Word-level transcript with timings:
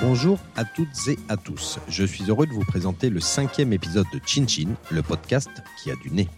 Bonjour 0.00 0.38
à 0.56 0.64
toutes 0.64 1.08
et 1.08 1.18
à 1.28 1.36
tous. 1.36 1.78
Je 1.88 2.04
suis 2.04 2.24
heureux 2.28 2.46
de 2.46 2.52
vous 2.52 2.64
présenter 2.64 3.08
le 3.08 3.20
cinquième 3.20 3.72
épisode 3.72 4.06
de 4.12 4.20
Chin 4.26 4.46
Chin, 4.46 4.70
le 4.90 5.00
podcast 5.02 5.48
qui 5.80 5.90
a 5.90 5.94
du 5.96 6.10
nez. 6.10 6.28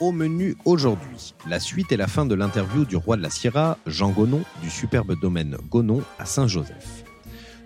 Au 0.00 0.12
menu 0.12 0.54
aujourd'hui, 0.64 1.34
la 1.48 1.58
suite 1.60 1.90
et 1.90 1.96
la 1.96 2.06
fin 2.06 2.26
de 2.26 2.34
l'interview 2.34 2.84
du 2.84 2.96
roi 2.96 3.16
de 3.16 3.22
la 3.22 3.30
Sierra, 3.30 3.78
Jean 3.86 4.10
Gonon, 4.10 4.42
du 4.62 4.70
superbe 4.70 5.18
domaine 5.20 5.56
Gonon 5.70 6.02
à 6.18 6.26
Saint-Joseph. 6.26 7.04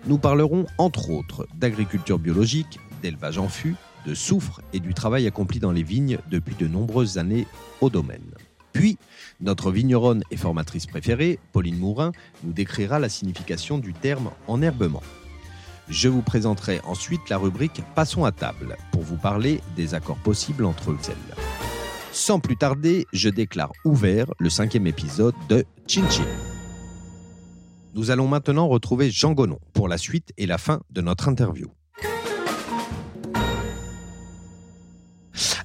Nous 0.07 0.17
parlerons 0.17 0.65
entre 0.77 1.09
autres 1.09 1.47
d'agriculture 1.53 2.17
biologique, 2.17 2.79
d'élevage 3.01 3.37
en 3.37 3.49
fût, 3.49 3.75
de 4.05 4.13
soufre 4.13 4.61
et 4.73 4.79
du 4.79 4.93
travail 4.93 5.27
accompli 5.27 5.59
dans 5.59 5.71
les 5.71 5.83
vignes 5.83 6.17
depuis 6.29 6.55
de 6.55 6.67
nombreuses 6.67 7.17
années 7.17 7.45
au 7.81 7.89
domaine. 7.89 8.33
Puis, 8.73 8.97
notre 9.39 9.71
vigneronne 9.71 10.23
et 10.31 10.37
formatrice 10.37 10.87
préférée, 10.87 11.39
Pauline 11.51 11.77
Mourin, 11.77 12.11
nous 12.43 12.51
décrira 12.51 12.99
la 12.99 13.09
signification 13.09 13.77
du 13.77 13.93
terme 13.93 14.31
enherbement. 14.47 15.03
Je 15.89 16.09
vous 16.09 16.21
présenterai 16.21 16.79
ensuite 16.85 17.29
la 17.29 17.37
rubrique 17.37 17.81
Passons 17.95 18.25
à 18.25 18.31
table 18.31 18.77
pour 18.91 19.01
vous 19.01 19.17
parler 19.17 19.61
des 19.75 19.93
accords 19.93 20.17
possibles 20.17 20.65
entre 20.65 20.89
elles. 20.89 21.35
Sans 22.11 22.39
plus 22.39 22.57
tarder, 22.57 23.05
je 23.11 23.29
déclare 23.29 23.71
ouvert 23.85 24.27
le 24.39 24.49
cinquième 24.49 24.87
épisode 24.87 25.35
de 25.49 25.65
Chin 25.87 26.09
Chin. 26.09 26.25
Nous 27.95 28.11
allons 28.11 28.27
maintenant 28.27 28.67
retrouver 28.67 29.11
Jean 29.11 29.33
Gonon 29.33 29.59
pour 29.73 29.87
la 29.87 29.97
suite 29.97 30.31
et 30.37 30.45
la 30.45 30.57
fin 30.57 30.81
de 30.89 31.01
notre 31.01 31.27
interview. 31.27 31.67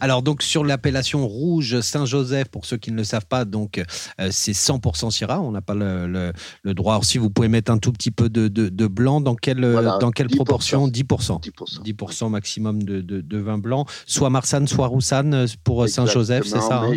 Alors 0.01 0.23
donc 0.23 0.43
sur 0.43 0.65
l'appellation 0.65 1.27
rouge 1.27 1.80
Saint-Joseph, 1.80 2.48
pour 2.48 2.65
ceux 2.65 2.77
qui 2.77 2.91
ne 2.93 2.97
le 2.97 3.05
savent 3.05 3.27
pas, 3.27 3.45
donc 3.45 3.79
euh, 3.79 4.29
c'est 4.30 4.52
100% 4.52 5.11
Syrah. 5.11 5.41
On 5.41 5.52
n'a 5.52 5.61
pas 5.61 5.75
le, 5.75 6.33
droit. 6.65 6.95
Alors 6.95 7.05
si 7.05 7.19
vous 7.19 7.30
pouvez 7.30 7.48
mettre 7.48 7.70
un 7.70 7.79
tout 7.79 7.92
petit 7.92 8.11
peu 8.11 8.28
de, 8.28 8.87
blanc, 8.87 9.20
dans 9.20 9.34
quelle, 9.34 9.61
dans 10.00 10.11
quelle 10.11 10.28
proportion? 10.28 10.89
10%. 10.89 11.41
10%. 11.84 12.31
maximum 12.31 12.83
de, 12.83 13.39
vin 13.39 13.59
blanc, 13.59 13.87
soit 14.06 14.31
Marsanne, 14.31 14.67
soit 14.67 14.87
Roussanne 14.87 15.34
euh, 15.34 15.47
pour 15.64 15.89
Saint-Joseph, 15.89 16.44
c'est 16.44 16.61
ça 16.61 16.83
hein? 16.83 16.92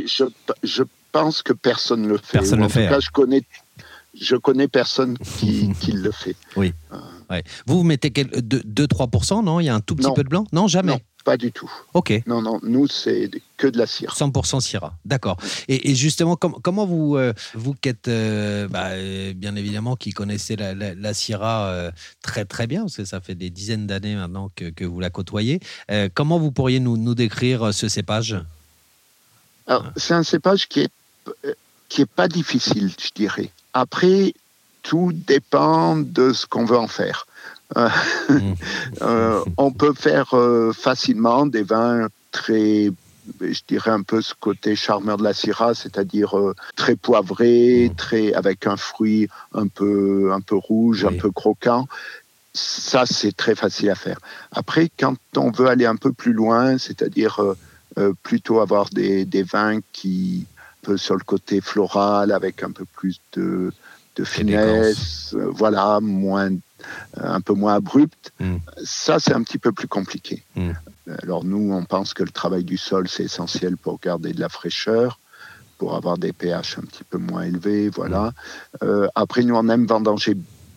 je, 0.64 0.84
pense 1.12 1.42
que 1.42 1.54
personne 1.54 2.04
ne 2.04 2.08
le 2.08 2.18
fait. 2.18 2.38
Personne 2.38 2.60
ne 2.60 2.64
le 2.64 2.70
fait. 2.70 2.84
En 2.84 2.86
tout 2.86 2.90
cas, 2.92 2.98
hein. 2.98 3.02
je 3.04 3.12
connais 3.12 3.44
je 4.20 4.36
connais 4.36 4.68
personne 4.68 5.18
qui, 5.18 5.72
le 5.94 6.12
fait. 6.12 6.36
Oui. 6.56 6.74
Euh. 6.92 7.42
Vous, 7.66 7.78
vous 7.78 7.84
mettez 7.84 8.10
2-3%, 8.10 9.44
non? 9.44 9.60
Il 9.60 9.66
y 9.66 9.70
a 9.70 9.76
un 9.76 9.80
tout 9.80 9.96
petit 9.96 10.12
peu 10.14 10.24
de 10.24 10.30
blanc? 10.30 10.46
Non, 10.52 10.68
jamais. 10.68 11.04
Pas 11.24 11.38
du 11.38 11.52
tout. 11.52 11.72
Ok. 11.94 12.24
Non, 12.26 12.42
non, 12.42 12.60
nous, 12.64 12.88
c'est 12.88 13.30
que 13.58 13.68
de 13.68 13.78
la 13.78 13.86
cire. 13.86 14.16
100% 14.16 14.60
Syrah, 14.60 14.94
d'accord. 15.06 15.38
Et, 15.68 15.94
justement, 15.94 16.36
comment 16.36 16.86
vous, 16.86 17.16
euh, 17.16 17.34
vous 17.54 17.76
qui 17.76 17.90
êtes, 17.90 18.08
euh, 18.08 18.68
bah, 18.68 18.90
euh, 18.92 19.34
bien 19.34 19.56
évidemment, 19.56 19.96
qui 19.96 20.12
connaissez 20.12 20.56
la, 20.56 20.74
la, 20.74 21.14
Syrah 21.14 21.92
très 22.24 22.46
très 22.46 22.66
bien, 22.66 22.82
parce 22.82 22.98
que 22.98 23.06
ça 23.06 23.22
fait 23.22 23.36
des 23.36 23.52
dizaines 23.52 23.86
d'années 23.86 24.16
maintenant 24.16 24.50
que, 24.56 24.84
vous 24.84 25.00
la 25.00 25.12
côtoyez, 25.12 25.60
comment 26.16 26.40
vous 26.40 26.52
pourriez 26.52 26.80
nous, 26.80 26.98
nous 26.98 27.16
décrire 27.16 27.74
ce 27.74 27.88
cépage? 27.88 28.38
C'est 29.96 30.16
un 30.16 30.24
cépage 30.24 30.68
qui 30.68 30.82
est, 30.82 30.92
qui 31.88 32.02
est 32.02 32.10
pas 32.10 32.28
difficile, 32.28 32.92
je 33.00 33.12
dirais. 33.14 33.52
Après, 33.74 34.34
tout 34.82 35.12
dépend 35.14 35.98
de 35.98 36.34
ce 36.34 36.46
qu'on 36.48 36.66
veut 36.66 36.78
en 36.78 36.88
faire. 36.88 37.28
Euh, 37.78 37.90
euh, 39.02 39.44
on 39.58 39.72
peut 39.72 39.94
faire 39.94 40.36
euh, 40.36 40.74
facilement 40.74 41.46
des 41.46 41.64
vins 41.64 42.08
très 42.32 42.92
je 43.40 43.62
dirais 43.68 43.92
un 43.92 44.02
peu 44.02 44.20
ce 44.22 44.34
côté 44.34 44.76
charmeur 44.76 45.18
de 45.18 45.24
la 45.24 45.34
Syrah, 45.34 45.76
c'est-à-dire 45.76 46.36
très 46.76 46.96
poivré, 46.96 47.90
mm. 47.90 47.96
très 47.96 48.34
avec 48.34 48.66
un 48.66 48.78
fruit 48.78 49.30
un 49.54 49.68
peu 49.68 50.32
un 50.34 50.42
peu 50.42 50.56
rouge, 50.56 51.06
un 51.06 51.14
peu 51.14 51.30
croquant. 51.30 51.88
Ça, 52.54 53.06
c'est 53.06 53.32
très 53.32 53.54
facile 53.54 53.92
à 53.92 53.96
faire. 53.96 54.18
Après, 54.52 54.90
quand 55.00 55.16
on 55.38 55.52
veut 55.52 55.68
aller 55.68 55.86
un 55.86 55.96
peu 55.96 56.12
plus 56.12 56.34
loin, 56.34 56.80
c'est-à-dire 56.80 57.40
plutôt 58.24 58.60
avoir 58.60 58.90
des, 58.90 59.24
des, 59.24 59.44
vins 59.44 59.80
qui 59.94 60.48
peu 60.82 60.98
sur 60.98 61.14
le 61.14 61.24
côté 61.24 61.62
floral, 61.62 62.32
avec 62.32 62.64
un 62.64 62.72
peu 62.72 62.86
plus 62.86 63.22
de, 63.34 63.72
de 64.16 64.24
finesse, 64.24 65.36
voilà, 65.52 66.00
moins 66.02 66.50
un 67.18 67.42
peu 67.42 67.54
moins 67.54 67.76
abrupte, 67.76 68.32
hmm. 68.40 68.58
ça 68.84 69.20
c'est 69.20 69.34
un 69.34 69.44
petit 69.44 69.58
peu 69.58 69.72
plus 69.72 69.88
compliqué. 69.88 70.44
Hmm. 70.56 70.72
Alors 71.24 71.44
nous, 71.44 71.74
on 71.74 71.84
pense 71.84 72.14
que 72.14 72.24
le 72.24 72.32
travail 72.32 72.64
du 72.64 72.78
sol 72.78 73.08
c'est 73.08 73.24
essentiel 73.24 73.78
pour 73.78 74.00
garder 74.00 74.34
de 74.34 74.40
la 74.40 74.50
fraîcheur, 74.50 75.20
pour 75.78 75.96
avoir 75.96 76.18
des 76.18 76.34
pH 76.34 76.78
un 76.78 76.84
petit 76.84 77.04
peu 77.04 77.18
moins 77.18 77.44
élevés, 77.44 77.90
voilà. 77.90 78.32
Hmm. 78.82 78.86
Euh, 78.86 79.08
après, 79.16 79.44
nous 79.44 79.56
on 79.56 79.68
aime 79.70 79.86
vendanger 79.86 80.36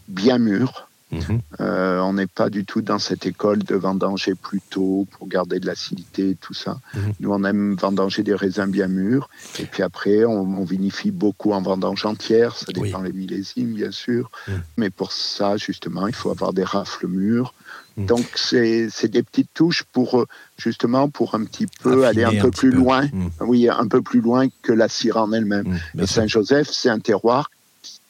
bien 0.08 0.38
mûr. 0.38 0.88
Mhm. 1.10 1.40
Euh, 1.60 2.00
on 2.00 2.14
n'est 2.14 2.26
pas 2.26 2.50
du 2.50 2.64
tout 2.64 2.82
dans 2.82 2.98
cette 2.98 3.26
école 3.26 3.62
de 3.62 3.74
vendanger 3.74 4.34
plus 4.34 4.60
tôt 4.60 5.06
pour 5.12 5.28
garder 5.28 5.60
de 5.60 5.66
l'acidité 5.66 6.30
et 6.30 6.34
tout 6.34 6.54
ça. 6.54 6.78
Mhm. 6.94 7.12
Nous, 7.20 7.32
on 7.32 7.44
aime 7.44 7.74
vendanger 7.74 8.22
des 8.22 8.34
raisins 8.34 8.66
bien 8.66 8.88
mûrs. 8.88 9.28
Et 9.58 9.64
puis 9.64 9.82
après, 9.82 10.24
on, 10.24 10.64
vinifie 10.64 11.10
beaucoup 11.10 11.52
en 11.52 11.60
vendange 11.60 12.06
entière. 12.06 12.56
Ça 12.56 12.72
dépend 12.72 13.00
des 13.00 13.12
millésimes, 13.12 13.74
bien 13.74 13.90
sûr. 13.90 14.30
Mhm. 14.48 14.62
Mais 14.78 14.90
pour 14.90 15.12
ça, 15.12 15.56
justement, 15.56 16.06
il 16.06 16.14
faut 16.14 16.30
avoir 16.30 16.52
des 16.52 16.64
rafles 16.64 17.06
mûres. 17.06 17.54
Donc, 17.96 18.26
c'est 18.34 18.88
des 19.04 19.22
petites 19.22 19.54
touches 19.54 19.84
pour, 19.84 20.18
euh, 20.18 20.26
justement, 20.56 21.08
pour 21.08 21.36
un 21.36 21.44
petit 21.44 21.68
peu 21.80 22.04
aller 22.06 22.24
un, 22.24 22.40
peu 22.40 22.50
plus 22.50 22.72
loin. 22.72 23.06
Oui, 23.40 23.68
un 23.68 23.86
peu 23.86 24.02
plus 24.02 24.20
loin 24.20 24.48
que 24.62 24.72
la 24.72 24.88
cire 24.88 25.18
en 25.18 25.32
elle-même. 25.32 25.78
Et 25.96 26.06
Saint-Joseph, 26.06 26.68
c'est 26.72 26.88
un 26.88 26.98
terroir 26.98 27.50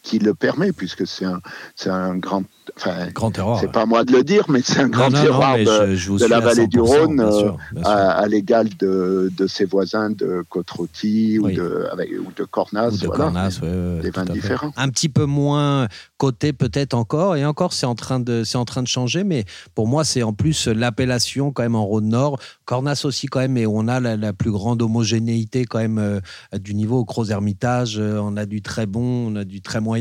qui 0.04 0.20
le 0.20 0.34
permet, 0.34 0.72
puisque 0.72 1.06
c'est 1.06 1.24
un, 1.24 1.40
un 1.86 2.16
grand 2.16 2.44
Enfin, 2.76 3.08
grand 3.14 3.30
terroir. 3.30 3.60
C'est 3.60 3.70
pas 3.70 3.86
moi 3.86 4.04
de 4.04 4.12
le 4.12 4.24
dire, 4.24 4.46
mais 4.48 4.60
c'est 4.62 4.80
un 4.80 4.88
grand 4.88 5.10
terroir 5.10 5.58
de, 5.58 6.28
la 6.28 6.40
vallée 6.40 6.66
du 6.66 6.80
Rhône, 6.80 7.20
euh, 7.20 7.52
à, 7.84 8.26
l'égal 8.26 8.68
de, 8.80 9.30
de, 9.36 9.46
ses 9.46 9.64
voisins 9.64 10.10
de 10.10 10.42
côte 10.48 10.70
ou, 10.78 10.86
de, 10.96 11.86
avec, 11.92 12.10
ou 12.10 12.32
de 12.34 12.44
Cornas. 12.44 12.90
Ou 12.90 12.96
de 12.96 13.08
Cornas, 13.08 13.60
des 14.02 14.10
vins 14.10 14.24
différents. 14.24 14.72
Un 14.76 14.88
petit 14.88 15.08
peu 15.08 15.24
moins 15.24 15.88
côté 16.16 16.52
peut-être 16.52 16.94
encore, 16.94 17.36
et 17.36 17.44
encore 17.44 17.74
c'est 17.74 17.86
en, 17.86 17.94
train 17.94 18.18
de, 18.18 18.42
en 18.54 18.64
train 18.64 18.82
de 18.82 18.88
changer, 18.88 19.24
mais 19.24 19.44
pour 19.74 19.86
moi 19.86 20.04
c'est 20.04 20.22
en 20.22 20.32
plus 20.32 20.66
l'appellation 20.66 21.52
quand 21.52 21.62
même 21.62 21.76
en 21.76 21.84
Rhône-Nord. 21.84 22.40
Cornas 22.64 23.02
aussi 23.04 23.26
quand 23.26 23.40
même, 23.40 23.58
et 23.58 23.66
on 23.66 23.88
a 23.88 24.00
la, 24.00 24.32
plus 24.32 24.50
grande 24.50 24.80
homogénéité 24.80 25.64
quand 25.66 25.78
même 25.78 25.98
euh, 25.98 26.20
du 26.58 26.74
niveau 26.74 27.00
au 27.00 27.04
Gros 27.04 27.26
Hermitage. 27.26 27.98
Euh, 27.98 28.18
on 28.22 28.36
a 28.36 28.46
du 28.46 28.62
très 28.62 28.86
bon, 28.86 29.30
on 29.30 29.36
a 29.36 29.44
du 29.44 29.60
très 29.60 29.80
moyen, 29.80 29.93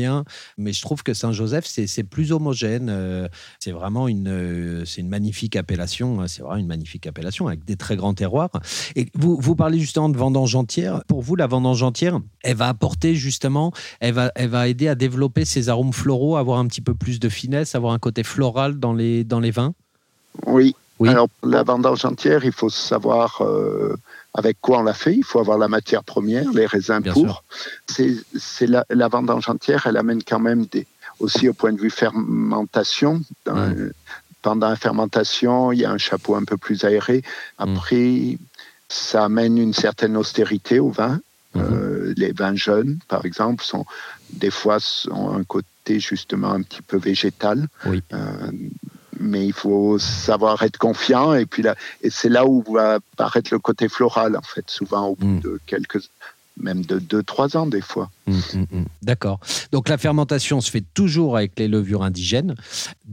mais 0.58 0.72
je 0.72 0.82
trouve 0.82 1.02
que 1.02 1.14
Saint-Joseph 1.14 1.64
c'est 1.66 2.04
plus 2.04 2.32
homogène 2.32 2.90
euh, 2.90 3.28
c'est 3.58 3.72
vraiment 3.72 4.08
une, 4.08 4.28
euh, 4.28 4.84
c'est 4.84 5.00
une 5.00 5.08
magnifique 5.08 5.56
appellation. 5.56 6.20
Hein. 6.20 6.28
C'est 6.28 6.42
vraiment 6.42 6.56
une 6.56 6.66
magnifique 6.66 7.06
appellation 7.06 7.46
avec 7.46 7.64
des 7.64 7.76
très 7.76 7.96
grands 7.96 8.14
terroirs. 8.14 8.50
Et 8.96 9.08
vous, 9.14 9.38
vous 9.40 9.56
parlez 9.56 9.78
justement 9.78 10.08
de 10.08 10.16
vendange 10.16 10.54
entière. 10.54 11.02
Pour 11.06 11.22
vous, 11.22 11.36
la 11.36 11.46
vendange 11.46 11.82
entière, 11.82 12.20
elle 12.42 12.56
va 12.56 12.68
apporter 12.68 13.14
justement, 13.14 13.72
elle 14.00 14.14
va, 14.14 14.32
elle 14.34 14.48
va 14.48 14.68
aider 14.68 14.88
à 14.88 14.94
développer 14.94 15.44
ces 15.44 15.68
arômes 15.68 15.92
floraux, 15.92 16.36
avoir 16.36 16.58
un 16.58 16.66
petit 16.66 16.80
peu 16.80 16.94
plus 16.94 17.20
de 17.20 17.28
finesse, 17.28 17.74
avoir 17.74 17.92
un 17.92 17.98
côté 17.98 18.22
floral 18.22 18.78
dans 18.78 18.92
les, 18.92 19.24
dans 19.24 19.40
les 19.40 19.50
vins? 19.50 19.74
Oui. 20.46 20.74
oui. 20.98 21.08
Alors, 21.08 21.28
la 21.42 21.62
vendange 21.62 22.04
entière, 22.04 22.44
il 22.44 22.52
faut 22.52 22.70
savoir. 22.70 23.42
Euh, 23.42 23.96
avec 24.34 24.60
quoi 24.60 24.80
on 24.80 24.82
l'a 24.82 24.94
fait? 24.94 25.14
Il 25.14 25.24
faut 25.24 25.38
avoir 25.38 25.58
la 25.58 25.68
matière 25.68 26.02
première, 26.02 26.50
les 26.52 26.66
raisins 26.66 27.00
pour. 27.02 27.44
C'est 27.86 28.66
la, 28.66 28.84
la, 28.90 29.08
vendange 29.08 29.48
entière, 29.48 29.86
elle 29.86 29.96
amène 29.96 30.22
quand 30.22 30.40
même 30.40 30.66
des, 30.66 30.86
aussi 31.20 31.48
au 31.48 31.54
point 31.54 31.72
de 31.72 31.80
vue 31.80 31.90
fermentation. 31.90 33.22
Mmh. 33.46 33.90
Pendant 34.42 34.68
la 34.68 34.76
fermentation, 34.76 35.72
il 35.72 35.80
y 35.80 35.84
a 35.84 35.90
un 35.90 35.98
chapeau 35.98 36.34
un 36.34 36.44
peu 36.44 36.56
plus 36.56 36.84
aéré. 36.84 37.22
Après, 37.58 38.38
ça 38.88 39.24
amène 39.24 39.56
une 39.56 39.72
certaine 39.72 40.16
austérité 40.16 40.80
au 40.80 40.90
vin. 40.90 41.20
Mmh. 41.54 41.60
Euh, 41.60 42.14
les 42.16 42.32
vins 42.32 42.56
jeunes, 42.56 42.98
par 43.08 43.24
exemple, 43.24 43.62
sont 43.62 43.86
des 44.30 44.50
fois 44.50 44.78
ont 45.10 45.34
un 45.34 45.44
côté 45.44 46.00
justement 46.00 46.50
un 46.50 46.62
petit 46.62 46.82
peu 46.82 46.96
végétal. 46.96 47.68
Euh, 47.86 48.50
mais 49.24 49.46
il 49.46 49.52
faut 49.52 49.98
savoir 49.98 50.62
être 50.62 50.78
confiant 50.78 51.34
et 51.34 51.46
puis 51.46 51.62
là, 51.62 51.74
et 52.02 52.10
c'est 52.10 52.28
là 52.28 52.46
où 52.46 52.62
va 52.72 52.94
apparaître 52.94 53.52
le 53.52 53.58
côté 53.58 53.88
floral 53.88 54.36
en 54.36 54.42
fait, 54.42 54.70
souvent 54.70 55.08
au 55.08 55.16
bout 55.16 55.26
mmh. 55.26 55.40
de 55.40 55.60
quelques 55.66 56.02
même 56.56 56.84
de 56.84 56.98
2-3 56.98 57.56
ans 57.56 57.66
des 57.66 57.80
fois. 57.80 58.10
Hum, 58.26 58.40
hum, 58.54 58.66
hum. 58.72 58.84
D'accord. 59.02 59.40
Donc 59.72 59.88
la 59.88 59.98
fermentation 59.98 60.60
se 60.60 60.70
fait 60.70 60.84
toujours 60.94 61.36
avec 61.36 61.58
les 61.58 61.68
levures 61.68 62.02
indigènes, 62.02 62.54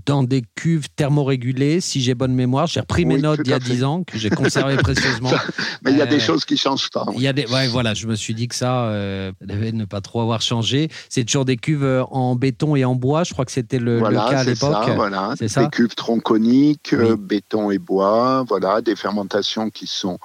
dans 0.05 0.23
des 0.23 0.43
cuves 0.55 0.87
thermorégulées, 0.95 1.81
si 1.81 2.01
j'ai 2.01 2.13
bonne 2.13 2.33
mémoire. 2.33 2.67
J'ai 2.67 2.79
repris 2.79 3.05
mes 3.05 3.17
notes 3.17 3.41
il 3.43 3.49
y 3.49 3.53
a 3.53 3.59
10 3.59 3.83
ans, 3.83 4.03
que 4.03 4.17
j'ai 4.17 4.29
conservé 4.29 4.77
précieusement. 4.77 5.31
Mais 5.83 5.91
il 5.91 5.97
y 5.97 6.01
a 6.01 6.05
des 6.05 6.17
euh, 6.17 6.19
choses 6.19 6.45
qui 6.45 6.53
ne 6.53 6.59
changent 6.59 6.89
pas. 6.91 7.05
Il 7.15 7.21
y 7.21 7.27
a 7.27 7.33
des... 7.33 7.45
ouais, 7.47 7.67
voilà, 7.67 7.93
je 7.93 8.07
me 8.07 8.15
suis 8.15 8.33
dit 8.33 8.47
que 8.47 8.55
ça 8.55 8.85
euh, 8.85 9.31
devait 9.41 9.71
ne 9.71 9.85
pas 9.85 10.01
trop 10.01 10.21
avoir 10.21 10.41
changé. 10.41 10.89
C'est 11.09 11.23
toujours 11.23 11.45
des 11.45 11.57
cuves 11.57 11.83
euh, 11.83 12.03
en 12.11 12.35
béton 12.35 12.75
et 12.75 12.85
en 12.85 12.95
bois, 12.95 13.23
je 13.23 13.33
crois 13.33 13.45
que 13.45 13.51
c'était 13.51 13.79
le, 13.79 14.01
cas 14.01 14.39
à 14.39 14.43
l'époque. 14.43 14.89
Voilà, 14.95 15.33
c'est 15.37 15.47
ça. 15.47 15.63
Des 15.63 15.69
cuves 15.69 15.95
tronconiques, 15.95 16.95
béton 16.95 17.71
et 17.71 17.79
bois, 17.79 18.45
voilà, 18.47 18.81
des 18.81 18.95
fermentations 18.95 19.69
qui 19.69 19.87
sont 19.87 20.19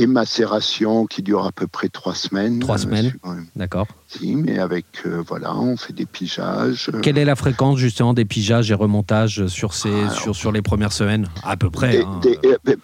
et 0.00 0.06
macération 0.06 1.04
qui 1.04 1.22
dure 1.22 1.44
à 1.44 1.52
peu 1.52 1.66
près 1.66 1.88
trois 1.88 2.14
semaines. 2.14 2.58
Trois 2.58 2.78
semaines, 2.78 3.12
d'accord. 3.54 3.86
Si, 4.08 4.34
mais 4.34 4.58
avec, 4.58 4.86
voilà, 5.26 5.54
on 5.54 5.76
fait 5.76 5.92
des 5.92 6.06
pigeages. 6.06 6.90
Quelle 7.02 7.18
est 7.18 7.24
la 7.24 7.36
fréquence 7.36 7.78
justement 7.78 8.14
des 8.14 8.24
pigeages 8.24 8.70
et 8.70 8.74
remontages 8.74 9.46
sur, 9.48 9.74
ces, 9.74 10.08
sur, 10.10 10.34
sur 10.34 10.52
les 10.52 10.62
premières 10.62 10.92
semaines? 10.92 11.28
À 11.42 11.56
peu 11.56 11.68
près. 11.68 12.02
Hein. 12.02 12.20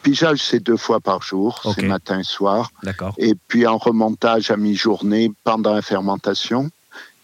pigeages, 0.03 0.43
c'est 0.43 0.61
deux 0.61 0.77
fois 0.77 1.01
par 1.01 1.23
jour, 1.23 1.63
c'est 1.75 1.87
matin 1.87 2.21
et 2.21 2.25
soir. 2.25 2.71
D'accord. 2.83 3.15
Et 3.17 3.35
puis 3.49 3.67
en 3.67 3.79
remontage 3.79 4.51
à 4.51 4.59
mi-journée 4.59 5.33
pendant 5.43 5.73
la 5.73 5.83
fermentation. 5.83 6.71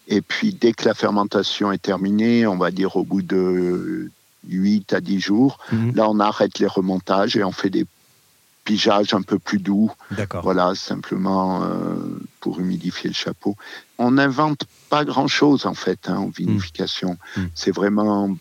Et 0.07 0.21
puis 0.21 0.53
dès 0.59 0.73
que 0.73 0.85
la 0.85 0.95
fermentation 0.95 1.71
est 1.71 1.81
terminée, 1.81 2.47
on 2.47 2.57
va 2.57 2.71
dire 2.71 2.95
au 2.95 3.03
bout 3.03 3.21
de 3.21 4.09
8 4.49 4.91
à 4.93 5.01
10 5.01 5.19
jours, 5.19 5.59
mhm. 5.71 5.95
là 5.95 6.09
on 6.09 6.19
arrête 6.19 6.59
les 6.59 6.67
remontages 6.67 7.37
et 7.37 7.43
on 7.43 7.51
fait 7.51 7.69
des 7.69 7.85
pigeages 8.63 9.13
un 9.13 9.21
peu 9.21 9.39
plus 9.39 9.59
doux. 9.59 9.91
Voilà, 10.41 10.73
simplement 10.75 11.63
euh, 11.63 11.95
pour 12.39 12.59
humidifier 12.59 13.09
le 13.09 13.15
chapeau. 13.15 13.55
On 13.97 14.11
n'invente 14.11 14.63
pas 14.89 15.05
grand-chose 15.05 15.65
en 15.65 15.73
fait 15.73 16.09
hein, 16.09 16.17
en 16.17 16.29
vinification. 16.29 17.17
Mhm. 17.37 17.49
C'est 17.55 17.71
vraiment 17.71 18.35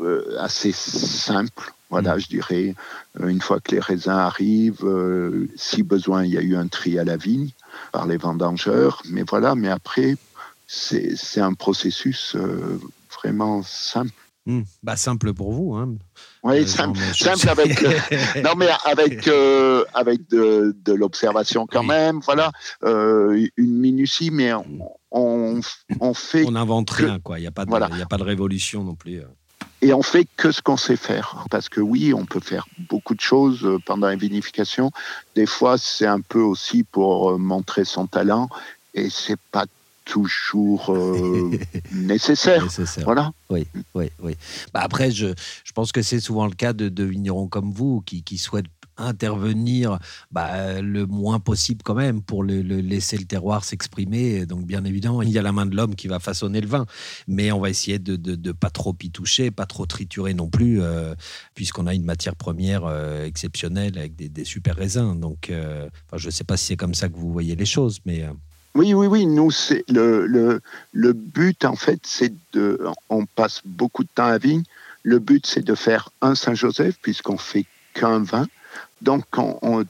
euh, 0.00 0.36
assez 0.38 0.72
simple. 0.72 1.72
Voilà, 1.90 2.14
mhm. 2.14 2.20
je 2.20 2.28
dirais, 2.28 2.74
euh, 3.20 3.28
une 3.28 3.40
fois 3.40 3.60
que 3.60 3.72
les 3.72 3.80
raisins 3.80 4.10
arrivent, 4.10 4.86
si 5.56 5.82
besoin, 5.82 6.24
il 6.24 6.32
y 6.32 6.38
a 6.38 6.42
eu 6.42 6.56
un 6.56 6.68
tri 6.68 6.98
à 6.98 7.04
la 7.04 7.16
vigne 7.16 7.50
par 7.92 8.06
les 8.06 8.16
vendangeurs. 8.16 9.02
Mais 9.08 9.24
voilà, 9.28 9.54
mais 9.54 9.68
après, 9.68 10.16
c'est 10.66 11.40
un 11.40 11.54
processus 11.54 12.36
vraiment 13.10 13.62
simple. 13.62 14.12
Hmm. 14.48 14.62
Bah, 14.82 14.96
simple 14.96 15.34
pour 15.34 15.52
vous. 15.52 15.74
Hein. 15.74 15.96
Oui, 16.42 16.60
euh, 16.60 16.66
simple, 16.66 16.98
simple 17.12 17.50
avec, 17.50 17.82
euh, 17.82 17.92
non, 18.42 18.54
mais 18.56 18.70
avec, 18.86 19.28
avec 19.92 20.26
de, 20.30 20.74
de 20.86 20.92
l'observation 20.94 21.66
quand 21.66 21.82
même. 21.82 22.20
Voilà, 22.24 22.50
une 22.82 23.50
minutie, 23.58 24.30
mais 24.30 24.54
on, 25.10 25.60
on, 26.00 26.14
fait. 26.14 26.46
On 26.46 26.52
n'invente 26.52 26.88
rien, 26.88 27.20
quoi. 27.20 27.38
Il 27.38 27.42
n'y 27.42 27.46
a, 27.46 27.50
pas 27.50 27.66
de, 27.66 27.74
a 27.74 28.06
pas 28.06 28.16
de 28.16 28.22
révolution 28.22 28.84
non 28.84 28.94
plus. 28.94 29.20
Et 29.82 29.92
on 29.92 30.02
fait 30.02 30.26
que 30.38 30.50
ce 30.50 30.62
qu'on 30.62 30.78
sait 30.78 30.96
faire. 30.96 31.44
Parce 31.50 31.68
que 31.68 31.82
oui, 31.82 32.14
on 32.14 32.24
peut 32.24 32.40
faire 32.40 32.66
beaucoup 32.88 33.14
de 33.14 33.20
choses 33.20 33.68
pendant 33.84 34.06
la 34.06 34.16
vinification. 34.16 34.92
Des 35.34 35.44
fois, 35.46 35.76
c'est 35.76 36.06
un 36.06 36.22
peu 36.22 36.40
aussi 36.40 36.84
pour 36.84 37.38
montrer 37.38 37.84
son 37.84 38.06
talent. 38.06 38.48
Et 38.94 39.10
c'est 39.10 39.38
pas 39.52 39.66
toujours 40.08 40.90
euh, 40.90 41.50
nécessaire. 41.92 42.66
Voilà. 43.04 43.32
Oui, 43.50 43.66
oui, 43.94 44.10
oui. 44.20 44.36
Bah 44.72 44.80
après, 44.82 45.10
je, 45.10 45.28
je 45.64 45.72
pense 45.72 45.92
que 45.92 46.02
c'est 46.02 46.20
souvent 46.20 46.46
le 46.46 46.54
cas 46.54 46.72
de, 46.72 46.88
de 46.88 47.04
vignerons 47.04 47.46
comme 47.46 47.70
vous 47.70 48.00
qui, 48.00 48.22
qui 48.22 48.38
souhaitent 48.38 48.66
intervenir 48.98 49.98
bah, 50.30 50.80
le 50.80 51.06
moins 51.06 51.40
possible 51.40 51.82
quand 51.82 51.94
même 51.94 52.20
pour 52.20 52.42
le, 52.42 52.60
laisser 52.60 53.16
le 53.16 53.24
terroir 53.24 53.64
s'exprimer. 53.64 54.44
Donc 54.44 54.66
bien 54.66 54.84
évidemment, 54.84 55.22
il 55.22 55.30
y 55.30 55.38
a 55.38 55.42
la 55.42 55.52
main 55.52 55.66
de 55.66 55.76
l'homme 55.76 55.94
qui 55.94 56.08
va 56.08 56.18
façonner 56.18 56.60
le 56.60 56.66
vin, 56.66 56.86
mais 57.26 57.52
on 57.52 57.60
va 57.60 57.70
essayer 57.70 57.98
de 57.98 58.16
ne 58.34 58.52
pas 58.52 58.70
trop 58.70 58.96
y 59.00 59.10
toucher, 59.10 59.50
pas 59.50 59.66
trop 59.66 59.86
triturer 59.86 60.34
non 60.34 60.48
plus, 60.48 60.82
euh, 60.82 61.14
puisqu'on 61.54 61.86
a 61.86 61.94
une 61.94 62.04
matière 62.04 62.34
première 62.34 62.84
euh, 62.84 63.24
exceptionnelle 63.24 63.98
avec 63.98 64.16
des, 64.16 64.44
super 64.44 64.76
raisins. 64.76 65.18
Donc 65.18 65.50
je 65.50 66.26
ne 66.26 66.30
sais 66.30 66.44
pas 66.44 66.56
si 66.56 66.66
c'est 66.66 66.76
comme 66.76 66.94
ça 66.94 67.08
que 67.08 67.16
vous 67.16 67.32
voyez 67.32 67.54
les 67.54 67.66
choses, 67.66 68.00
mais... 68.04 68.26
Oui, 68.78 68.94
oui, 68.94 69.08
oui. 69.08 69.26
Nous, 69.26 69.50
c'est 69.50 69.84
le, 69.90 70.24
le, 70.24 70.60
le, 70.92 71.12
but, 71.12 71.64
en 71.64 71.74
fait, 71.74 71.98
c'est 72.04 72.32
de. 72.52 72.80
On 73.10 73.26
passe 73.26 73.60
beaucoup 73.64 74.04
de 74.04 74.08
temps 74.14 74.26
à 74.26 74.38
vigne. 74.38 74.62
Le 75.02 75.18
but, 75.18 75.44
c'est 75.44 75.64
de 75.64 75.74
faire 75.74 76.10
un 76.20 76.36
Saint-Joseph, 76.36 76.94
puisqu'on 77.02 77.38
fait 77.38 77.66
qu'un 77.92 78.22
vin. 78.22 78.46
Donc, 79.02 79.24
on, 79.36 79.58
on 79.62 79.84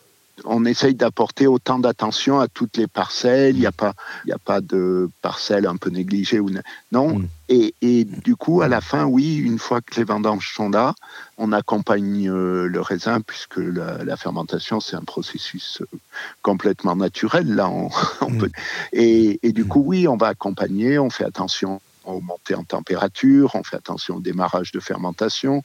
on 0.44 0.64
essaye 0.64 0.94
d'apporter 0.94 1.46
autant 1.46 1.78
d'attention 1.78 2.40
à 2.40 2.48
toutes 2.48 2.76
les 2.76 2.86
parcelles. 2.86 3.56
Il 3.56 3.60
n'y 3.60 3.66
a 3.66 3.72
pas, 3.72 3.94
il 4.24 4.32
a 4.32 4.38
pas 4.38 4.60
de 4.60 5.10
parcelles 5.22 5.66
un 5.66 5.76
peu 5.76 5.90
négligées 5.90 6.40
ou 6.40 6.50
non. 6.92 7.18
Mm. 7.18 7.28
Et, 7.48 7.74
et, 7.80 8.04
du 8.04 8.36
coup, 8.36 8.60
à 8.60 8.68
la 8.68 8.80
fin, 8.80 9.04
oui, 9.04 9.36
une 9.36 9.58
fois 9.58 9.80
que 9.80 9.94
les 9.96 10.04
vendanges 10.04 10.52
sont 10.54 10.68
là, 10.68 10.94
on 11.38 11.52
accompagne 11.52 12.28
euh, 12.28 12.66
le 12.66 12.80
raisin 12.80 13.20
puisque 13.20 13.56
la, 13.56 14.16
fermentation 14.16 14.80
c'est 14.80 14.96
un 14.96 15.04
processus 15.04 15.80
euh, 15.80 15.98
complètement 16.42 16.96
naturel. 16.96 17.54
Là, 17.54 17.68
on, 17.68 17.88
mm. 18.28 18.38
peut, 18.38 18.50
et, 18.92 19.40
et, 19.42 19.52
du 19.52 19.64
coup, 19.64 19.82
oui, 19.84 20.06
on 20.08 20.16
va 20.16 20.28
accompagner. 20.28 20.98
On 20.98 21.10
fait 21.10 21.24
attention 21.24 21.80
aux 22.04 22.20
montées 22.20 22.54
en 22.54 22.64
température, 22.64 23.54
on 23.54 23.62
fait 23.62 23.76
attention 23.76 24.16
au 24.16 24.20
démarrage 24.20 24.72
de 24.72 24.80
fermentation. 24.80 25.62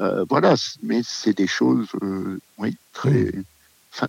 Euh, 0.00 0.24
voilà, 0.28 0.54
mais 0.82 1.02
c'est 1.04 1.36
des 1.36 1.46
choses, 1.46 1.88
oui, 2.58 2.76
très. 2.92 3.32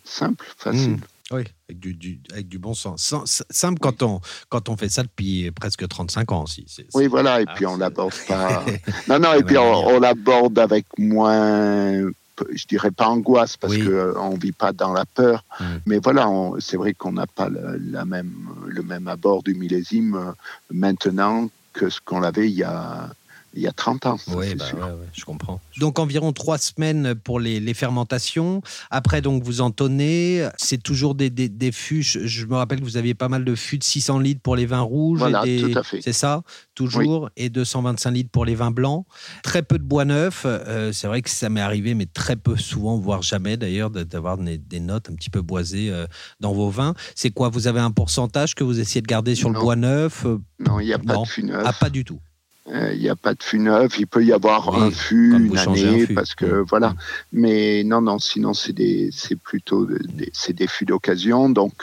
Simple, 0.04 0.46
facile. 0.58 0.92
Mmh. 0.92 1.02
Oui, 1.32 1.42
avec 1.68 1.80
du, 1.80 2.20
avec 2.32 2.48
du 2.48 2.60
bon 2.60 2.76
sens. 2.76 3.16
Simple 3.50 3.80
quand 3.80 4.04
on, 4.04 4.22
quand 4.50 4.70
on 4.70 4.78
fait 4.78 4.90
ça 4.90 5.02
depuis 5.02 5.50
presque 5.52 5.88
35 5.88 6.32
ans 6.32 6.44
aussi. 6.44 6.66
oui, 6.94 7.08
voilà, 7.08 7.42
et 7.42 7.46
puis 7.56 7.66
on 7.66 7.78
l'aborde 7.78 8.14
pas. 8.28 8.64
non, 9.10 9.18
non, 9.20 9.34
et 9.34 9.44
puis 9.44 9.58
on, 9.58 10.00
l'aborde 10.00 10.60
avec 10.60 10.86
moins, 11.00 11.94
je 11.94 12.66
dirais 12.70 12.92
pas 12.92 13.08
angoisse, 13.08 13.58
parce 13.58 13.76
qu'on 13.76 14.34
ne 14.34 14.40
vit 14.40 14.52
pas 14.52 14.72
dans 14.72 14.94
la 14.94 15.06
peur. 15.06 15.44
Mmh. 15.60 15.64
Mais 15.88 15.98
voilà, 15.98 16.30
c'est 16.60 16.78
vrai 16.78 16.94
qu'on 16.94 17.14
n'a 17.14 17.26
pas 17.26 17.50
la 17.50 18.06
même, 18.06 18.34
le 18.68 18.84
même 18.84 19.08
abord 19.08 19.42
du 19.42 19.56
millésime 19.56 20.16
euh, 20.16 20.32
maintenant 20.72 21.50
que 21.74 21.90
ce 21.90 22.00
qu'on 22.02 22.22
avait 22.22 22.50
il 22.50 22.56
y 22.56 22.64
a 22.64 23.10
il 23.56 23.62
y 23.62 23.68
a 23.68 23.72
30 23.72 24.06
ans. 24.06 24.18
Oui, 24.28 24.56
bah, 24.56 24.66
je 25.14 25.24
comprends. 25.24 25.62
Donc 25.78 26.00
environ 26.00 26.34
trois 26.34 26.58
semaines 26.58 27.16
pour 27.16 27.40
les, 27.40 27.74
fermentations. 27.74 28.62
Après, 28.92 29.22
donc 29.22 29.44
vous 29.44 29.62
entonnez. 29.62 30.48
C'est 30.58 30.82
toujours 30.82 31.16
des, 31.16 31.30
des, 31.30 31.72
fûts. 31.72 32.04
Je, 32.04 32.46
me 32.46 32.56
rappelle 32.56 32.80
que 32.80 32.84
vous 32.84 32.98
aviez 32.98 33.14
pas 33.14 33.30
mal 33.30 33.46
de 33.46 33.56
fûts 33.56 33.78
de 33.78 33.84
600 33.84 34.20
litres 34.20 34.42
pour 34.42 34.56
les 34.56 34.66
vins 34.66 34.82
rouges. 34.82 35.20
Voilà, 35.20 35.42
tout 35.42 35.78
à 35.78 35.84
fait. 35.84 36.02
C'est 36.02 36.14
ça, 36.14 36.44
toujours. 36.76 37.30
Et 37.38 37.50
225 37.50 38.12
litres 38.12 38.30
pour 38.30 38.46
les 38.46 38.56
vins 38.56 38.72
blancs. 38.72 39.06
Très 39.44 39.64
peu 39.64 39.78
de 39.78 39.84
bois 39.84 40.06
neuf. 40.06 40.44
Euh, 40.46 40.92
c'est 40.92 41.08
vrai 41.08 41.22
que 41.22 41.30
ça 41.30 41.50
m'est 41.50 41.62
arrivé, 41.62 41.94
mais 41.94 42.06
très 42.06 42.36
peu 42.36 42.58
souvent, 42.58 42.98
voire 42.98 43.22
jamais 43.22 43.58
d'ailleurs, 43.58 43.90
d'avoir 43.90 44.38
des, 44.38 44.80
notes 44.80 45.10
un 45.10 45.16
petit 45.16 45.30
peu 45.30 45.42
boisées 45.42 45.90
euh, 45.90 46.06
dans 46.40 46.54
vos 46.54 46.70
vins. 46.70 46.94
C'est 47.16 47.32
quoi? 47.32 47.50
Vous 47.50 47.68
avez 47.68 47.80
un 47.80 47.92
pourcentage 47.92 48.56
que 48.56 48.64
vous 48.64 48.80
essayez 48.80 49.02
de 49.02 49.08
garder 49.08 49.36
sur 49.36 49.50
le 49.50 49.60
bois 49.60 49.76
neuf 49.76 50.26
Non, 50.60 50.80
il 50.80 50.88
n'y 50.88 50.94
a 50.94 51.00
pas 51.00 51.18
de 51.18 51.26
fût 51.26 51.44
neuf. 51.44 51.64
Ah, 51.66 51.74
pas 51.74 51.90
du 51.90 52.04
tout. 52.04 52.20
Euh, 52.68 52.94
il 52.94 53.00
n'y 53.00 53.10
a 53.10 53.16
pas 53.16 53.36
de 53.36 53.44
fût 53.44 53.60
neuf, 53.60 54.00
il 54.00 54.08
peut 54.08 54.26
y 54.26 54.34
avoir 54.34 54.76
un 54.76 54.90
fût 54.90 55.38
une 55.38 55.58
année, 55.58 56.08
parce 56.08 56.34
que 56.34 56.64
voilà. 56.68 56.96
Mais 57.32 57.84
non, 57.84 58.02
non, 58.02 58.18
sinon 58.18 58.56
c'est 58.56 58.74
des, 58.74 59.10
c'est 59.12 59.36
plutôt 59.36 59.86
des, 59.86 60.32
c'est 60.34 60.54
des 60.54 60.66
fûts 60.66 60.86
d'occasion, 60.86 61.50
donc 61.50 61.74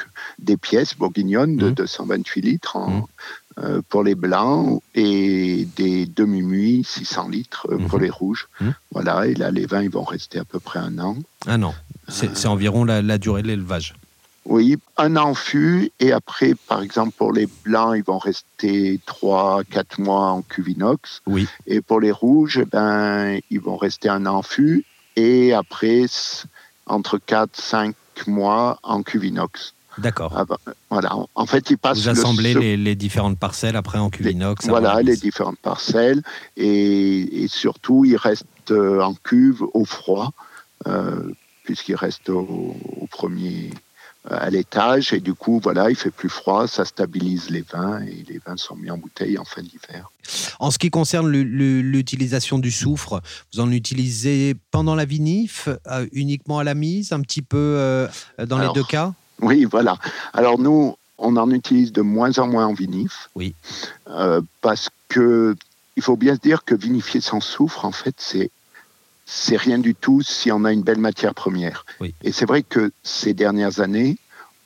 des 0.40 0.56
pièces 0.56 0.96
bourguignonnes 0.96 1.56
de 1.56 1.70
228 1.70 2.40
mmh. 2.40 2.44
litres 2.44 2.78
mmh. 2.78 3.04
euh, 3.60 3.82
pour 3.88 4.02
les 4.02 4.16
blancs 4.16 4.82
et 4.96 5.68
des 5.76 6.06
demi-muits 6.06 6.82
600 6.84 7.28
litres 7.28 7.68
euh, 7.70 7.78
pour 7.78 8.00
mmh. 8.00 8.02
les 8.02 8.10
rouges. 8.10 8.48
Voilà, 8.90 9.28
et 9.28 9.34
là 9.34 9.52
les 9.52 9.66
vins 9.66 9.82
ils 9.82 9.90
vont 9.90 10.02
rester 10.02 10.40
à 10.40 10.44
peu 10.44 10.58
près 10.58 10.80
un 10.80 10.98
an. 10.98 11.16
Un 11.46 11.62
an, 11.62 11.74
c'est, 12.08 12.46
environ 12.46 12.84
la, 12.84 13.02
la 13.02 13.18
durée 13.18 13.42
de 13.42 13.46
l'élevage. 13.46 13.94
Oui, 14.44 14.76
un 14.96 15.16
an 15.16 15.34
fût, 15.34 15.92
et 16.00 16.12
après, 16.12 16.54
par 16.66 16.82
exemple, 16.82 17.12
pour 17.16 17.32
les 17.32 17.48
blancs, 17.64 17.94
ils 17.96 18.02
vont 18.02 18.18
rester 18.18 19.00
3, 19.06 19.62
4 19.70 20.00
mois 20.00 20.30
en 20.30 20.42
cuvinox. 20.42 21.22
Oui. 21.26 21.46
Et 21.66 21.80
pour 21.80 22.00
les 22.00 22.10
rouges, 22.10 22.58
eh 22.60 22.64
ben, 22.64 23.38
ils 23.50 23.60
vont 23.60 23.76
rester 23.76 24.08
un 24.08 24.26
an 24.26 24.42
fût, 24.42 24.84
et 25.14 25.52
après, 25.52 26.06
entre 26.86 27.18
4, 27.18 27.50
5 27.54 27.94
mois 28.26 28.80
en 28.82 29.02
cuvinox. 29.02 29.74
D'accord. 29.98 30.32
Ah 30.34 30.44
ben, 30.44 30.56
voilà. 30.90 31.14
En 31.34 31.46
fait, 31.46 31.70
ils 31.70 31.78
passent. 31.78 31.98
Vous 31.98 32.08
assemblez 32.08 32.76
les, 32.76 32.94
différentes 32.96 33.38
parcelles 33.38 33.76
après 33.76 33.98
en 33.98 34.10
cuvinox. 34.10 34.66
voilà, 34.66 35.02
les 35.02 35.16
différentes 35.16 35.58
parcelles. 35.58 36.22
Et, 36.56 37.46
surtout, 37.48 38.04
ils 38.04 38.16
restent 38.16 38.46
euh, 38.70 39.02
en 39.02 39.14
cuve 39.14 39.62
au 39.74 39.84
froid, 39.84 40.32
euh, 40.88 41.32
puisqu'ils 41.64 41.94
restent 41.94 42.30
au 42.30 42.74
premier 43.10 43.70
à 44.30 44.50
l'étage 44.50 45.12
et 45.12 45.20
du 45.20 45.34
coup 45.34 45.60
voilà 45.62 45.90
il 45.90 45.96
fait 45.96 46.10
plus 46.10 46.28
froid 46.28 46.68
ça 46.68 46.84
stabilise 46.84 47.50
les 47.50 47.62
vins 47.62 48.00
et 48.02 48.24
les 48.28 48.40
vins 48.44 48.56
sont 48.56 48.76
mis 48.76 48.90
en 48.90 48.96
bouteille 48.96 49.36
en 49.36 49.44
fin 49.44 49.62
d'hiver. 49.62 50.10
En 50.60 50.70
ce 50.70 50.78
qui 50.78 50.90
concerne 50.90 51.28
l'utilisation 51.28 52.58
du 52.58 52.70
soufre 52.70 53.20
vous 53.52 53.60
en 53.60 53.70
utilisez 53.72 54.54
pendant 54.70 54.94
la 54.94 55.04
vinif 55.04 55.68
euh, 55.88 56.06
uniquement 56.12 56.60
à 56.60 56.64
la 56.64 56.74
mise 56.74 57.12
un 57.12 57.20
petit 57.20 57.42
peu 57.42 57.56
euh, 57.58 58.08
dans 58.46 58.58
les 58.58 58.68
deux 58.74 58.84
cas? 58.84 59.12
oui 59.40 59.64
voilà. 59.64 59.98
Alors 60.32 60.58
nous 60.58 60.96
on 61.18 61.36
en 61.36 61.50
utilise 61.50 61.92
de 61.92 62.02
moins 62.02 62.38
en 62.38 62.46
moins 62.46 62.66
en 62.66 62.74
vinif 62.74 63.28
oui. 63.34 63.54
euh, 64.08 64.40
parce 64.60 64.88
que 65.08 65.56
il 65.96 66.02
faut 66.02 66.16
bien 66.16 66.36
se 66.36 66.40
dire 66.40 66.64
que 66.64 66.76
vinifier 66.76 67.20
sans 67.20 67.40
soufre 67.40 67.84
en 67.84 67.92
fait 67.92 68.14
c'est 68.18 68.50
c'est 69.24 69.56
rien 69.56 69.78
du 69.78 69.94
tout 69.94 70.22
si 70.22 70.50
on 70.52 70.64
a 70.64 70.72
une 70.72 70.82
belle 70.82 70.98
matière 70.98 71.34
première. 71.34 71.84
Et 72.22 72.32
c'est 72.32 72.46
vrai 72.46 72.62
que 72.62 72.92
ces 73.02 73.34
dernières 73.34 73.80
années, 73.80 74.18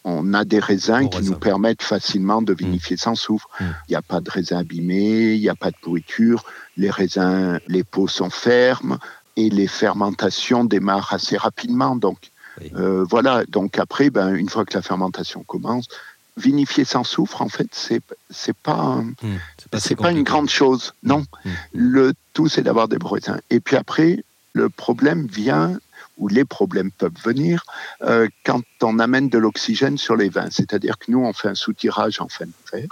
on 0.05 0.35
a 0.35 0.45
des 0.45 0.61
raisins 0.61 1.09
qui 1.09 1.23
nous 1.23 1.35
permettent 1.35 1.83
facilement 1.83 2.41
de 2.41 2.55
vinifier 2.55 2.95
mm. 2.95 2.99
sans 2.99 3.15
soufre. 3.17 3.49
Mm. 3.61 3.65
Il 3.65 3.91
n'y 3.91 3.97
a 3.97 4.03
pas 4.03 4.21
de 4.21 4.31
raisins 4.31 4.59
abîmés, 4.59 5.35
il 5.35 5.41
n'y 5.41 5.49
a 5.49 5.57
pas 5.57 5.71
de 5.71 5.77
pourriture, 5.83 6.45
les 6.77 6.91
raisins, 6.91 7.59
les 7.67 7.83
peaux 7.83 8.09
sont 8.09 8.31
fermes 8.31 8.99
et 9.37 9.51
les 9.51 9.67
fermentations 9.67 10.65
démarrent 10.65 11.13
assez 11.13 11.37
rapidement. 11.37 11.97
Donc, 11.97 12.31
voilà, 12.73 13.45
donc 13.49 13.79
après, 13.79 14.11
ben, 14.11 14.35
une 14.35 14.49
fois 14.49 14.65
que 14.65 14.75
la 14.75 14.83
fermentation 14.83 15.43
commence, 15.43 15.89
vinifier 16.37 16.85
sans 16.85 17.05
soufre, 17.05 17.43
en 17.43 17.49
fait, 17.49 17.69
c'est 17.73 18.01
c'est 18.31 18.57
pas 18.57 18.97
hmm, 18.97 19.39
c'est 19.79 19.97
pas, 19.97 20.11
une 20.11 20.23
grande 20.23 20.49
chose. 20.49 20.93
Non, 21.03 21.25
hmm. 21.45 21.51
le 21.73 22.15
tout 22.33 22.49
c'est 22.49 22.63
d'avoir 22.63 22.89
des 22.89 22.99
bretains. 22.99 23.41
Et 23.51 23.61
puis 23.61 23.77
après, 23.77 24.25
le 24.57 24.71
problème 24.71 25.27
vient 25.27 25.79
ou 26.17 26.29
les 26.29 26.47
problèmes 26.47 26.91
peuvent 26.91 27.21
venir 27.23 27.65
euh, 28.01 28.27
quand 28.45 28.63
on 28.83 28.99
amène 28.99 29.29
de 29.29 29.39
l'oxygène 29.39 29.99
sur 29.99 30.17
les 30.17 30.31
vins. 30.31 30.49
C'est-à-dire 30.51 30.97
que 30.99 31.11
nous, 31.13 31.23
on 31.23 31.35
fait 31.35 31.49
un 31.49 31.55
soutirage 31.55 32.21
en 32.21 32.29
fin 32.29 32.47
de 32.47 32.53
fer. 32.65 32.87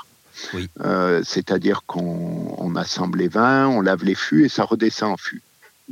Oui. 0.52 0.68
Euh, 0.80 1.22
c'est-à-dire 1.24 1.82
qu'on 1.86 2.76
assemble 2.76 3.20
les 3.20 3.28
vins, 3.28 3.66
on 3.68 3.80
lave 3.80 4.04
les 4.04 4.14
fûts 4.14 4.44
et 4.44 4.48
ça 4.50 4.64
redescend 4.64 5.12
en 5.12 5.16
fût. 5.16 5.42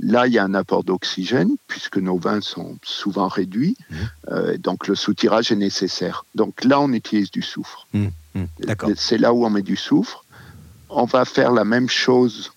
Là, 0.01 0.27
il 0.27 0.33
y 0.35 0.39
a 0.39 0.45
un 0.45 0.55
apport 0.55 0.85
d'oxygène, 0.85 1.57
puisque 1.69 1.99
nos 1.99 2.19
vins 2.19 2.41
sont 2.41 2.79
souvent 2.83 3.29
réduits, 3.29 3.77
mmh. 3.79 3.97
euh, 4.31 4.59
donc 4.59 4.89
le 4.89 4.95
soutirage 4.95 5.53
est 5.53 5.57
nécessaire. 5.57 6.25
Donc 6.35 6.65
là, 6.65 6.81
on 6.81 6.93
utilise 6.93 7.31
du 7.31 7.43
soufre. 7.43 7.87
Mmh, 7.93 8.07
mmh, 8.35 8.45
C'est 8.97 9.19
là 9.19 9.33
où 9.33 9.45
on 9.45 9.51
met 9.51 9.63
du 9.63 9.77
soufre. 9.77 10.25
On 10.89 11.05
va 11.05 11.25
faire 11.25 11.53
la 11.53 11.65
même 11.65 11.89
chose 11.89 12.53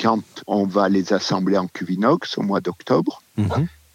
quand 0.00 0.22
on 0.46 0.64
va 0.66 0.88
les 0.88 1.12
assembler 1.12 1.56
en 1.56 1.66
cuvinox 1.68 2.38
au 2.38 2.42
mois 2.42 2.60
d'octobre. 2.60 3.22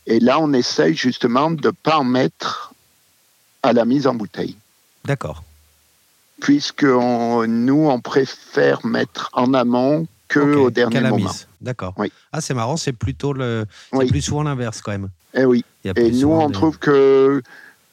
Et 0.08 0.20
là, 0.20 0.40
on 0.40 0.52
essaye 0.54 0.96
justement 0.96 1.52
de 1.52 1.68
ne 1.68 1.72
pas 1.72 1.98
en 1.98 2.04
mettre 2.04 2.74
à 3.64 3.74
la 3.74 3.86
mise 3.86 4.08
en 4.08 4.16
bouteille. 4.16 4.56
D'accord. 5.06 5.44
Puisque 6.40 6.84
nous, 6.84 7.88
on 7.88 8.00
préfère 8.00 8.86
mettre 8.86 9.30
en 9.34 9.54
amont 9.54 10.08
que 10.28 10.40
au 10.40 10.72
dernier 10.72 11.02
moment. 11.02 11.32
D'accord. 11.60 11.94
Oui. 11.98 12.12
Ah, 12.32 12.42
c'est 12.42 12.54
marrant, 12.54 12.78
c'est 12.78 12.94
plutôt 12.94 13.34
le, 13.34 13.68
plus 14.10 14.22
souvent 14.22 14.44
l'inverse 14.44 14.82
quand 14.82 14.92
même. 14.92 15.10
Eh 15.34 15.46
oui. 15.46 15.64
Et 15.84 16.12
nous, 16.12 16.32
on 16.32 16.50
trouve 16.50 16.80
que 16.80 17.42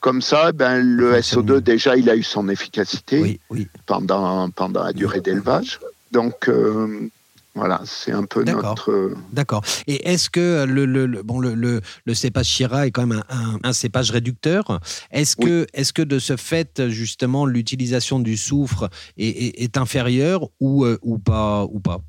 comme 0.01 0.23
ça, 0.23 0.53
ben, 0.53 0.81
le 0.81 1.15
SO2, 1.17 1.61
déjà, 1.61 1.97
il 1.97 2.09
a 2.09 2.17
eu 2.17 2.23
son 2.23 2.49
efficacité 2.49 3.41
Pendant, 3.87 4.49
pendant 4.51 4.85
la 4.85 4.93
durée 4.93 5.21
d'élevage. 5.21 5.81
Donc, 6.13 6.49
euh, 6.49 7.11
voilà, 7.59 7.81
c'est 7.85 8.13
un 8.13 8.25
peu 8.25 8.45
notre. 8.45 8.91
Euh, 8.91 9.17
D'accord. 9.33 9.63
Et 9.89 10.09
est-ce 10.09 10.31
que 10.31 10.65
le, 10.65 10.87
le, 10.87 11.23
bon, 11.23 11.41
le, 11.41 11.55
le, 11.55 12.15
cépage 12.15 12.47
Chira 12.47 12.87
est 12.87 12.93
quand 12.93 13.07
même 13.07 13.23
un, 13.29 13.59
un, 13.65 13.73
cépage 13.73 14.11
réducteur? 14.13 14.81
Est-ce 15.11 15.35
que, 15.37 15.67
est 15.75 15.93
que 15.93 16.03
de 16.03 16.19
ce 16.21 16.37
fait, 16.37 16.89
justement, 16.89 17.47
l'utilisation 17.47 18.21
du 18.21 18.37
soufre 18.37 18.89
est, 19.17 19.61
est, 19.63 19.77
inférieure 19.77 20.49
ou, 20.61 20.85
euh, 20.85 20.99
ou, 21.03 21.19
pas, 21.19 21.65
ou 21.65 21.81
pas? 21.81 22.01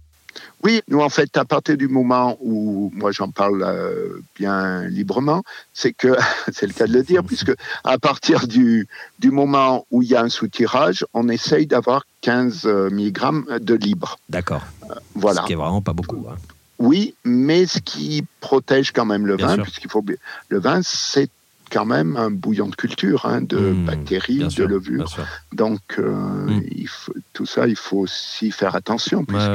Oui, 0.64 0.82
nous 0.88 1.00
en 1.00 1.10
fait, 1.10 1.36
à 1.38 1.46
partir 1.46 1.78
du 1.78 1.88
moment 1.88 2.38
où 2.42 2.92
moi 2.94 3.12
j'en 3.12 3.30
parle 3.30 3.64
euh, 3.64 4.22
bien 4.38 4.84
librement, 4.88 5.44
c'est 5.74 5.94
que 5.94 6.16
c'est 6.52 6.68
le 6.68 6.74
cas 6.74 6.88
de 6.88 6.94
le 6.94 7.04
dire, 7.04 7.24
puisque 7.24 7.54
à 7.84 7.98
partir 7.98 8.48
du, 8.48 8.88
du 9.20 9.32
moment 9.32 9.86
où 9.92 10.02
il 10.02 10.10
y 10.10 10.16
a 10.16 10.22
un 10.22 10.30
soutirage, 10.30 11.06
on 11.14 11.30
essaye 11.30 11.66
d'avoir 11.66 12.06
15 12.22 12.66
euh, 12.66 12.90
mg 12.90 13.60
de 13.60 13.74
libre. 13.76 14.18
D'accord. 14.30 14.64
Euh, 14.90 14.96
voilà. 15.16 15.42
Ce 15.42 15.48
qui 15.48 15.54
est 15.54 15.58
vraiment 15.58 15.82
pas 15.82 15.94
beaucoup. 15.94 16.26
Hein. 16.30 16.36
Oui, 16.78 17.14
mais 17.26 17.66
ce 17.66 17.80
qui 17.80 18.26
protège 18.40 18.94
quand 18.94 19.06
même 19.06 19.28
le 19.28 19.36
vin, 19.36 19.58
puisqu'il 19.58 19.90
faut 19.90 20.04
le 20.48 20.60
vin, 20.60 20.80
c'est 20.82 21.30
quand 21.70 21.86
même 21.86 22.18
un 22.18 22.32
bouillon 22.32 22.68
de 22.68 22.76
culture, 22.76 23.26
hein, 23.26 23.42
de 23.42 23.58
mmh, 23.58 23.86
bactéries, 23.86 24.48
de 24.56 24.64
levures. 24.64 25.16
Donc, 25.54 25.82
euh, 25.98 26.12
mmh. 26.12 26.64
il 26.72 26.88
faut, 26.88 27.14
tout 27.34 27.46
ça, 27.46 27.68
il 27.68 27.76
faut 27.76 28.00
aussi 28.00 28.52
faire 28.52 28.76
attention, 28.76 29.26
puisque 29.26 29.50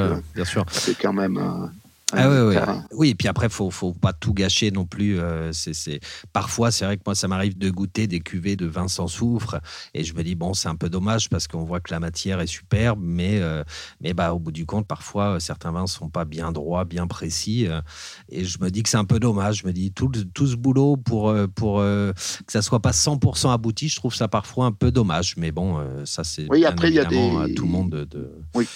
c'est 0.70 0.98
quand 0.98 1.12
même 1.12 1.38
un, 1.38 1.70
ah 2.16 2.28
oui, 2.28 2.56
oui. 2.56 2.72
oui, 2.92 3.08
et 3.10 3.14
puis 3.14 3.28
après, 3.28 3.46
il 3.46 3.52
faut, 3.52 3.70
faut 3.70 3.92
pas 3.92 4.12
tout 4.12 4.32
gâcher 4.32 4.70
non 4.70 4.86
plus. 4.86 5.18
Euh, 5.18 5.52
c'est, 5.52 6.00
Parfois, 6.32 6.70
c'est 6.70 6.84
vrai 6.84 6.96
que 6.96 7.02
moi, 7.04 7.14
ça 7.14 7.28
m'arrive 7.28 7.58
de 7.58 7.70
goûter 7.70 8.06
des 8.06 8.20
cuvées 8.20 8.56
de 8.56 8.66
vin 8.66 8.88
sans 8.88 9.06
soufre, 9.06 9.56
et 9.92 10.04
je 10.04 10.14
me 10.14 10.22
dis, 10.22 10.34
bon, 10.34 10.54
c'est 10.54 10.68
un 10.68 10.76
peu 10.76 10.88
dommage 10.88 11.28
parce 11.28 11.46
qu'on 11.46 11.64
voit 11.64 11.80
que 11.80 11.92
la 11.92 12.00
matière 12.00 12.40
est 12.40 12.46
superbe, 12.46 13.00
mais, 13.02 13.40
euh, 13.40 13.62
mais 14.00 14.14
bah, 14.14 14.32
au 14.32 14.38
bout 14.38 14.52
du 14.52 14.66
compte, 14.66 14.86
parfois, 14.86 15.40
certains 15.40 15.72
vins 15.72 15.86
sont 15.86 16.08
pas 16.08 16.24
bien 16.24 16.52
droits, 16.52 16.84
bien 16.84 17.06
précis, 17.06 17.66
euh, 17.66 17.80
et 18.28 18.44
je 18.44 18.58
me 18.60 18.70
dis 18.70 18.82
que 18.82 18.88
c'est 18.88 18.96
un 18.96 19.04
peu 19.04 19.18
dommage. 19.18 19.58
Je 19.58 19.66
me 19.66 19.72
dis, 19.72 19.92
tout, 19.92 20.10
tout 20.32 20.46
ce 20.46 20.56
boulot 20.56 20.96
pour, 20.96 21.34
pour 21.54 21.78
que 21.78 22.14
ça 22.48 22.62
soit 22.62 22.80
pas 22.80 22.92
100% 22.92 23.52
abouti, 23.52 23.88
je 23.88 23.96
trouve 23.96 24.14
ça 24.14 24.28
parfois 24.28 24.66
un 24.66 24.72
peu 24.72 24.90
dommage, 24.90 25.36
mais 25.36 25.52
bon, 25.52 25.84
ça, 26.04 26.24
c'est 26.24 26.46
oui, 26.50 26.64
après, 26.64 26.88
il 26.88 26.94
y 26.94 27.00
a 27.00 27.04
des... 27.04 27.36
à 27.36 27.46
tout 27.54 27.64
le 27.64 27.70
monde 27.70 27.90
de... 27.90 28.30
Oui. 28.54 28.66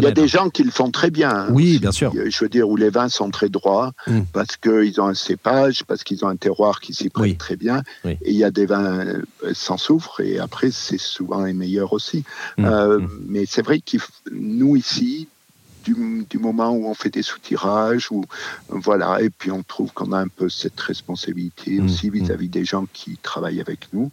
Il 0.00 0.04
y 0.04 0.06
a 0.06 0.10
des 0.10 0.28
gens 0.28 0.50
qui 0.50 0.62
le 0.62 0.70
font 0.70 0.90
très 0.90 1.10
bien. 1.10 1.30
Hein. 1.30 1.48
oui, 1.50 1.78
bien 1.78 1.92
sûr. 1.92 2.12
Je 2.14 2.38
veux 2.40 2.48
dire, 2.48 2.68
où 2.68 2.76
les 2.76 2.90
vins 2.90 3.08
sont 3.08 3.30
très 3.30 3.48
droits, 3.48 3.92
mm. 4.06 4.22
parce 4.32 4.56
qu'ils 4.56 5.00
ont 5.00 5.06
un 5.06 5.14
cépage, 5.14 5.84
parce 5.84 6.04
qu'ils 6.04 6.24
ont 6.24 6.28
un 6.28 6.36
terroir 6.36 6.80
qui 6.80 6.94
s'y 6.94 7.08
prête 7.08 7.38
très 7.38 7.56
bien. 7.56 7.82
Et 8.04 8.18
il 8.26 8.36
y 8.36 8.44
a 8.44 8.50
des 8.50 8.66
vins 8.66 8.98
euh, 8.98 9.22
sans 9.52 9.76
soufre, 9.76 10.20
et 10.20 10.38
après, 10.38 10.70
c'est 10.70 10.98
souvent 10.98 11.44
les 11.44 11.52
meilleurs 11.52 11.92
aussi. 11.92 12.24
Mm. 12.58 12.64
Euh, 12.64 12.98
mm. 12.98 13.08
Mais 13.28 13.44
c'est 13.46 13.62
vrai 13.62 13.80
que 13.80 13.96
nous, 14.32 14.76
ici, 14.76 15.28
du, 15.84 16.38
moment 16.38 16.70
où 16.70 16.86
on 16.86 16.94
fait 16.94 17.10
des 17.10 17.22
soutirages, 17.22 18.10
ou 18.10 18.24
voilà, 18.68 19.20
et 19.20 19.30
puis 19.30 19.50
on 19.50 19.62
trouve 19.62 19.92
qu'on 19.92 20.12
a 20.12 20.18
un 20.18 20.28
peu 20.28 20.48
cette 20.48 20.80
responsabilité 20.80 21.78
mmh, 21.78 21.84
aussi 21.84 22.10
mmh. 22.10 22.14
vis-à-vis 22.14 22.48
des 22.48 22.64
gens 22.64 22.86
qui 22.92 23.16
travaillent 23.18 23.60
avec 23.60 23.92
nous, 23.92 24.10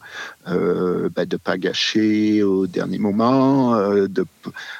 euh, 0.48 1.10
bah, 1.16 1.25
de 1.25 1.38
pas 1.38 1.58
gâcher 1.58 2.44
au 2.44 2.68
dernier 2.68 3.00
moment. 3.00 3.75
Euh, 3.75 4.08
de... 4.08 4.25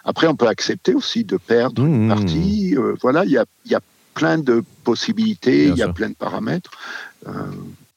Après, 0.04 0.28
on 0.28 0.36
peut 0.36 0.48
accepter 0.48 0.94
aussi 0.94 1.24
de 1.24 1.38
perdre 1.38 1.84
une 1.84 2.06
mmh, 2.06 2.10
partie. 2.10 2.78
Euh, 2.78 2.96
voilà, 3.02 3.26
il 3.26 3.32
y 3.32 3.38
a, 3.38 3.46
y 3.66 3.76
a 3.76 3.82
plein 4.14 4.38
de 4.38 4.64
possibilités, 4.84 5.68
il 5.68 5.76
y 5.76 5.84
a 5.84 5.94
plein 5.94 6.10
de 6.10 6.16
paramètres. 6.16 6.72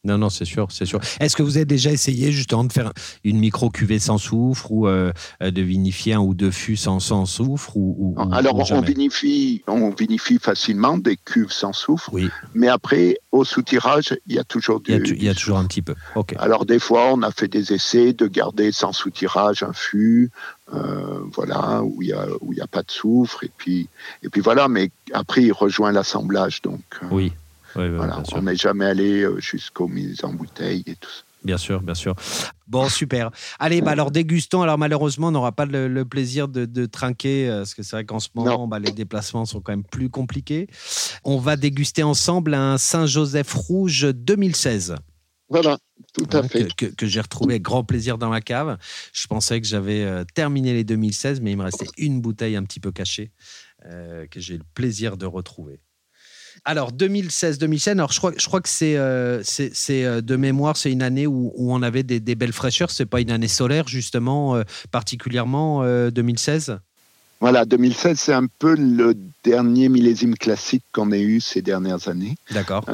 Non, 0.04 0.18
non, 0.18 0.28
c'est 0.28 0.44
sûr, 0.44 0.66
c'est 0.70 0.84
sûr. 0.84 1.00
Est-ce 1.18 1.34
que 1.34 1.42
vous 1.42 1.56
avez 1.56 1.64
déjà 1.64 1.90
essayé 1.90 2.30
justement 2.30 2.64
de 2.64 2.72
faire 2.72 2.92
une 3.24 3.38
micro 3.38 3.70
cuvée 3.70 3.98
sans 3.98 4.18
soufre 4.18 4.70
ou 4.70 4.86
euh, 4.86 5.12
de 5.40 5.62
vinifier 5.62 6.12
un 6.12 6.20
ou 6.20 6.34
deux 6.34 6.50
fûts 6.50 6.76
sans, 6.76 7.00
sans 7.00 7.24
soufre 7.24 7.76
ou, 7.76 8.14
Alors 8.32 8.70
on 8.70 8.80
vinifie, 8.82 9.62
on 9.66 9.90
vinifie 9.90 10.38
facilement 10.38 10.98
des 10.98 11.16
cuves 11.16 11.52
sans 11.52 11.72
soufre, 11.72 12.10
oui. 12.12 12.28
mais 12.54 12.68
après 12.68 13.18
au 13.32 13.44
soutirage 13.44 14.16
il 14.26 14.34
y 14.34 14.38
a 14.38 14.44
toujours 14.44 14.80
du. 14.80 14.92
Il 14.92 15.22
y 15.22 15.28
a, 15.28 15.34
toujours 15.34 15.58
un 15.58 15.66
petit 15.66 15.82
peu. 15.82 15.94
Ok. 16.16 16.34
Alors 16.38 16.66
des 16.66 16.78
fois 16.78 17.12
on 17.14 17.22
a 17.22 17.30
fait 17.30 17.48
des 17.48 17.72
essais 17.72 18.12
de 18.12 18.26
garder 18.26 18.72
sans 18.72 18.92
soutirage 18.92 19.62
un 19.62 19.72
fût, 19.72 20.30
euh, 20.74 21.20
voilà 21.32 21.82
où 21.82 22.02
il 22.02 22.08
y 22.08 22.12
a 22.12 22.26
où 22.40 22.52
il 22.52 22.58
y 22.58 22.62
a 22.62 22.66
pas 22.66 22.82
de 22.82 22.90
soufre 22.90 23.44
et 23.44 23.50
puis 23.56 23.88
et 24.22 24.28
puis 24.28 24.42
voilà, 24.42 24.68
mais 24.68 24.90
après 25.12 25.42
il 25.42 25.52
rejoint 25.52 25.92
l'assemblage 25.92 26.60
donc. 26.60 26.82
Euh, 27.02 27.06
oui 27.10 27.32
on 27.76 28.42
n'est 28.42 28.56
jamais 28.56 28.86
allé 28.86 29.22
euh, 29.22 29.38
jusqu'aux 29.40 29.88
mises 29.88 30.24
en 30.24 30.32
bouteille 30.32 30.82
et 30.86 30.96
tout 30.96 31.10
ça. 31.10 31.22
Bien 31.44 31.58
sûr, 31.58 31.82
bien 31.82 31.94
sûr. 31.94 32.14
Bon, 32.66 32.88
super. 32.88 33.30
Allez, 33.58 33.82
bah 33.82 33.90
alors 33.90 34.10
dégustons. 34.10 34.62
Alors 34.62 34.78
malheureusement, 34.78 35.28
on 35.28 35.32
n'aura 35.32 35.52
pas 35.52 35.66
le, 35.66 36.04
plaisir 36.04 36.48
de, 36.48 36.86
trinquer, 36.86 37.48
euh, 37.48 37.58
parce 37.58 37.74
que 37.74 37.82
c'est 37.82 37.96
vrai 37.96 38.04
qu'en 38.06 38.18
ce 38.18 38.30
moment, 38.34 38.66
bah, 38.66 38.78
les 38.78 38.92
déplacements 38.92 39.44
sont 39.44 39.60
quand 39.60 39.72
même 39.72 39.84
plus 39.84 40.08
compliqués. 40.08 40.68
On 41.22 41.38
va 41.38 41.56
déguster 41.56 42.02
ensemble 42.02 42.54
un 42.54 42.78
Saint-Joseph 42.78 43.52
Rouge 43.52 44.06
2016. 44.14 44.94
Voilà, 45.50 45.76
tout 46.14 46.26
à 46.32 46.42
fait. 46.42 46.74
Que, 46.74 47.06
j'ai 47.06 47.20
retrouvé 47.20 47.54
avec 47.54 47.62
grand 47.62 47.84
plaisir 47.84 48.16
dans 48.16 48.30
ma 48.30 48.40
cave. 48.40 48.78
Je 49.12 49.26
pensais 49.26 49.60
que 49.60 49.66
j'avais 49.66 50.02
euh, 50.02 50.24
terminé 50.34 50.72
les 50.72 50.84
2016, 50.84 51.42
mais 51.42 51.52
il 51.52 51.58
me 51.58 51.64
restait 51.64 51.86
une 51.98 52.22
bouteille 52.22 52.56
un 52.56 52.64
petit 52.64 52.80
peu 52.80 52.90
cachée 52.90 53.30
que 54.30 54.40
j'ai 54.40 54.56
le 54.56 54.64
plaisir 54.72 55.18
de 55.18 55.26
retrouver. 55.26 55.83
Alors 56.64 56.92
2016-2016, 56.92 57.90
alors 57.92 58.12
je 58.12 58.18
crois, 58.18 58.32
je 58.36 58.46
crois 58.46 58.60
que 58.60 58.68
c'est 58.68 58.96
euh, 58.96 59.42
euh, 59.90 60.20
de 60.20 60.36
mémoire, 60.36 60.76
c'est 60.76 60.92
une 60.92 61.02
année 61.02 61.26
où, 61.26 61.52
on 61.56 61.82
avait 61.82 62.02
des, 62.02 62.34
belles 62.34 62.52
fraîcheurs. 62.52 62.90
C'est 62.90 63.06
pas 63.06 63.20
une 63.20 63.30
année 63.30 63.48
solaire 63.48 63.88
justement, 63.88 64.56
euh, 64.56 64.62
particulièrement 64.90 65.84
2016. 66.10 66.78
Voilà, 67.40 67.64
2016, 67.64 68.18
c'est 68.18 68.32
un 68.32 68.46
peu 68.46 68.74
le 68.74 69.14
dernier 69.42 69.88
millésime 69.88 70.36
classique 70.36 70.84
qu'on 70.92 71.12
ait 71.12 71.20
eu 71.20 71.40
ces 71.40 71.60
dernières 71.60 72.08
années. 72.08 72.36
D'accord. 72.50 72.84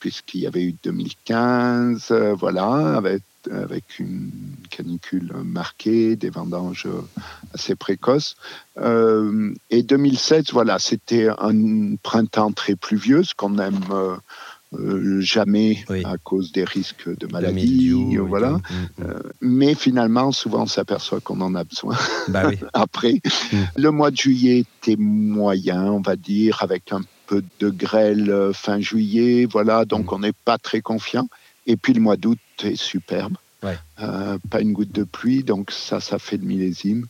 Puisqu'il 0.00 0.40
y 0.40 0.46
avait 0.46 0.62
eu 0.62 0.74
2015, 0.82 2.12
voilà, 2.38 2.96
avec 2.96 3.22
avec 3.50 3.98
une 3.98 4.30
canicule 4.70 5.32
marquée, 5.44 6.16
des 6.16 6.30
vendanges 6.30 6.86
assez 7.54 7.74
précoces. 7.74 8.36
Euh, 8.78 9.52
et 9.70 9.82
2007, 9.82 10.52
voilà, 10.52 10.78
c'était 10.78 11.28
un 11.28 11.96
printemps 12.02 12.52
très 12.52 12.74
pluvieux, 12.74 13.22
ce 13.22 13.34
qu'on 13.34 13.50
n'aime 13.50 13.80
euh, 13.90 14.16
euh, 14.74 15.20
jamais 15.20 15.84
à 16.04 16.16
cause 16.16 16.52
des 16.52 16.64
risques 16.64 17.14
de 17.18 17.26
maladie, 17.26 18.16
voilà. 18.16 18.52
Mm, 18.52 18.60
mm. 18.98 19.22
mais 19.42 19.74
finalement, 19.74 20.32
souvent, 20.32 20.62
on 20.62 20.66
s'aperçoit 20.66 21.20
qu'on 21.20 21.40
en 21.40 21.54
a 21.54 21.64
besoin. 21.64 21.96
Bah 22.28 22.50
Après, 22.72 23.20
mm. 23.52 23.56
le 23.76 23.90
mois 23.90 24.10
de 24.10 24.16
juillet 24.16 24.60
était 24.60 24.96
moyen, 24.96 25.84
on 25.84 26.00
va 26.00 26.16
dire, 26.16 26.58
avec 26.62 26.92
un 26.92 27.02
peu 27.26 27.42
de 27.60 27.68
grêle 27.68 28.50
fin 28.54 28.80
juillet, 28.80 29.46
voilà, 29.50 29.84
donc 29.84 30.12
on 30.12 30.20
n'est 30.20 30.32
pas 30.32 30.58
très 30.58 30.80
confiant. 30.80 31.28
Et 31.66 31.76
puis 31.76 31.92
le 31.92 32.00
mois 32.00 32.16
d'août 32.16 32.38
est 32.62 32.76
superbe. 32.76 33.36
Euh, 34.00 34.38
pas 34.50 34.60
une 34.60 34.72
goutte 34.72 34.92
de 34.92 35.04
pluie, 35.04 35.44
donc 35.44 35.70
ça, 35.70 36.00
ça 36.00 36.18
fait 36.18 36.36
le 36.36 36.44
millésime. 36.44 37.06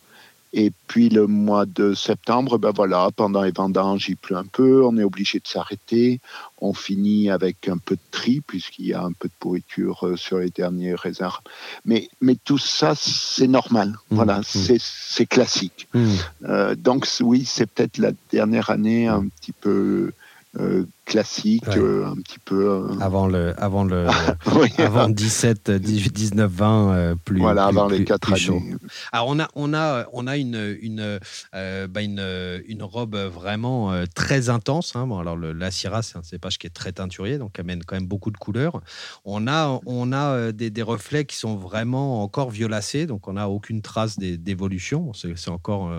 Et 0.54 0.70
puis 0.86 1.08
le 1.08 1.26
mois 1.26 1.64
de 1.64 1.94
septembre, 1.94 2.58
ben 2.58 2.72
voilà, 2.74 3.08
pendant 3.16 3.40
les 3.42 3.52
vendanges, 3.52 4.10
il 4.10 4.18
pleut 4.18 4.36
un 4.36 4.44
peu, 4.44 4.84
on 4.84 4.98
est 4.98 5.02
obligé 5.02 5.38
de 5.38 5.48
s'arrêter. 5.48 6.20
On 6.60 6.74
finit 6.74 7.30
avec 7.30 7.68
un 7.68 7.78
peu 7.78 7.94
de 7.94 8.02
tri, 8.10 8.42
puisqu'il 8.46 8.86
y 8.86 8.92
a 8.92 9.02
un 9.02 9.12
peu 9.12 9.28
de 9.28 9.34
pourriture 9.38 10.06
euh, 10.06 10.16
sur 10.16 10.38
les 10.38 10.50
derniers 10.50 10.94
réserves. 10.94 11.40
Mais, 11.86 12.10
mais 12.20 12.36
tout 12.44 12.58
ça, 12.58 12.92
c'est 12.94 13.46
normal. 13.46 13.96
Mmh, 14.10 14.14
voilà, 14.14 14.40
mmh. 14.40 14.76
c'est 14.78 15.26
classique. 15.26 15.88
Mmh. 15.94 16.10
Euh, 16.44 16.74
donc 16.74 17.08
oui, 17.20 17.46
c'est 17.46 17.66
peut-être 17.66 17.96
la 17.96 18.12
dernière 18.30 18.68
année 18.68 19.08
un 19.08 19.26
petit 19.28 19.52
peu 19.52 20.12
euh, 20.60 20.84
classique, 21.04 21.68
euh, 21.68 22.06
un 22.06 22.16
petit 22.16 22.38
peu. 22.38 22.68
Euh, 22.68 23.00
avant 23.00 23.26
le, 23.26 23.54
avant 23.60 23.84
le, 23.84 24.06
avant 24.78 25.08
17, 25.08 25.70
18, 25.70 26.12
19, 26.12 26.50
20, 26.50 27.16
plus. 27.24 27.40
Voilà, 27.40 27.66
avant 27.66 27.88
les 27.88 28.04
quatre 28.04 28.32
années. 28.32 28.76
Alors 29.10 29.28
on 29.28 29.38
a, 29.40 29.48
on 29.54 29.74
a, 29.74 30.06
on 30.12 30.26
a 30.26 30.36
une, 30.36 30.76
une, 30.80 31.18
bah, 31.52 32.02
une, 32.02 32.62
une, 32.66 32.82
robe 32.82 33.16
vraiment 33.16 33.92
très 34.14 34.48
intense. 34.48 34.96
Hein. 34.96 35.06
Bon, 35.06 35.18
alors 35.18 35.36
le, 35.36 35.52
la 35.52 35.70
Syrah, 35.70 36.02
c'est 36.02 36.16
un 36.16 36.22
cépage 36.22 36.58
qui 36.58 36.66
est 36.66 36.70
très 36.70 36.92
teinturier, 36.92 37.38
donc 37.38 37.58
amène 37.58 37.82
quand 37.84 37.96
même 37.96 38.06
beaucoup 38.06 38.30
de 38.30 38.36
couleurs. 38.36 38.80
On 39.24 39.46
a, 39.48 39.80
on 39.86 40.12
a 40.12 40.52
des, 40.52 40.70
des 40.70 40.82
reflets 40.82 41.24
qui 41.24 41.36
sont 41.36 41.56
vraiment 41.56 42.22
encore 42.22 42.50
violacés, 42.50 43.06
donc 43.06 43.28
on 43.28 43.34
n'a 43.34 43.48
aucune 43.48 43.82
trace 43.82 44.18
d'évolution. 44.18 45.12
C'est 45.14 45.50
encore 45.50 45.92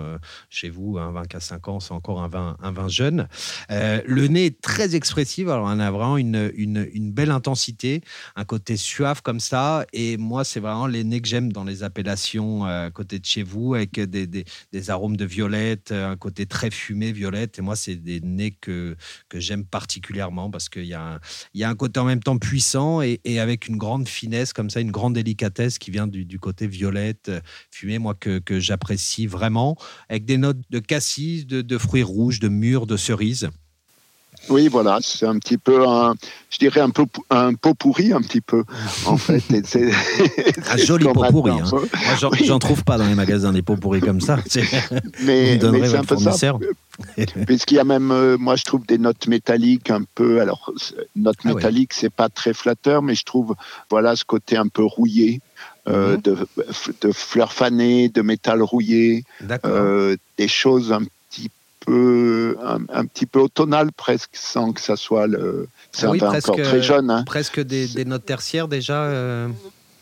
chez 0.50 0.70
vous 0.70 0.98
un 0.98 1.12
vin 1.12 1.24
qui 1.24 1.36
a 1.36 1.40
5 1.40 1.68
ans, 1.68 1.80
c'est 1.80 1.92
encore 1.92 2.22
un 2.22 2.28
vin, 2.28 2.56
un 2.62 2.72
vin 2.72 2.88
jeune. 2.88 3.28
le 3.70 4.26
nez 4.26 4.50
très 4.50 4.93
expressive. 4.94 5.48
Alors, 5.50 5.66
on 5.66 5.78
a 5.78 5.90
vraiment 5.90 6.16
une, 6.16 6.52
une, 6.56 7.12
belle 7.12 7.30
intensité, 7.30 8.02
un 8.36 8.44
côté 8.44 8.76
suave 8.76 9.22
comme 9.22 9.40
ça. 9.40 9.86
Et 9.92 10.16
moi, 10.16 10.44
c'est 10.44 10.60
vraiment 10.60 10.86
les 10.86 11.04
nez 11.04 11.20
que 11.20 11.28
j'aime 11.28 11.52
dans 11.52 11.64
les 11.64 11.82
appellations 11.82 12.66
euh, 12.66 12.86
à 12.86 12.90
côté 12.90 13.18
de 13.18 13.24
chez 13.24 13.42
vous, 13.42 13.74
avec 13.74 14.00
des, 14.00 14.26
des, 14.26 14.90
arômes 14.90 15.16
de 15.16 15.24
violette, 15.24 15.92
euh, 15.92 16.10
un 16.10 16.16
côté 16.16 16.46
très 16.46 16.70
fumé 16.70 17.12
violette. 17.12 17.58
Et 17.58 17.62
moi, 17.62 17.76
c'est 17.76 17.96
des 17.96 18.20
nez 18.20 18.52
que, 18.52 18.96
que 19.28 19.40
j'aime 19.40 19.64
particulièrement 19.64 20.50
parce 20.50 20.68
qu'il 20.68 20.86
y, 20.86 20.94
a 20.94 21.14
un, 21.14 21.20
y 21.54 21.64
a 21.64 21.68
un 21.68 21.74
côté 21.74 22.00
en 22.00 22.04
même 22.04 22.22
temps 22.22 22.38
puissant 22.38 23.00
et, 23.02 23.20
avec 23.38 23.68
une 23.68 23.76
grande 23.76 24.08
finesse 24.08 24.52
comme 24.52 24.70
ça, 24.70 24.80
une 24.80 24.92
grande 24.92 25.14
délicatesse 25.14 25.78
qui 25.78 25.90
vient 25.90 26.06
du, 26.06 26.24
du 26.24 26.38
côté 26.38 26.66
violette, 26.66 27.30
fumé, 27.70 27.98
moi, 27.98 28.14
que, 28.14 28.38
que 28.38 28.60
j'apprécie 28.60 29.26
vraiment, 29.26 29.76
avec 30.08 30.24
des 30.24 30.38
notes 30.38 30.60
de 30.70 30.78
cassis, 30.78 31.46
de, 31.46 31.62
de 31.62 31.78
fruits 31.78 32.02
rouges, 32.02 32.40
de 32.40 32.48
mûres, 32.48 32.86
de 32.86 32.96
cerises. 32.96 33.50
Oui, 34.48 34.68
voilà, 34.68 34.98
c'est 35.00 35.26
un 35.26 35.38
petit 35.38 35.58
peu 35.58 35.86
un, 35.86 36.14
je 36.50 36.58
dirais 36.58 36.80
un 36.80 36.90
peu 36.90 37.04
un 37.30 37.54
pot 37.54 37.74
pourri 37.74 38.12
un 38.12 38.20
petit 38.20 38.40
peu, 38.40 38.64
en 39.06 39.16
fait. 39.16 39.42
C'est, 39.64 39.90
un 40.70 40.76
joli 40.76 41.04
pot 41.06 41.24
pourri. 41.30 41.52
Hein. 41.52 41.64
Moi, 41.70 42.30
j'en, 42.44 42.58
trouve 42.58 42.84
pas 42.84 42.98
dans 42.98 43.06
les 43.06 43.14
magasins 43.14 43.52
des 43.52 43.62
pots 43.62 43.76
pourris 43.76 44.00
comme 44.00 44.20
ça. 44.20 44.38
mais, 45.22 45.58
mais 45.72 45.88
c'est 45.88 45.96
un 45.96 46.04
peu 46.04 46.16
ça. 46.16 46.54
Puisqu'il 47.46 47.74
y 47.74 47.80
a 47.80 47.84
même, 47.84 48.10
euh, 48.12 48.36
moi, 48.38 48.56
je 48.56 48.64
trouve 48.64 48.86
des 48.86 48.98
notes 48.98 49.26
métalliques 49.26 49.90
un 49.90 50.02
peu. 50.14 50.40
Alors, 50.40 50.72
notes 51.16 51.38
ah 51.44 51.48
métalliques, 51.48 51.92
c'est 51.92 52.12
pas 52.12 52.28
très 52.28 52.54
flatteur, 52.54 53.02
mais 53.02 53.14
je 53.14 53.24
trouve, 53.24 53.54
voilà, 53.90 54.14
ce 54.16 54.24
côté 54.24 54.56
un 54.56 54.68
peu 54.68 54.84
rouillé. 54.84 55.40
Euh, 55.86 56.16
mhm. 56.16 56.22
de, 56.22 56.48
de, 57.02 57.12
fleurs 57.12 57.52
fanées, 57.52 58.08
de 58.08 58.22
métal 58.22 58.62
rouillé, 58.62 59.24
euh, 59.66 60.16
des 60.38 60.48
choses 60.48 60.92
un 60.92 61.02
un, 61.88 63.06
petit 63.06 63.26
peu 63.26 63.40
automnal 63.40 63.92
presque, 63.92 64.30
sans 64.34 64.72
que 64.72 64.80
ça 64.80 64.96
soit 64.96 65.26
le. 65.26 65.68
C'est 65.92 66.06
oui, 66.06 66.18
presque, 66.18 66.48
encore 66.48 66.64
très 66.64 66.82
jeune. 66.82 67.10
Hein. 67.10 67.24
Presque 67.24 67.60
des, 67.60 68.04
notes 68.04 68.24
tertiaires 68.24 68.68
déjà. 68.68 69.04
Euh. 69.04 69.48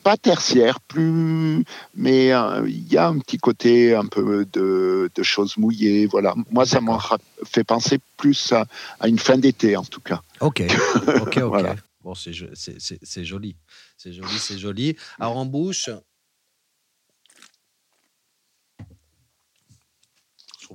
Pas 0.02 0.16
tertiaire, 0.16 0.80
plus, 0.80 1.64
mais 1.94 2.32
euh, 2.32 2.68
il 2.68 2.92
y 2.92 2.96
a 2.96 3.06
un 3.06 3.20
petit 3.20 3.38
côté 3.38 3.94
un 3.94 4.06
peu 4.06 4.44
de, 4.52 5.08
choses 5.22 5.56
mouillées. 5.56 6.06
Voilà, 6.06 6.34
moi 6.50 6.66
ça 6.66 6.80
m'a 6.80 6.98
fait 7.44 7.62
penser 7.62 8.00
plus 8.16 8.52
à, 8.52 8.66
une 9.06 9.20
fin 9.20 9.38
d'été 9.38 9.76
en 9.76 9.84
tout 9.84 10.00
cas. 10.00 10.20
Ok, 10.40 10.64
ok, 11.20 11.36
ok. 11.44 11.66
Bon, 12.02 12.16
c'est 12.16 12.32
joli, 12.32 13.54
c'est 13.96 14.12
joli, 14.12 14.38
c'est 14.38 14.58
joli. 14.58 14.96
Alors 15.20 15.36
en 15.36 15.46
bouche, 15.46 15.88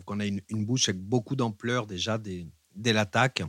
qu'on 0.05 0.19
a 0.19 0.25
une, 0.25 0.41
bouche 0.49 0.89
avec 0.89 1.01
beaucoup 1.01 1.35
d'ampleur 1.35 1.87
déjà 1.87 2.17
dès, 2.17 2.93
l'attaque 2.93 3.43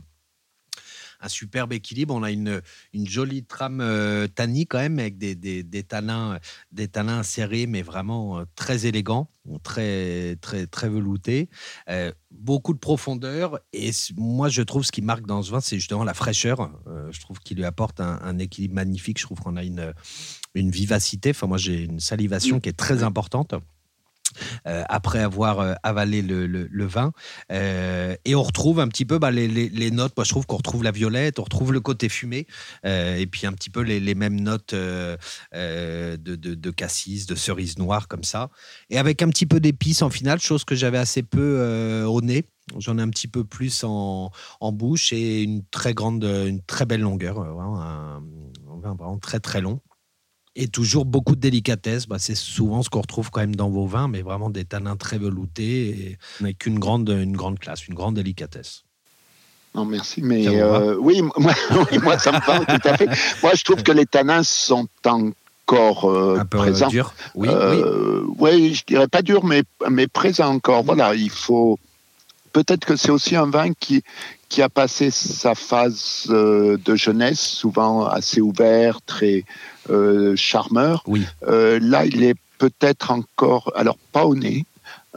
un 1.21 1.29
superbe 1.29 1.73
équilibre. 1.73 2.13
On 2.13 2.23
a 2.23 2.31
une, 2.31 2.61
une 2.93 3.07
jolie 3.07 3.43
trame 3.43 3.81
euh, 3.81 4.27
tannique 4.27 4.69
quand 4.71 4.79
même, 4.79 4.99
avec 4.99 5.17
des, 5.17 5.35
des, 5.35 5.63
des, 5.63 5.83
tanins, 5.83 6.39
des 6.71 6.87
tanins 6.87 7.23
serrés, 7.23 7.67
mais 7.67 7.81
vraiment 7.81 8.39
euh, 8.39 8.45
très 8.55 8.85
élégants, 8.85 9.29
très, 9.63 10.37
très, 10.37 10.65
très 10.67 10.89
veloutés. 10.89 11.49
Euh, 11.89 12.11
beaucoup 12.31 12.73
de 12.73 12.79
profondeur. 12.79 13.59
Et 13.73 13.91
moi, 14.15 14.49
je 14.49 14.61
trouve 14.61 14.83
ce 14.83 14.91
qui 14.91 15.01
marque 15.01 15.25
dans 15.25 15.41
ce 15.41 15.51
vin, 15.51 15.59
c'est 15.59 15.77
justement 15.77 16.03
la 16.03 16.13
fraîcheur. 16.13 16.71
je 17.11 17.19
trouve 17.19 17.39
qu'il 17.39 17.57
lui 17.57 17.65
apporte 17.65 17.99
un, 17.99 18.19
un, 18.23 18.37
équilibre 18.37 18.75
magnifique. 18.75 19.19
Je 19.19 19.25
trouve 19.25 19.39
qu'on 19.39 19.57
a 19.57 19.63
une, 19.63 19.93
une 20.53 20.71
vivacité. 20.71 21.31
Enfin, 21.31 21.47
moi, 21.47 21.57
j'ai 21.57 21.83
une 21.83 21.99
salivation 21.99 22.59
qui 22.59 22.69
est 22.69 22.73
très 22.77 23.03
importante. 23.03 23.55
Euh, 24.67 24.83
après 24.89 25.19
avoir 25.19 25.59
euh, 25.59 25.73
avalé 25.83 26.21
le, 26.21 26.85
vin. 26.85 27.11
Euh, 27.51 28.15
et 28.25 28.35
on 28.35 28.43
retrouve 28.43 28.79
un 28.79 28.87
petit 28.87 29.05
peu 29.05 29.19
bah, 29.19 29.31
les, 29.31 29.91
notes. 29.91 30.13
Moi, 30.17 30.23
je 30.23 30.29
trouve 30.29 30.45
qu'on 30.45 30.57
retrouve 30.57 30.83
la 30.83 30.91
violette, 30.91 31.39
on 31.39 31.43
retrouve 31.43 31.73
le 31.73 31.79
côté 31.79 32.09
fumé, 32.09 32.47
et 32.83 33.27
puis 33.27 33.45
un 33.45 33.53
petit 33.53 33.69
peu 33.69 33.81
les, 33.81 34.15
mêmes 34.15 34.39
notes 34.39 34.73
de, 34.73 35.17
cassis, 36.71 37.25
de 37.25 37.35
cerise 37.35 37.77
noire, 37.77 38.07
comme 38.07 38.23
ça. 38.23 38.49
Et 38.89 38.97
avec 38.97 39.21
un 39.21 39.29
petit 39.29 39.45
peu 39.45 39.59
d'épices 39.59 40.01
en 40.01 40.09
finale, 40.09 40.39
chose 40.39 40.63
que 40.63 40.75
j'avais 40.75 40.97
assez 40.97 41.23
peu 41.23 42.03
au 42.05 42.21
nez. 42.21 42.45
J'en 42.77 42.99
ai 42.99 43.01
un 43.01 43.09
petit 43.09 43.27
peu 43.27 43.43
plus 43.43 43.83
en, 43.83 44.31
bouche 44.71 45.11
et 45.13 45.43
une 45.43 45.63
très 45.65 45.93
grande, 45.93 46.23
une 46.23 46.61
très 46.61 46.85
belle 46.85 47.01
longueur. 47.01 47.39
un 47.39 48.21
vin 48.81 48.95
vraiment 48.95 49.17
très 49.17 49.39
très 49.39 49.61
long. 49.61 49.81
Et 50.61 50.67
toujours 50.67 51.05
beaucoup 51.05 51.35
de 51.35 51.39
délicatesse. 51.39 52.05
Bah, 52.05 52.17
c'est 52.19 52.35
souvent 52.35 52.83
ce 52.83 52.89
qu'on 52.89 52.99
retrouve 52.99 53.31
quand 53.31 53.39
même 53.39 53.55
dans 53.55 53.69
vos 53.69 53.87
vins, 53.87 54.09
mais 54.09 54.21
vraiment 54.21 54.49
des 54.49 54.65
tanins 54.65 54.97
très 54.97 55.17
veloutés 55.17 55.87
et 55.87 56.17
avec 56.41 56.65
une 56.65 56.79
grande, 56.79 57.07
une 57.09 57.37
grande 57.37 57.59
classe, 57.59 57.87
une 57.87 57.93
grande 57.93 58.15
délicatesse. 58.15 58.83
Non, 59.73 59.85
merci, 59.85 60.21
mais 60.21 60.47
euh, 60.47 60.97
oui, 60.99 61.21
moi, 61.21 62.19
ça 62.19 62.33
me 62.33 62.45
parle 62.45 62.65
tout 62.65 62.87
à 62.87 62.97
fait. 62.97 63.07
Moi, 63.41 63.53
je 63.55 63.63
trouve 63.63 63.83
que 63.83 63.93
les 63.93 64.05
tanins 64.05 64.43
sont 64.43 64.87
encore 65.05 66.11
euh, 66.11 66.39
un 66.39 66.45
peu 66.45 66.57
présents. 66.57 66.89
Dur. 66.89 67.13
Oui, 67.35 67.47
euh, 67.49 68.23
oui. 68.25 68.49
oui, 68.51 68.75
je 68.75 68.83
dirais 68.85 69.07
pas 69.07 69.21
dur, 69.21 69.45
mais, 69.45 69.63
mais 69.89 70.07
présent 70.07 70.53
encore. 70.53 70.83
Voilà, 70.83 71.15
il 71.15 71.29
faut. 71.29 71.79
Peut-être 72.51 72.83
que 72.83 72.97
c'est 72.97 73.11
aussi 73.11 73.35
un 73.37 73.49
vin 73.49 73.71
qui, 73.73 74.03
qui 74.49 74.61
a 74.61 74.69
passé 74.69 75.11
sa 75.11 75.55
phase 75.55 76.25
de 76.27 76.95
jeunesse, 76.95 77.39
souvent 77.39 78.05
assez 78.05 78.41
ouvert, 78.41 79.01
très, 79.01 79.45
euh, 79.89 80.35
charmeur. 80.35 81.03
Oui. 81.07 81.25
Euh, 81.47 81.79
là, 81.81 82.05
il 82.05 82.23
est 82.23 82.35
peut-être 82.59 83.11
encore, 83.11 83.71
alors 83.75 83.97
pas 84.11 84.25
au 84.25 84.35
nez, 84.35 84.65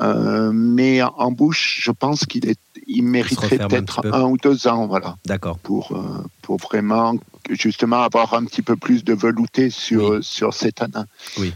euh, 0.01 0.51
mais 0.53 1.03
en 1.03 1.31
bouche, 1.31 1.81
je 1.83 1.91
pense 1.91 2.25
qu'il 2.25 2.49
est, 2.49 2.59
il 2.87 3.03
mériterait 3.03 3.59
peut-être 3.59 4.07
un, 4.07 4.23
ou 4.23 4.39
deux 4.39 4.67
ans, 4.67 4.87
voilà. 4.87 5.17
D'accord. 5.27 5.59
Pour 5.59 6.01
pour 6.41 6.57
vraiment 6.57 7.17
justement 7.51 8.03
avoir 8.03 8.33
un 8.35 8.45
petit 8.45 8.63
peu 8.63 8.77
plus 8.77 9.05
de 9.05 9.13
velouté 9.13 9.69
sur 9.69 10.25
sur 10.25 10.55
cet 10.55 10.81
anin. 10.81 11.07
Oui. 11.39 11.53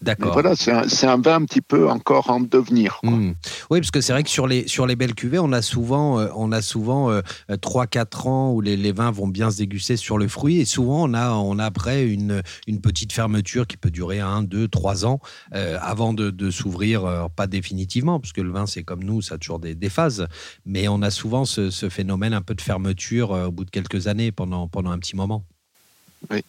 D'accord. 0.00 0.32
Voilà, 0.32 0.54
c'est 0.54 1.06
un, 1.06 1.20
vin 1.20 1.36
un 1.36 1.44
petit 1.44 1.60
peu 1.60 1.88
encore 1.88 2.30
en 2.30 2.38
devenir. 2.38 3.00
Hmm. 3.02 3.32
Oui, 3.68 3.80
parce 3.80 3.90
que 3.90 4.00
c'est 4.00 4.12
vrai 4.12 4.22
que 4.22 4.30
sur 4.30 4.46
les, 4.46 4.68
sur 4.68 4.86
les 4.86 4.94
belles 4.94 5.14
cuvées, 5.14 5.40
on 5.40 5.52
a 5.52 5.60
souvent, 5.60 6.20
euh, 6.20 6.28
on 6.36 6.52
a 6.52 6.62
souvent 6.62 7.10
euh, 7.10 7.20
3-4 7.50 8.28
ans 8.28 8.52
où 8.52 8.60
les, 8.60 8.76
les, 8.76 8.92
vins 8.92 9.10
vont 9.10 9.26
bien 9.26 9.50
se 9.50 9.56
déguster 9.56 9.96
sur 9.96 10.16
le 10.16 10.28
fruit. 10.28 10.60
Et 10.60 10.64
souvent, 10.64 11.08
on 11.08 11.14
a, 11.14 11.32
on 11.32 11.58
a 11.58 11.64
après 11.64 12.06
une, 12.06 12.42
une 12.68 12.80
petite 12.80 13.12
fermeture 13.12 13.66
qui 13.66 13.76
peut 13.76 13.90
durer 13.90 14.20
1, 14.20 14.44
2, 14.44 14.68
3 14.68 15.04
ans 15.04 15.18
euh, 15.54 15.78
avant 15.82 16.12
de, 16.12 16.30
de 16.30 16.50
s'ouvrir, 16.52 17.04
euh, 17.04 17.26
pas 17.34 17.48
définitivement, 17.48 18.20
parce 18.20 18.32
que 18.32 18.40
le 18.40 18.52
vin, 18.52 18.66
c'est 18.66 18.84
comme 18.84 19.02
nous, 19.02 19.20
ça 19.20 19.34
a 19.34 19.38
toujours 19.38 19.58
des, 19.58 19.74
des 19.74 19.90
phases. 19.90 20.28
Mais 20.64 20.86
on 20.86 21.02
a 21.02 21.10
souvent 21.10 21.44
ce, 21.44 21.70
ce, 21.70 21.88
phénomène 21.88 22.34
un 22.34 22.42
peu 22.42 22.54
de 22.54 22.60
fermeture 22.60 23.30
au 23.30 23.50
bout 23.50 23.64
de 23.64 23.70
quelques 23.70 24.06
années, 24.06 24.30
pendant, 24.30 24.68
pendant 24.68 24.92
un 24.92 24.98
petit 24.98 25.16
moment. 25.16 25.44
Oui. 26.30 26.44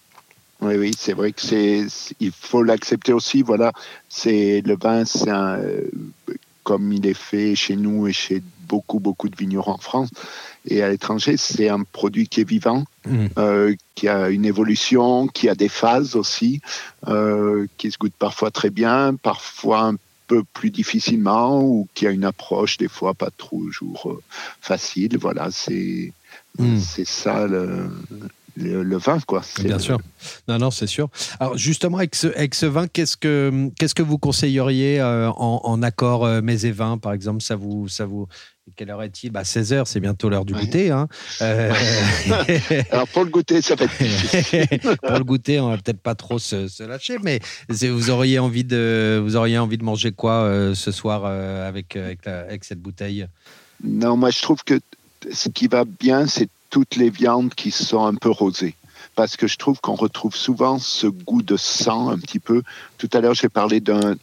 Oui, 0.61 0.75
oui, 0.75 0.91
c'est 0.97 1.13
vrai 1.13 1.31
que 1.31 1.41
c'est, 1.41 1.85
il 2.19 2.31
faut 2.31 2.63
l'accepter 2.63 3.13
aussi. 3.13 3.41
Voilà, 3.43 3.71
c'est 4.09 4.61
le 4.65 4.75
vin, 4.75 5.05
c'est 5.05 5.29
un, 5.29 5.59
comme 6.63 6.91
il 6.91 7.05
est 7.07 7.13
fait 7.13 7.55
chez 7.55 7.75
nous 7.75 8.07
et 8.07 8.13
chez 8.13 8.43
beaucoup, 8.67 8.99
beaucoup 8.99 9.29
de 9.29 9.35
vignerons 9.35 9.73
en 9.73 9.77
France 9.77 10.09
et 10.65 10.83
à 10.83 10.89
l'étranger, 10.89 11.37
c'est 11.37 11.69
un 11.69 11.83
produit 11.83 12.27
qui 12.27 12.41
est 12.41 12.47
vivant, 12.47 12.85
mmh. 13.05 13.27
euh, 13.37 13.75
qui 13.95 14.07
a 14.07 14.29
une 14.29 14.45
évolution, 14.45 15.27
qui 15.27 15.49
a 15.49 15.55
des 15.55 15.69
phases 15.69 16.15
aussi, 16.15 16.61
euh, 17.07 17.65
qui 17.77 17.91
se 17.91 17.97
goûte 17.97 18.13
parfois 18.17 18.51
très 18.51 18.69
bien, 18.69 19.15
parfois 19.15 19.81
un 19.81 19.95
peu 20.27 20.43
plus 20.53 20.69
difficilement, 20.69 21.61
ou 21.61 21.87
qui 21.95 22.05
a 22.05 22.11
une 22.11 22.25
approche 22.25 22.77
des 22.77 22.87
fois 22.87 23.13
pas 23.13 23.31
toujours 23.31 24.11
euh, 24.11 24.21
facile. 24.61 25.17
Voilà, 25.17 25.49
c'est, 25.51 26.13
mmh. 26.59 26.77
c'est 26.79 27.07
ça 27.07 27.47
le 27.47 27.89
le, 28.59 28.97
vin, 28.97 29.19
quoi. 29.21 29.41
Bien 29.63 29.79
sûr. 29.79 29.99
Non, 30.47 30.57
non, 30.57 30.71
c'est 30.71 30.87
sûr. 30.87 31.09
Alors 31.39 31.57
justement, 31.57 31.97
avec 31.97 32.15
ce, 32.15 32.27
avec 32.27 32.55
ce 32.55 32.65
vin, 32.65 32.87
qu'est-ce 32.87 33.17
que, 33.17 33.69
qu'est-ce 33.77 33.95
que 33.95 34.03
vous 34.03 34.17
conseilleriez 34.17 35.01
en, 35.01 35.61
en, 35.63 35.83
accord 35.83 36.27
mets 36.41 36.61
et 36.61 36.71
vins, 36.71 36.97
par 36.97 37.13
exemple? 37.13 37.41
Ça 37.41 37.55
vous, 37.55 37.87
ça 37.87 38.05
vous, 38.05 38.27
quelle 38.75 38.89
heure 38.89 39.03
est-il? 39.03 39.31
Bah, 39.31 39.43
16 39.43 39.73
h 39.73 39.85
c'est 39.85 39.99
bientôt 39.99 40.29
l'heure 40.29 40.45
du 40.45 40.53
goûter. 40.53 40.91
Hein. 40.91 41.07
Euh, 41.41 41.73
Alors 42.91 43.07
pour 43.07 43.23
le 43.23 43.29
goûter, 43.29 43.61
ça 43.61 43.75
va 43.75 43.85
être 43.85 44.97
pour 45.01 45.17
le 45.17 45.23
goûter, 45.23 45.59
on 45.59 45.69
va 45.69 45.77
peut-être 45.77 46.01
pas 46.01 46.15
trop 46.15 46.39
se, 46.39 46.83
lâcher, 46.83 47.17
mais 47.23 47.39
vous 47.69 48.09
auriez 48.09 48.39
envie 48.39 48.63
de, 48.63 49.19
vous 49.23 49.35
auriez 49.35 49.57
envie 49.57 49.77
de 49.77 49.83
manger 49.83 50.11
quoi 50.11 50.43
euh, 50.43 50.75
ce 50.75 50.91
soir 50.91 51.23
euh, 51.25 51.67
avec, 51.67 51.95
avec, 51.95 52.63
cette 52.63 52.81
bouteille? 52.81 53.27
Non, 53.83 54.17
moi 54.17 54.29
je 54.29 54.41
trouve 54.41 54.63
que 54.63 54.79
ce 55.31 55.49
qui 55.49 55.67
va 55.67 55.85
bien, 55.85 56.27
c'est 56.27 56.49
toutes 56.69 56.95
les 56.95 57.09
viandes 57.09 57.53
qui 57.53 57.71
sont 57.71 58.05
un 58.05 58.15
peu 58.15 58.29
rosées 58.29 58.75
parce 59.15 59.35
que 59.35 59.47
je 59.47 59.57
trouve 59.57 59.81
qu'on 59.81 59.95
retrouve 59.95 60.35
souvent 60.35 60.79
ce 60.79 61.07
goût 61.07 61.41
de 61.41 61.57
sang 61.57 62.09
un 62.09 62.17
petit 62.17 62.39
peu. 62.39 62.61
Tout 62.97 63.09
à 63.11 63.19
l'heure, 63.19 63.33
j'ai 63.33 63.49
parlé 63.49 63.81
d'un 63.81 64.15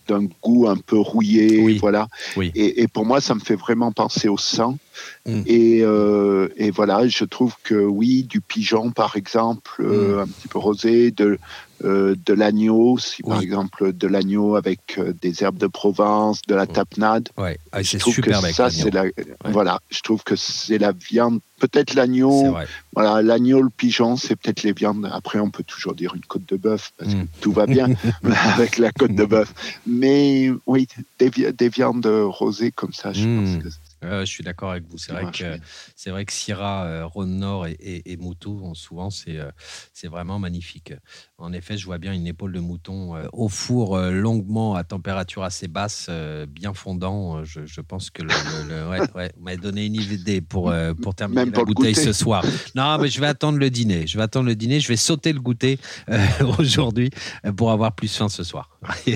goût 0.43 0.69
un 0.69 0.77
peu 0.77 0.99
rouillé, 0.99 1.77
voilà. 1.79 2.09
Et, 2.55 2.83
et, 2.83 2.89
pour 2.89 3.05
moi, 3.05 3.21
ça 3.21 3.35
me 3.35 3.41
fait 3.41 3.57
vraiment 3.57 3.93
penser 3.93 4.29
au 4.29 4.39
sang. 4.39 4.79
Mm. 5.27 5.43
Et, 5.47 5.81
euh, 5.83 6.49
et, 6.57 6.71
voilà, 6.71 7.07
je 7.09 7.25
trouve 7.25 7.55
que 7.63 7.75
oui, 7.75 8.23
du 8.23 8.41
pigeon 8.41 8.91
par 8.91 9.17
exemple, 9.17 9.81
euh, 9.81 10.17
mm. 10.17 10.19
un 10.21 10.27
petit 10.27 10.49
peu 10.49 10.59
rosé, 10.59 11.11
de, 11.11 11.39
euh, 11.85 12.15
de 12.25 12.33
l'agneau, 12.33 12.97
si 12.99 13.23
par 13.23 13.41
exemple 13.41 13.93
de 13.93 14.07
l'agneau 14.07 14.55
avec 14.55 15.01
des 15.21 15.43
herbes 15.43 15.59
de 15.59 15.67
Provence, 15.67 16.43
de 16.47 16.55
la 16.55 16.65
mm. 16.65 16.69
tapenade. 16.69 17.29
Ouais, 17.37 17.59
ah, 17.73 17.83
c'est 17.83 18.01
super 18.01 18.41
que 18.41 18.53
ça, 18.53 18.71
c'est 18.71 18.93
la, 18.93 19.05
voilà, 19.45 19.81
je 19.91 20.01
trouve 20.01 20.23
que 20.23 20.37
c'est 20.37 20.79
la 20.79 20.93
viande. 20.93 21.41
Peut-être 21.59 21.95
l'agneau, 21.95 22.55
voilà, 22.95 23.23
l'agneau, 23.23 23.63
le 23.63 23.71
pigeon, 23.71 24.17
c'est 24.17 24.37
peut-être 24.37 24.63
les 24.63 24.75
viandes. 24.75 25.09
Après, 25.11 25.41
on 25.41 25.51
peut 25.51 25.65
toujours 25.65 25.95
dire 25.95 26.15
une 26.15 26.25
côte 26.25 26.47
de 26.47 26.57
bœuf 26.57 26.93
parce 26.99 27.15
que 27.15 27.21
tout 27.41 27.51
va 27.51 27.67
bien 27.67 27.89
avec 28.55 28.79
la 28.79 28.93
côte 28.93 29.15
de 29.15 29.25
bœuf. 29.25 29.53
Mais 29.87 30.51
oui, 30.67 30.87
des, 31.19 31.31
des 31.31 31.69
viandes 31.69 32.07
rosées 32.07 32.73
comme 32.73 32.93
ça, 32.93 33.13
je 33.13 33.25
pense 33.25 33.65
que 33.65 33.69
je 34.11 34.25
suis 34.25 34.45
d'accord 34.45 34.71
avec 34.71 34.85
vous. 34.89 34.99
C'est 34.99 35.13
vrai, 35.13 35.31
que, 35.33 35.59
c'est 35.95 36.11
vrai 36.11 36.25
que 36.25 36.33
Syrah, 36.33 36.87
euh, 36.87 37.07
Rhône 37.07 37.37
Nord 37.39 37.67
et, 37.67 38.03
et, 38.05 38.17
Moutou, 38.17 38.73
souvent, 38.75 39.11
c'est, 39.11 39.39
euh, 39.39 39.51
c'est 39.93 40.09
vraiment 40.09 40.39
magnifique. 40.39 40.93
En 41.39 41.53
effet, 41.53 41.77
je 41.77 41.87
vois 41.87 41.99
bien 41.99 42.13
une 42.13 42.27
épaule 42.27 42.53
de 42.53 42.61
mouton 42.61 43.17
euh, 43.17 43.27
au 43.33 43.49
four 43.49 43.99
longuement 43.99 44.75
à 44.75 44.85
température 44.85 45.43
assez 45.43 45.69
basse, 45.69 46.11
bien 46.49 46.75
fondant. 46.75 47.45
Je, 47.45 47.81
pense 47.81 48.11
que 48.11 48.23
le, 48.23 48.89
ouais, 48.89 49.01
ouais, 49.15 49.33
vous 49.37 49.43
m'avez 49.43 49.57
donné 49.57 49.87
une 49.87 49.95
idée 49.97 50.41
pour, 50.41 50.73
pour 51.03 51.15
terminer 51.15 51.45
la 51.45 51.65
bouteille 51.65 51.95
ce 51.95 52.13
soir. 52.13 52.45
Non, 52.75 52.99
mais 52.99 53.09
je 53.09 53.21
vais 53.21 53.27
attendre 53.27 53.59
le 53.59 53.71
dîner. 53.71 54.07
Je 54.07 54.17
vais 54.17 54.25
attendre 54.25 54.47
le 54.47 54.55
dîner. 54.55 54.81
Je 54.81 54.89
vais 54.89 54.97
sauter 54.97 55.33
le 55.33 55.41
goûter 55.41 55.79
aujourd'hui 56.59 57.11
pour 57.57 57.71
avoir 57.71 57.95
plus 57.95 58.15
faim 58.15 58.29
ce 58.29 58.43
soir. 58.43 58.76
vous 59.07 59.13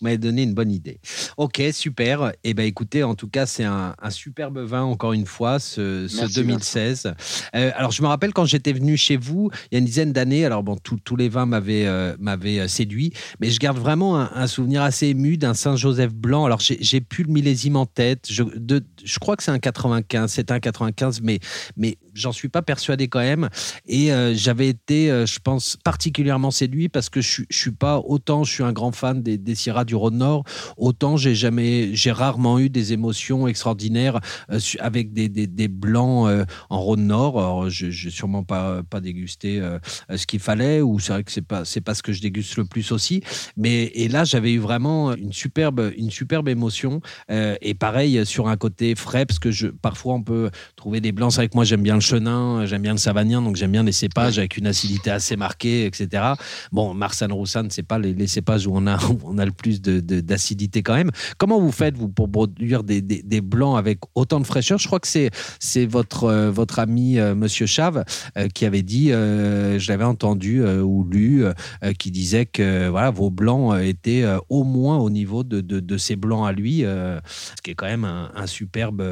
m'avez 0.00 0.18
donné 0.18 0.42
une 0.42 0.54
bonne 0.54 0.72
idée. 0.72 0.98
Ok, 1.36 1.62
super. 1.72 2.28
Et 2.44 2.50
eh 2.50 2.54
ben, 2.54 2.66
écoutez, 2.66 3.02
en 3.02 3.14
tout 3.14 3.28
cas, 3.28 3.46
c'est 3.46 3.64
un 3.64 3.74
un, 4.00 4.10
superbe 4.10 4.58
vin, 4.58 4.82
encore 4.82 5.12
une 5.12 5.26
fois, 5.26 5.58
ce, 5.58 6.06
2016. 6.34 7.14
Euh, 7.54 7.70
alors, 7.74 7.90
je 7.90 8.02
me 8.02 8.06
rappelle 8.06 8.32
quand 8.32 8.44
j'étais 8.44 8.72
venu 8.72 8.96
chez 8.96 9.16
vous, 9.16 9.50
il 9.70 9.74
y 9.74 9.76
a 9.76 9.78
une 9.78 9.84
dizaine 9.84 10.12
d'années, 10.12 10.44
alors 10.44 10.62
bon, 10.62 10.76
tous 10.76 11.16
les 11.16 11.28
vins 11.28 11.46
m'avaient 11.46 11.86
euh, 11.86 12.16
euh, 12.20 12.68
séduit, 12.68 13.12
mais 13.40 13.50
je 13.50 13.58
garde 13.58 13.78
vraiment 13.78 14.18
un, 14.18 14.46
souvenir 14.46 14.82
assez 14.82 15.08
ému 15.08 15.36
d'un 15.36 15.54
Saint-Joseph 15.54 16.12
blanc. 16.12 16.44
Alors, 16.44 16.60
j'ai 16.60 17.00
plus 17.00 17.24
le 17.24 17.32
millésime 17.32 17.76
en 17.76 17.86
tête. 17.86 18.26
Je, 18.30 18.42
je 19.04 19.18
crois 19.18 19.36
que 19.36 19.42
c'est 19.42 19.50
un 19.50 19.58
95, 19.58 20.30
c'est 20.30 20.50
un 20.50 20.60
95, 20.60 21.20
mais, 21.22 21.40
mais 21.76 21.96
j'en 22.14 22.32
suis 22.32 22.48
pas 22.48 22.62
persuadé 22.62 23.08
quand 23.08 23.20
même. 23.20 23.48
Et 23.86 24.10
j'avais 24.34 24.68
été, 24.68 25.08
je 25.26 25.38
pense, 25.40 25.76
particulièrement 25.84 26.50
séduit 26.50 26.88
parce 26.88 27.08
que 27.08 27.20
je, 27.20 27.42
suis 27.50 27.70
pas 27.72 27.98
autant, 27.98 28.44
je 28.44 28.52
suis 28.52 28.62
un 28.62 28.72
grand 28.72 28.92
fan 28.92 29.22
des, 29.22 29.38
des 29.38 29.54
Syrah 29.54 29.84
du 29.84 29.94
Rhône 29.94 30.18
Nord, 30.18 30.44
autant 30.76 31.16
j'ai 31.16 31.34
jamais, 31.34 31.94
j'ai 31.94 32.12
rarement 32.12 32.58
eu 32.58 32.70
des 32.70 32.92
émotions 32.92 33.46
extraordinaires 33.48 33.74
ordinaire 33.74 34.20
euh, 34.50 34.60
avec 34.78 35.12
des, 35.12 35.28
des, 35.28 35.68
blancs 35.68 36.28
euh, 36.28 36.44
en 36.70 36.80
Rhône 36.80 37.06
Nord. 37.06 37.68
je 37.70 37.86
n'ai 37.86 38.10
sûrement 38.10 38.44
pas, 38.44 38.82
pas 38.82 39.00
dégusté 39.00 39.60
euh, 39.60 39.78
ce 40.14 40.26
qu'il 40.26 40.40
fallait, 40.40 40.80
ou 40.80 41.00
c'est 41.00 41.12
vrai 41.12 41.24
que 41.24 41.32
c'est 41.32 41.46
pas, 41.46 41.64
c'est 41.64 41.80
pas 41.80 41.94
ce 41.94 42.02
que 42.02 42.12
je 42.12 42.20
déguste 42.20 42.56
le 42.56 42.64
plus 42.64 42.92
aussi. 42.92 43.22
Mais 43.56 43.84
et 43.94 44.08
là, 44.08 44.24
j'avais 44.24 44.52
eu 44.52 44.58
vraiment 44.58 45.14
une 45.14 45.32
superbe, 45.32 45.92
une 45.96 46.10
superbe 46.10 46.48
émotion. 46.48 47.00
et 47.28 47.74
pareil, 47.74 48.24
sur 48.24 48.48
un 48.48 48.56
côté 48.56 48.94
frais, 48.94 49.26
parce 49.26 49.38
que 49.38 49.50
je, 49.50 49.68
parfois 49.68 50.14
on 50.14 50.22
peut 50.22 50.50
trouver 50.76 51.00
des 51.00 51.12
blancs. 51.12 51.32
C'est 51.32 51.38
vrai 51.38 51.48
que 51.48 51.56
moi, 51.56 51.64
j'aime 51.64 51.82
bien 51.82 51.94
le 51.94 52.00
chenin, 52.04 52.66
j'aime 52.66 52.82
bien 52.82 52.92
le 52.92 52.98
savagnin, 52.98 53.42
donc 53.42 53.56
j'aime 53.56 53.72
bien 53.72 53.82
les 53.82 53.92
cépages 53.92 54.38
avec 54.38 54.56
une 54.56 54.66
acidité 54.66 55.10
assez 55.10 55.36
marquée, 55.36 55.86
etc. 55.86 56.34
Bon, 56.70 56.94
Marsanne 56.94 57.32
Roussanne, 57.32 57.70
c'est 57.70 57.82
pas 57.82 57.98
les, 57.98 58.26
cépages 58.26 58.66
où 58.66 58.72
on 58.74 58.86
a, 58.86 58.98
on 59.24 59.38
a 59.38 59.44
le 59.44 59.52
plus 59.52 59.80
d'acidité 59.80 60.82
quand 60.82 60.94
même. 60.94 61.10
Comment 61.38 61.60
vous 61.60 61.72
faites, 61.72 61.96
vous, 61.96 62.08
pour 62.08 62.30
produire 62.30 62.82
des, 62.84 63.40
blancs 63.40 63.78
avec 63.78 63.98
autant 64.14 64.40
de 64.40 64.46
fraîcheur? 64.46 64.78
Je 64.78 64.86
crois 64.86 65.00
que 65.00 65.08
c'est 65.08 65.30
c'est 65.58 65.86
votre 65.86 66.24
euh, 66.24 66.50
votre 66.50 66.78
ami 66.78 67.18
euh, 67.18 67.34
Monsieur 67.34 67.66
Chave 67.66 68.04
euh, 68.36 68.48
qui 68.48 68.64
avait 68.64 68.82
dit, 68.82 69.08
je 69.08 69.88
l'avais 69.88 70.04
entendu 70.04 70.62
ou 70.64 71.04
lu, 71.04 71.44
qui 71.98 72.10
disait 72.10 72.46
que 72.46 72.88
voilà 72.88 73.10
vos 73.10 73.30
blancs 73.30 73.78
étaient 73.80 74.24
au 74.48 74.64
moins 74.64 74.98
au 74.98 75.10
niveau 75.10 75.44
de, 75.44 75.60
de, 75.60 75.98
ces 75.98 76.16
blancs 76.16 76.46
à 76.46 76.52
lui, 76.52 76.80
ce 76.80 77.62
qui 77.62 77.70
est 77.70 77.74
quand 77.74 77.86
même 77.86 78.04
un, 78.04 78.46
superbe 78.46 79.02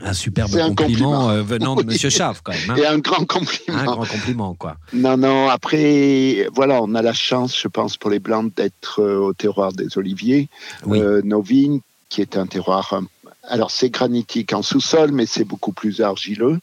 un 0.00 0.12
superbe 0.12 0.50
compliment, 0.74 1.42
venant 1.42 1.76
de 1.76 1.82
Monsieur 1.86 2.10
Chave, 2.10 2.40
quand 2.42 2.52
même. 2.52 2.70
Hein. 2.70 2.76
Et 2.76 2.86
un 2.86 2.98
grand 2.98 3.24
compliment. 3.24 3.78
Un 3.78 3.84
grand 3.84 4.06
compliment, 4.06 4.54
quoi. 4.54 4.76
Non, 4.92 5.16
non, 5.16 5.48
après, 5.48 6.48
voilà, 6.54 6.82
on 6.82 6.94
a 6.94 7.02
la 7.02 7.12
chance, 7.12 7.58
je 7.58 7.68
pense, 7.68 7.96
pour 7.96 8.10
les 8.10 8.18
Blancs 8.18 8.54
d'être 8.54 9.02
au 9.02 9.32
terroir 9.32 9.72
des 9.72 9.98
Oliviers. 9.98 10.48
nos 10.86 11.42
vignes, 11.42 11.80
qui 12.08 12.20
est 12.20 12.36
un 12.36 12.46
terroir 12.46 12.92
un 12.92 13.06
alors 13.48 13.70
c'est 13.70 13.90
granitique 13.90 14.52
en 14.52 14.62
sous-sol, 14.62 15.10
mais 15.12 15.26
c'est 15.26 15.44
beaucoup 15.44 15.72
plus 15.72 16.00
argileux. 16.00 16.60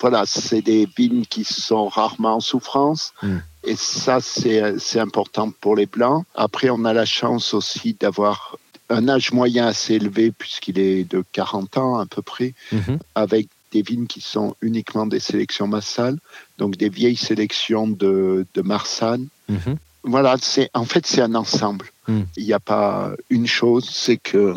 Voilà, 0.00 0.24
c'est 0.26 0.62
des 0.62 0.88
vignes 0.96 1.24
qui 1.28 1.44
sont 1.44 1.88
rarement 1.88 2.36
en 2.36 2.40
souffrance. 2.40 3.12
Hmm. 3.22 3.38
Et 3.64 3.76
ça, 3.76 4.20
c'est 4.20 4.98
important 4.98 5.50
pour 5.50 5.76
les 5.76 5.86
blancs. 5.86 6.24
Après, 6.34 6.70
on 6.70 6.84
a 6.84 6.92
la 6.92 7.04
chance 7.04 7.54
aussi 7.54 7.96
d'avoir 7.98 8.56
un 8.92 9.08
âge 9.08 9.32
moyen 9.32 9.66
assez 9.66 9.94
élevé, 9.94 10.30
puisqu'il 10.30 10.78
est 10.78 11.04
de 11.10 11.24
40 11.32 11.78
ans 11.78 11.98
à 11.98 12.06
peu 12.06 12.22
près, 12.22 12.54
mhm. 12.70 12.98
avec 13.14 13.48
des 13.72 13.82
vignes 13.82 14.06
qui 14.06 14.20
sont 14.20 14.54
uniquement 14.60 15.06
des 15.06 15.20
sélections 15.20 15.66
massales, 15.66 16.18
donc 16.58 16.76
des 16.76 16.88
vieilles 16.88 17.16
sélections 17.16 17.88
de, 17.88 18.46
de 18.54 18.62
Marsanne. 18.62 19.28
Mhm. 19.48 19.78
Voilà, 20.04 20.36
c'est 20.40 20.68
en 20.74 20.84
fait 20.84 21.06
c'est 21.06 21.20
un 21.22 21.34
ensemble. 21.34 21.86
Hmm. 22.08 22.22
Il 22.36 22.44
n'y 22.44 22.52
a 22.52 22.60
pas 22.60 23.12
une 23.30 23.46
chose, 23.46 23.88
c'est 23.88 24.16
que 24.16 24.56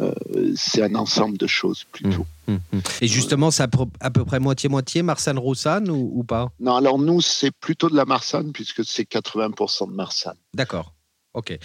euh, 0.00 0.12
c'est 0.56 0.82
un 0.82 0.94
ensemble 0.94 1.36
de 1.36 1.46
choses 1.46 1.84
plutôt. 1.90 2.26
Hmm, 2.46 2.56
hmm, 2.72 2.80
Et 3.00 3.08
justement, 3.08 3.50
c'est 3.50 3.64
à 3.64 4.10
peu 4.10 4.24
près 4.24 4.38
moitié-moitié 4.38 5.02
Marsanne-Roussanne 5.02 5.90
ou, 5.90 6.22
pas? 6.24 6.48
Non, 6.60 6.76
alors 6.76 6.98
nous, 6.98 7.20
c'est 7.20 7.50
plutôt 7.50 7.88
de 7.88 7.96
la 7.96 8.04
Marsanne 8.04 8.52
puisque 8.52 8.84
c'est 8.84 9.08
80% 9.08 9.90
de 9.90 9.94
Marsanne. 9.94 10.36
D'accord. 10.52 10.92
Ok. 11.34 11.58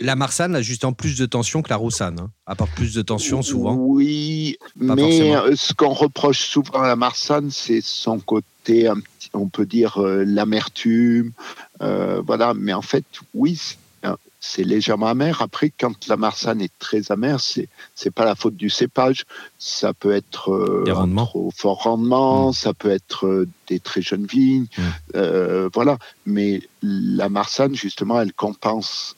La, 0.00 0.16
Marsanne 0.16 0.54
a 0.54 0.62
justement 0.62 0.92
plus 0.92 1.18
de 1.18 1.24
tension 1.26 1.62
que 1.62 1.70
la 1.70 1.76
Roussanne, 1.76 2.20
hein. 2.20 2.30
apporte 2.46 2.70
plus 2.72 2.94
de 2.94 3.02
tension 3.02 3.40
souvent. 3.42 3.74
Oui, 3.74 4.58
mais 4.76 5.34
euh, 5.34 5.56
ce 5.56 5.72
qu'on 5.72 5.94
reproche 5.94 6.40
souvent 6.40 6.82
à 6.82 6.88
la 6.88 6.96
Marsanne, 6.96 7.50
c'est 7.50 7.80
son 7.80 8.18
côté, 8.20 8.90
on 9.32 9.48
peut 9.48 9.64
dire, 9.64 9.98
euh, 9.98 10.24
l'amertume. 10.24 11.32
voilà, 11.80 12.52
mais 12.54 12.74
en 12.74 12.82
fait, 12.82 13.04
oui, 13.34 13.58
c'est 14.46 14.62
légèrement 14.62 15.06
amer. 15.06 15.40
Après, 15.40 15.70
quand 15.70 16.06
la 16.06 16.16
marsanne 16.16 16.60
est 16.60 16.72
très 16.78 17.10
amère, 17.10 17.40
c'est 17.40 17.68
c'est 17.94 18.12
pas 18.12 18.26
la 18.26 18.34
faute 18.34 18.56
du 18.56 18.68
cépage. 18.68 19.24
Ça 19.58 19.94
peut 19.94 20.12
être 20.12 20.52
euh, 20.52 20.84
un 20.94 21.24
trop 21.24 21.50
fort 21.56 21.84
rendement, 21.84 22.50
mm. 22.50 22.52
ça 22.52 22.74
peut 22.74 22.90
être 22.90 23.26
euh, 23.26 23.48
des 23.68 23.80
très 23.80 24.02
jeunes 24.02 24.26
vignes, 24.26 24.66
mm. 24.76 24.82
euh, 25.16 25.70
voilà. 25.72 25.96
Mais 26.26 26.62
la 26.82 27.30
marsanne, 27.30 27.74
justement, 27.74 28.20
elle 28.20 28.34
compense 28.34 29.16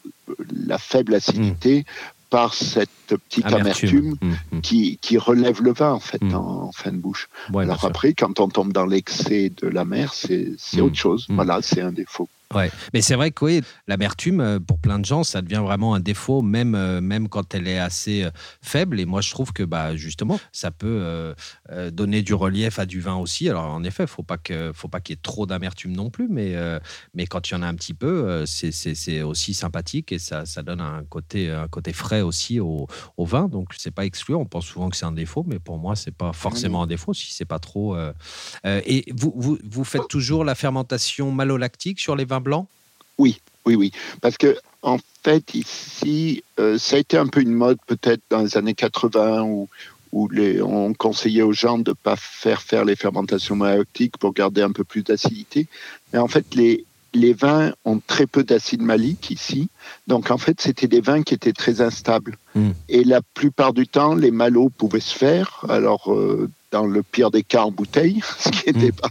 la 0.53 0.79
faible 0.79 1.15
acidité. 1.15 1.85
par 2.29 2.55
cette 2.55 2.91
petite 3.07 3.47
amertume, 3.47 4.17
qui, 4.61 4.99
qui, 5.01 5.17
relève 5.17 5.63
le 5.63 5.73
vin 5.73 5.93
en 5.93 6.01
fait 6.01 6.21
en, 6.35 6.73
fin 6.73 6.91
de 6.91 6.97
bouche. 6.97 7.29
Alors 7.55 7.85
après, 7.85 8.15
quand 8.15 8.41
on 8.41 8.49
tombe 8.49 8.73
dans 8.73 8.85
l'excès 8.85 9.53
de 9.63 9.69
la 9.69 9.85
mer, 9.85 10.13
c'est 10.13 10.81
autre 10.81 10.97
chose. 10.97 11.27
Voilà, 11.31 11.63
c'est 11.63 11.81
un 11.81 11.93
défaut. 11.93 12.29
Ouais, 12.55 12.71
mais 12.95 13.03
c'est 13.03 13.17
vrai 13.17 13.33
que 13.33 13.45
oui, 13.45 13.61
l'amertume, 13.89 14.41
euh, 14.41 14.61
pour 14.61 14.79
plein 14.79 15.01
de 15.01 15.05
gens, 15.05 15.25
ça 15.25 15.43
devient 15.43 15.63
vraiment 15.65 15.95
un 15.95 16.01
défaut, 16.01 16.43
même, 16.43 16.77
euh, 16.77 17.01
même 17.01 17.29
quand 17.29 17.55
elle 17.55 17.67
est 17.67 17.79
assez 17.79 18.23
euh, 18.23 18.31
faible. 18.63 19.01
Et 19.01 19.05
moi, 19.05 19.21
je 19.21 19.33
trouve 19.33 19.53
que 19.53 19.65
bah, 19.65 19.97
justement, 19.97 20.39
ça 20.53 20.71
peut 20.71 21.35
donner 21.93 22.23
du 22.23 22.35
relief 22.35 22.79
à 22.79 22.87
du 22.87 23.01
vin 23.01 23.17
aussi. 23.17 23.49
Alors, 23.49 23.65
en 23.65 23.83
effet, 23.83 24.05
il 24.05 24.37
qu'il 24.39 24.71
faut 24.75 24.89
pas 24.89 25.01
qu'il 25.01 25.15
y 25.15 25.19
ait 25.19 25.21
trop 25.21 25.47
d'amertume 25.47 25.93
non 25.93 26.11
plus, 26.11 26.29
mais, 26.29 26.55
mais 27.15 27.27
quand 27.27 27.51
il 27.51 27.55
y 27.55 27.57
en 27.57 27.63
a 27.63 27.67
un 27.67 27.75
petit 27.75 27.95
peu, 27.95 28.45
c'est 28.47 29.23
aussi 29.23 29.55
sympathique 29.55 30.13
et 30.13 30.19
ça, 30.19 30.47
ça 30.47 30.63
donne 30.63 30.81
un 30.81 31.05
côté, 31.05 31.51
un 31.51 31.69
côté 31.69 31.93
frais 31.93 32.21
aussi 32.21 32.61
au, 32.61 32.87
au 33.17 33.25
vin. 33.25 33.49
Donc, 33.49 33.71
c'est 33.77 33.91
pas 33.91 34.05
exclu. 34.05 34.35
On 34.35 34.45
pense 34.47 34.67
souvent 34.67 34.89
que 34.89 34.97
c'est 34.97 35.07
un 35.07 35.13
défaut, 35.13 35.45
mais 35.47 35.59
pour 35.59 35.79
moi, 35.79 35.97
c'est 35.97 36.15
pas 36.15 36.33
forcément 36.33 36.83
un 36.83 36.87
défaut 36.87 37.15
si 37.15 37.33
c'est 37.33 37.45
pas 37.45 37.59
trop. 37.59 37.97
et 38.65 39.05
vous, 39.15 39.33
vous, 39.37 39.59
vous 39.65 39.85
faites 39.85 40.09
toujours 40.09 40.45
la 40.45 40.55
fermentation 40.55 41.33
malolactique 41.33 42.01
sur 42.01 42.17
les 42.17 42.25
vins 42.25 42.36
blancs 42.41 42.67
Oui, 43.19 43.41
oui, 43.65 43.75
oui. 43.75 43.93
Parce 44.21 44.37
que, 44.39 44.57
en 44.83 44.99
fait, 45.23 45.55
ici, 45.55 46.43
euh, 46.61 46.79
ça 46.79 46.97
a 46.97 46.99
été 46.99 47.17
un 47.17 47.27
peu 47.27 47.41
une 47.41 47.55
mode 47.55 47.79
peut-être 47.87 48.23
dans 48.31 48.43
les 48.43 48.57
années 48.57 48.75
80 48.75 49.43
où, 49.43 49.69
où 50.13 50.29
les, 50.29 50.63
on 50.63 50.95
conseillait 50.95 51.43
aux 51.43 51.53
gens 51.53 51.79
de 51.79 51.91
ne 51.91 51.95
pas 51.95 52.17
faire 52.17 52.63
faire 52.63 52.85
les 52.85 52.97
fermentations 52.97 53.57
malolactiques 53.57 54.17
pour 54.19 54.33
garder 54.33 54.63
un 54.63 54.73
peu 54.73 54.85
plus 54.85 55.03
d'acidité. 55.03 55.67
Mais 56.13 56.19
en 56.19 56.29
fait, 56.29 56.55
les, 56.55 56.85
les 57.13 57.33
vins 57.33 57.73
ont 57.85 58.01
très 58.07 58.27
peu 58.27 58.45
d'acide 58.45 58.83
malique 58.83 59.31
ici. 59.31 59.69
Donc, 60.07 60.31
en 60.31 60.39
fait, 60.39 60.61
c'était 60.61 60.87
des 60.87 61.01
vins 61.01 61.23
qui 61.23 61.35
étaient 61.35 61.53
très 61.53 61.81
instables. 61.81 62.37
Hmm. 62.55 62.71
Et 62.89 63.05
la 63.05 63.21
plupart 63.23 63.73
du 63.73 63.89
temps, 63.89 64.15
les 64.15 64.31
malots 64.31 64.71
pouvaient 64.71 65.01
se 65.01 65.17
faire. 65.17 65.65
Alors, 65.69 66.13
euh, 66.13 66.49
dans 66.77 66.87
le 66.87 67.03
pire 67.03 67.31
des 67.31 67.43
cas 67.43 67.63
en 67.63 67.71
bouteille, 67.71 68.21
ce 68.39 68.51
qui 68.51 68.67
n'était 68.67 68.93
mm. 68.93 68.93
pas. 68.93 69.11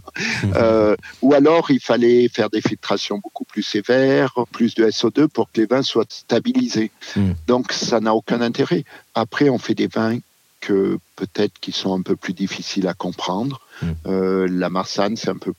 Euh, 0.54 0.96
ou 1.20 1.34
alors 1.34 1.70
il 1.70 1.80
fallait 1.80 2.28
faire 2.28 2.48
des 2.48 2.60
filtrations 2.60 3.18
beaucoup 3.18 3.44
plus 3.44 3.64
sévères, 3.64 4.34
plus 4.52 4.74
de 4.76 4.86
SO2 4.86 5.26
pour 5.26 5.50
que 5.50 5.60
les 5.60 5.66
vins 5.66 5.82
soient 5.82 6.04
stabilisés. 6.08 6.92
Mm. 7.16 7.32
Donc 7.48 7.72
ça 7.72 7.98
n'a 7.98 8.14
aucun 8.14 8.40
intérêt. 8.40 8.84
Après, 9.14 9.48
on 9.48 9.58
fait 9.58 9.74
des 9.74 9.88
vins 9.88 10.18
que 10.60 10.98
peut-être 11.16 11.58
qui 11.60 11.72
sont 11.72 11.92
un 11.92 12.02
peu 12.02 12.14
plus 12.14 12.34
difficiles 12.34 12.86
à 12.86 12.94
comprendre. 12.94 13.60
Mm. 13.82 13.86
Euh, 14.06 14.48
la 14.48 14.70
Marsanne, 14.70 15.16
c'est 15.16 15.30
un 15.30 15.38
peu 15.38 15.52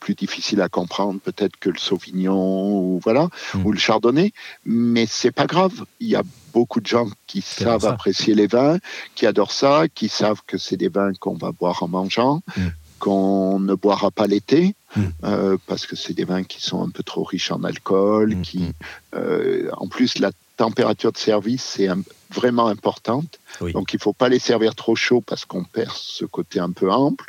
plus 0.00 0.14
difficile 0.14 0.60
à 0.60 0.68
comprendre 0.68 1.20
peut-être 1.20 1.56
que 1.56 1.70
le 1.70 1.78
Sauvignon 1.78 2.72
ou 2.72 3.00
voilà 3.02 3.28
ou 3.64 3.70
le 3.70 3.78
Chardonnay, 3.78 4.32
mais 4.64 5.06
c'est 5.06 5.30
pas 5.30 5.46
grave. 5.46 5.84
Il 6.00 6.08
y 6.08 6.16
a 6.16 6.22
beaucoup 6.52 6.80
de 6.80 6.86
gens 6.86 7.08
qui 7.26 7.40
savent 7.40 7.86
apprécier 7.86 8.34
les 8.34 8.46
vins, 8.46 8.78
qui 9.14 9.26
adorent 9.26 9.52
ça, 9.52 9.84
qui 9.94 10.08
savent 10.08 10.42
que 10.46 10.58
c'est 10.58 10.76
des 10.76 10.88
vins 10.88 11.12
qu'on 11.14 11.34
va 11.34 11.52
boire 11.52 11.82
en 11.82 11.88
mangeant, 11.88 12.42
mm. 12.56 12.60
qu'on 12.98 13.60
ne 13.60 13.74
boira 13.74 14.10
pas 14.10 14.26
l'été, 14.26 14.74
mm. 14.96 15.02
euh, 15.24 15.56
parce 15.66 15.86
que 15.86 15.96
c'est 15.96 16.14
des 16.14 16.24
vins 16.24 16.44
qui 16.44 16.60
sont 16.60 16.82
un 16.82 16.90
peu 16.90 17.02
trop 17.02 17.22
riches 17.22 17.52
en 17.52 17.62
alcool, 17.64 18.40
qui, 18.42 18.72
euh, 19.14 19.70
en 19.76 19.86
plus, 19.86 20.18
la 20.18 20.32
température 20.56 21.12
de 21.12 21.18
service, 21.18 21.64
c'est 21.64 21.88
vraiment 22.32 22.68
importante. 22.68 23.38
Donc 23.60 23.92
il 23.92 23.96
ne 23.96 24.00
faut 24.00 24.12
pas 24.12 24.28
les 24.28 24.38
servir 24.38 24.74
trop 24.74 24.96
chaud 24.96 25.22
parce 25.24 25.44
qu'on 25.44 25.64
perd 25.64 25.92
ce 25.94 26.24
côté 26.24 26.58
un 26.58 26.70
peu 26.70 26.90
ample. 26.90 27.24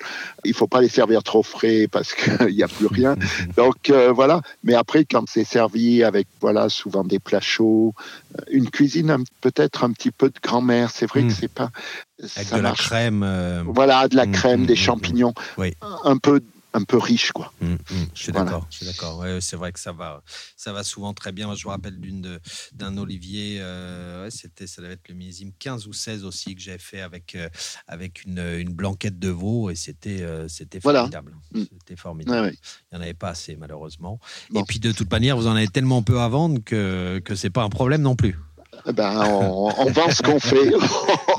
Il 0.45 0.51
ne 0.51 0.55
faut 0.55 0.67
pas 0.67 0.81
les 0.81 0.89
servir 0.89 1.21
trop 1.21 1.43
frais 1.43 1.87
parce 1.91 2.13
qu'il 2.13 2.47
n'y 2.55 2.63
a 2.63 2.67
plus 2.67 2.87
rien. 2.87 3.15
Donc 3.57 3.89
euh, 3.89 4.11
voilà. 4.11 4.41
Mais 4.63 4.73
après, 4.73 5.05
quand 5.05 5.25
c'est 5.27 5.43
servi 5.43 6.03
avec 6.03 6.27
voilà 6.41 6.69
souvent 6.69 7.03
des 7.03 7.19
plats 7.19 7.41
chauds, 7.41 7.93
euh, 8.37 8.41
une 8.49 8.69
cuisine 8.69 9.15
peut-être 9.41 9.83
un 9.83 9.91
petit 9.91 10.11
peu 10.11 10.29
de 10.29 10.39
grand-mère. 10.41 10.89
C'est 10.91 11.05
vrai 11.05 11.21
que 11.21 11.27
hmm. 11.27 11.37
c'est 11.39 11.51
pas. 11.51 11.69
Avec 12.35 12.53
de 12.53 12.59
la 12.59 12.71
crème. 12.71 13.23
Euh, 13.23 13.63
voilà, 13.65 14.07
de 14.07 14.15
la 14.15 14.25
hmm, 14.25 14.31
crème, 14.31 14.61
hmm, 14.61 14.65
des 14.65 14.75
champignons. 14.75 15.33
Un 16.03 16.17
peu 16.17 16.41
un 16.73 16.83
peu 16.83 16.97
riche, 16.97 17.31
quoi. 17.31 17.53
Mmh, 17.61 17.73
mmh. 17.73 17.77
je 18.13 18.23
suis 18.23 18.31
d'accord, 18.31 18.67
je 18.69 18.77
suis 18.77 18.85
d'accord. 18.85 19.23
c'est 19.39 19.55
vrai 19.55 19.71
que 19.71 19.79
ça 19.79 19.91
va, 19.91 20.23
ça 20.57 20.73
va 20.73 20.83
souvent 20.83 21.13
très 21.13 21.31
bien. 21.31 21.53
Je 21.55 21.67
me 21.67 21.71
rappelle 21.71 21.99
d'une 21.99 22.39
d'un 22.73 22.97
Olivier, 22.97 23.61
euh, 23.61 24.29
c'était, 24.29 24.67
ça 24.67 24.81
devait 24.81 24.95
être 24.95 25.07
le 25.07 25.15
millésime 25.15 25.51
15 25.59 25.87
ou 25.87 25.93
16 25.93 26.25
aussi 26.25 26.55
que 26.55 26.61
j'ai 26.61 26.77
fait 26.77 27.01
avec 27.01 27.35
euh, 27.35 27.49
avec 27.87 28.25
une, 28.25 28.39
une, 28.39 28.73
blanquette 28.73 29.19
de 29.19 29.29
veau 29.29 29.69
et 29.69 29.75
c'était 29.75 30.21
euh, 30.21 30.47
c'était 30.47 30.79
formidable. 30.79 31.35
Mmh. 31.53 31.63
C'était 31.79 31.95
formidable. 31.95 32.51
Il 32.53 32.95
n'y 32.95 32.99
en 32.99 33.01
avait 33.01 33.13
pas 33.13 33.29
assez 33.29 33.55
malheureusement. 33.55 34.19
Et 34.55 34.63
puis 34.67 34.79
de 34.79 34.91
toute 34.91 35.11
manière, 35.11 35.37
vous 35.37 35.47
en 35.47 35.55
avez 35.55 35.67
tellement 35.67 36.01
peu 36.01 36.19
à 36.19 36.27
vendre 36.27 36.59
que 36.63 37.21
que 37.23 37.35
c'est 37.35 37.51
pas 37.51 37.63
un 37.63 37.69
problème 37.69 38.01
non 38.01 38.15
plus. 38.15 38.37
Ben, 38.93 39.25
on, 39.25 39.71
on 39.77 39.91
vend 39.91 40.11
ce 40.11 40.21
qu'on 40.21 40.39
fait. 40.39 40.71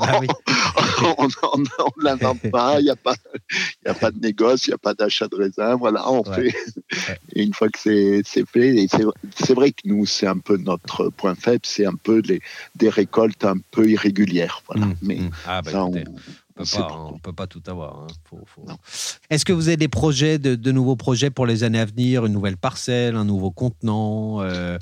Ah 0.01 0.19
on 1.17 1.27
ne 1.57 2.03
l'invente 2.03 2.49
pas, 2.51 2.79
il 2.79 2.83
n'y 2.83 2.89
a, 2.89 2.95
pas, 2.95 3.15
a 3.85 3.93
pas 3.93 4.11
de 4.11 4.19
négoce, 4.19 4.67
il 4.67 4.71
n'y 4.71 4.73
a 4.73 4.77
pas 4.77 4.93
d'achat 4.93 5.27
de 5.27 5.35
raisin. 5.35 5.75
Voilà, 5.75 6.09
on 6.11 6.23
fait. 6.23 6.53
Et 7.33 7.43
une 7.43 7.53
fois 7.53 7.69
que 7.69 7.79
c'est 7.79 8.23
fait, 8.23 8.87
c'est 9.35 9.53
vrai 9.53 9.71
que 9.71 9.81
nous, 9.85 10.05
c'est 10.05 10.27
un 10.27 10.37
peu 10.37 10.57
notre 10.57 11.09
point 11.09 11.35
faible, 11.35 11.61
c'est 11.63 11.85
un 11.85 11.95
peu 11.95 12.21
les, 12.25 12.41
des 12.75 12.89
récoltes 12.89 13.45
un 13.45 13.57
peu 13.71 13.89
irrégulières. 13.89 14.61
Voilà. 14.67 14.87
Mmh, 14.87 14.95
Mais 15.01 15.15
mmh. 15.15 15.29
Ah, 15.45 15.61
bah, 15.61 15.85
on, 15.85 15.91
ne 15.91 17.19
peut 17.19 17.33
pas 17.33 17.47
tout 17.47 17.63
avoir. 17.67 18.05
Hein. 18.67 18.75
Est-ce 19.29 19.45
que 19.45 19.53
vous 19.53 19.67
avez 19.67 19.77
des 19.77 19.87
projets, 19.87 20.39
de, 20.39 20.55
de, 20.55 20.71
nouveaux 20.71 20.95
projets 20.95 21.29
pour 21.29 21.45
les 21.45 21.63
années 21.63 21.79
à 21.79 21.85
venir, 21.85 22.25
une 22.25 22.33
nouvelle 22.33 22.57
parcelle, 22.57 23.15
un 23.15 23.25
nouveau 23.25 23.51
contenant 23.51 24.41
euh? 24.41 24.77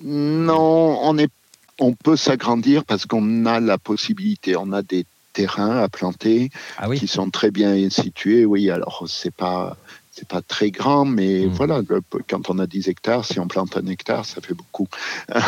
Non, 0.00 1.00
on 1.02 1.18
est 1.18 1.30
on 1.78 1.92
peut 1.92 2.16
s'agrandir 2.16 2.84
parce 2.84 3.06
qu'on 3.06 3.46
a 3.46 3.60
la 3.60 3.78
possibilité, 3.78 4.56
on 4.56 4.72
a 4.72 4.82
des 4.82 5.06
terrains 5.32 5.78
à 5.78 5.88
planter 5.88 6.50
ah 6.78 6.88
qui 6.94 7.06
sont 7.06 7.30
très 7.30 7.50
bien 7.50 7.88
situés. 7.90 8.44
Oui, 8.44 8.70
alors 8.70 9.04
c'est 9.08 9.34
pas 9.34 9.76
c'est 10.10 10.26
pas 10.26 10.42
très 10.42 10.72
grand, 10.72 11.04
mais 11.04 11.46
hmm. 11.46 11.50
voilà, 11.50 11.80
quand 12.28 12.50
on 12.50 12.58
a 12.58 12.66
10 12.66 12.88
hectares, 12.88 13.24
si 13.24 13.38
on 13.38 13.46
plante 13.46 13.76
un 13.76 13.86
hectare, 13.86 14.26
ça 14.26 14.40
fait 14.40 14.54
beaucoup. 14.54 14.88
Bah, 15.32 15.40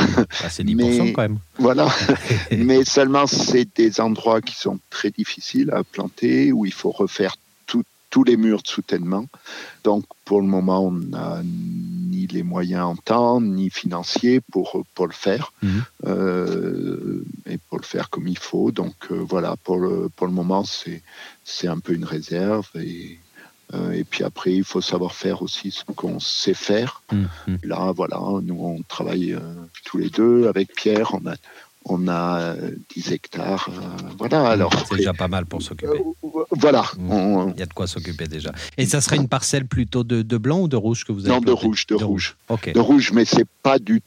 c'est 0.48 0.62
10% 0.62 1.12
quand 1.12 1.22
même. 1.22 1.38
Voilà, 1.58 1.88
mais 2.56 2.84
seulement 2.84 3.26
c'est 3.26 3.66
des 3.76 4.00
endroits 4.00 4.40
qui 4.40 4.54
sont 4.54 4.78
très 4.88 5.10
difficiles 5.10 5.72
à 5.72 5.82
planter, 5.82 6.52
où 6.52 6.66
il 6.66 6.72
faut 6.72 6.92
refaire 6.92 7.34
tous 8.10 8.24
les 8.24 8.36
murs 8.36 8.62
de 8.62 8.68
soutènement. 8.68 9.26
Donc 9.84 10.04
pour 10.24 10.40
le 10.40 10.46
moment, 10.46 10.84
on 10.84 10.92
ni 10.92 11.89
les 12.32 12.42
moyens 12.42 12.84
en 12.84 12.96
temps, 12.96 13.40
ni 13.40 13.70
financiers 13.70 14.40
pour, 14.40 14.84
pour 14.94 15.06
le 15.06 15.12
faire, 15.12 15.52
mhm. 15.62 15.84
euh, 16.06 17.24
et 17.46 17.58
pour 17.58 17.78
le 17.78 17.84
faire 17.84 18.10
comme 18.10 18.28
il 18.28 18.38
faut. 18.38 18.70
Donc 18.70 18.94
euh, 19.10 19.24
voilà, 19.28 19.56
pour 19.56 19.78
le, 19.78 20.08
pour 20.14 20.26
le 20.26 20.32
moment, 20.32 20.64
c'est 20.64 21.68
un 21.68 21.78
peu 21.78 21.92
une 21.94 22.04
réserve. 22.04 22.68
Et, 22.74 23.18
euh, 23.74 23.92
et 23.92 24.04
puis 24.04 24.24
après, 24.24 24.52
il 24.52 24.64
faut 24.64 24.80
savoir 24.80 25.14
faire 25.14 25.42
aussi 25.42 25.70
ce 25.70 25.84
qu'on 25.84 26.20
sait 26.20 26.54
faire. 26.54 27.02
Mhm. 27.12 27.58
Là, 27.64 27.92
voilà, 27.92 28.20
nous, 28.42 28.58
on 28.60 28.82
travaille 28.82 29.36
tous 29.84 29.98
les 29.98 30.10
deux 30.10 30.48
avec 30.48 30.74
Pierre. 30.74 31.14
On 31.14 31.26
a, 31.26 31.34
on 31.84 32.08
a 32.08 32.54
10 32.94 33.12
hectares. 33.12 33.68
Euh, 33.70 34.08
voilà, 34.18 34.50
alors. 34.50 34.72
C'est 34.88 34.96
déjà 34.96 35.14
pas 35.14 35.28
mal 35.28 35.46
pour 35.46 35.62
s'occuper. 35.62 35.98
Euh, 35.98 36.28
voilà. 36.50 36.84
Mmh. 36.98 37.52
Il 37.54 37.60
y 37.60 37.62
a 37.62 37.66
de 37.66 37.72
quoi 37.72 37.86
s'occuper 37.86 38.26
déjà. 38.26 38.52
Et 38.76 38.86
ça 38.86 39.00
serait 39.00 39.16
une 39.16 39.28
parcelle 39.28 39.66
plutôt 39.66 40.04
de, 40.04 40.38
blanc 40.38 40.60
ou 40.60 40.68
de 40.68 40.76
rouge 40.76 41.04
que 41.04 41.12
vous 41.12 41.26
avez 41.26 41.34
Non, 41.34 41.40
de 41.40 41.52
rouge, 41.52 41.86
de, 41.86 41.94
rouge. 41.94 42.36
De 42.74 42.80
rouge, 42.80 43.12
mais 43.12 43.24
c'est 43.24 43.48
pas 43.62 43.78
du. 43.78 44.02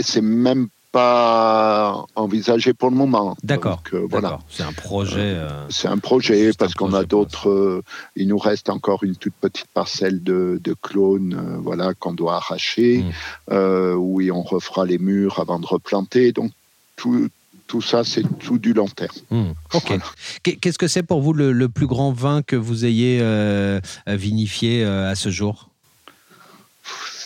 C'est 0.00 0.20
même 0.20 0.68
pas 0.92 2.06
envisagé 2.14 2.72
pour 2.72 2.90
le 2.90 2.96
moment. 2.96 3.36
D'accord. 3.42 3.82
Euh, 3.92 4.06
voilà. 4.10 4.38
C'est 4.48 4.62
un 4.62 4.72
projet. 4.72 5.36
c'est 5.68 5.88
un 5.88 5.98
projet 5.98 6.50
parce 6.58 6.74
qu'on 6.74 6.92
a 6.92 7.04
d'autres. 7.04 7.82
il 8.14 8.28
nous 8.28 8.38
reste 8.38 8.68
encore 8.68 9.04
une 9.04 9.16
toute 9.16 9.34
petite 9.34 9.68
parcelle 9.72 10.22
de, 10.22 10.76
clones, 10.82 11.58
voilà, 11.62 11.94
qu'on 11.94 12.12
doit 12.12 12.36
arracher, 12.36 13.04
mmh. 13.50 13.56
où 13.96 14.20
on 14.32 14.42
refera 14.42 14.84
les 14.84 14.98
murs 14.98 15.40
avant 15.40 15.58
de 15.58 15.66
replanter. 15.66 16.32
Donc 16.32 16.52
tout, 16.96 17.28
tout 17.66 17.82
ça, 17.82 18.04
c'est 18.04 18.22
tout 18.38 18.58
du 18.58 18.72
long 18.72 18.88
terme. 18.88 19.14
Hmm, 19.30 19.50
ok. 19.74 19.98
Qu'est-ce 20.42 20.78
que 20.78 20.88
c'est 20.88 21.02
pour 21.02 21.20
vous 21.20 21.32
le, 21.32 21.68
plus 21.68 21.86
grand 21.86 22.12
vin 22.12 22.42
que 22.42 22.56
vous 22.56 22.84
ayez 22.84 23.18
euh, 23.20 23.80
vinifié 24.06 24.84
euh, 24.84 25.10
à 25.10 25.14
ce 25.14 25.30
jour? 25.30 25.70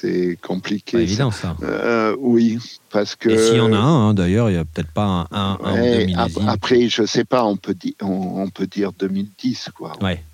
C'est 0.00 0.38
compliqué. 0.40 0.96
Pas 0.96 1.02
évident 1.02 1.30
ça. 1.30 1.56
Euh, 1.62 2.16
oui, 2.18 2.59
parce 2.90 3.16
que. 3.16 3.28
Et 3.28 3.38
s'il 3.38 3.56
y 3.56 3.61
en 3.61 3.72
a 3.74 3.76
un, 3.76 4.09
hein, 4.09 4.14
d'ailleurs, 4.14 4.48
il 4.48 4.54
n'y 4.54 4.59
a 4.59 4.64
peut-être 4.64 4.92
pas 4.92 5.28
un, 5.30 5.59
un, 5.62 6.48
Après, 6.48 6.88
je 6.88 7.02
ne 7.02 7.06
sais 7.06 7.26
pas, 7.26 7.44
on 7.44 7.59
peut, 7.59 7.74
dire, 7.74 7.92
on, 8.00 8.48
peut 8.48 8.66
dire 8.66 8.92
2010, 8.92 9.68
quoi. 9.74 9.92
Ouais. 10.00 10.24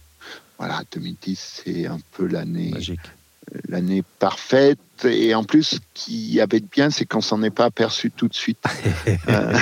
Voilà, 0.58 0.82
2010, 0.92 1.62
c'est 1.64 1.86
un 1.86 1.98
peu 2.12 2.26
l'année. 2.26 2.72
L'année 3.68 4.02
parfaite. 4.18 4.78
Et 5.04 5.34
en 5.34 5.44
plus, 5.44 5.62
ce 5.62 5.78
qui 5.94 6.40
avait 6.40 6.60
de 6.60 6.66
bien, 6.70 6.90
c'est 6.90 7.04
qu'on 7.04 7.20
s'en 7.20 7.42
est 7.42 7.50
pas 7.50 7.66
aperçu 7.66 8.10
tout 8.10 8.28
de 8.28 8.34
suite. 8.34 8.58
Euh, 9.28 9.56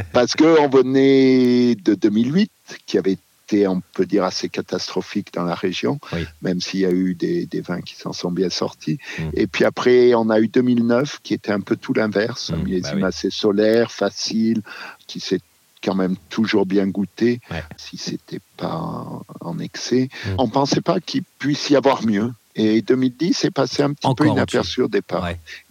parce 0.12 0.34
qu'on 0.34 0.68
venait 0.68 1.74
de 1.74 1.94
2008, 1.94 2.50
qui 2.86 2.98
avait 2.98 3.18
été, 3.46 3.66
on 3.66 3.80
peut 3.92 4.06
dire, 4.06 4.24
assez 4.24 4.48
catastrophique 4.48 5.32
dans 5.34 5.44
la 5.44 5.54
région, 5.54 5.98
même 6.42 6.60
s'il 6.60 6.80
y 6.80 6.86
a 6.86 6.90
eu 6.90 7.14
des, 7.14 7.48
vins 7.60 7.80
qui 7.80 7.94
s'en 7.94 8.12
sont 8.12 8.30
bien 8.30 8.50
sortis. 8.50 8.98
Mm. 9.18 9.22
Et 9.34 9.46
puis 9.46 9.64
après, 9.64 10.14
on 10.14 10.30
a 10.30 10.40
eu 10.40 10.48
2009, 10.48 11.20
qui 11.22 11.34
était 11.34 11.52
un 11.52 11.60
peu 11.60 11.76
tout 11.76 11.92
l'inverse, 11.92 12.50
un 12.50 12.56
mm, 12.56 12.62
millésime 12.64 13.00
bah 13.00 13.08
assez 13.08 13.30
solaire, 13.30 13.90
facile, 13.90 14.62
qui 15.06 15.20
s'est 15.20 15.40
quand 15.82 15.94
même 15.94 16.16
toujours 16.30 16.64
bien 16.64 16.86
goûté, 16.86 17.40
si 17.76 17.98
c'était 17.98 18.40
pas 18.56 19.04
en 19.40 19.58
excès. 19.58 20.08
On 20.26 20.30
mm. 20.30 20.34
On 20.38 20.48
pensait 20.48 20.80
pas 20.80 21.00
qu'il 21.00 21.24
puisse 21.38 21.70
y 21.70 21.76
avoir 21.76 22.04
mieux. 22.06 22.30
Et 22.56 22.82
2010 22.82 23.34
c'est 23.34 23.50
passé 23.50 23.82
un 23.82 23.92
petit 23.92 24.14
peu 24.14 24.26
inaperçu 24.26 24.82
au 24.82 24.88
départ. 24.88 25.24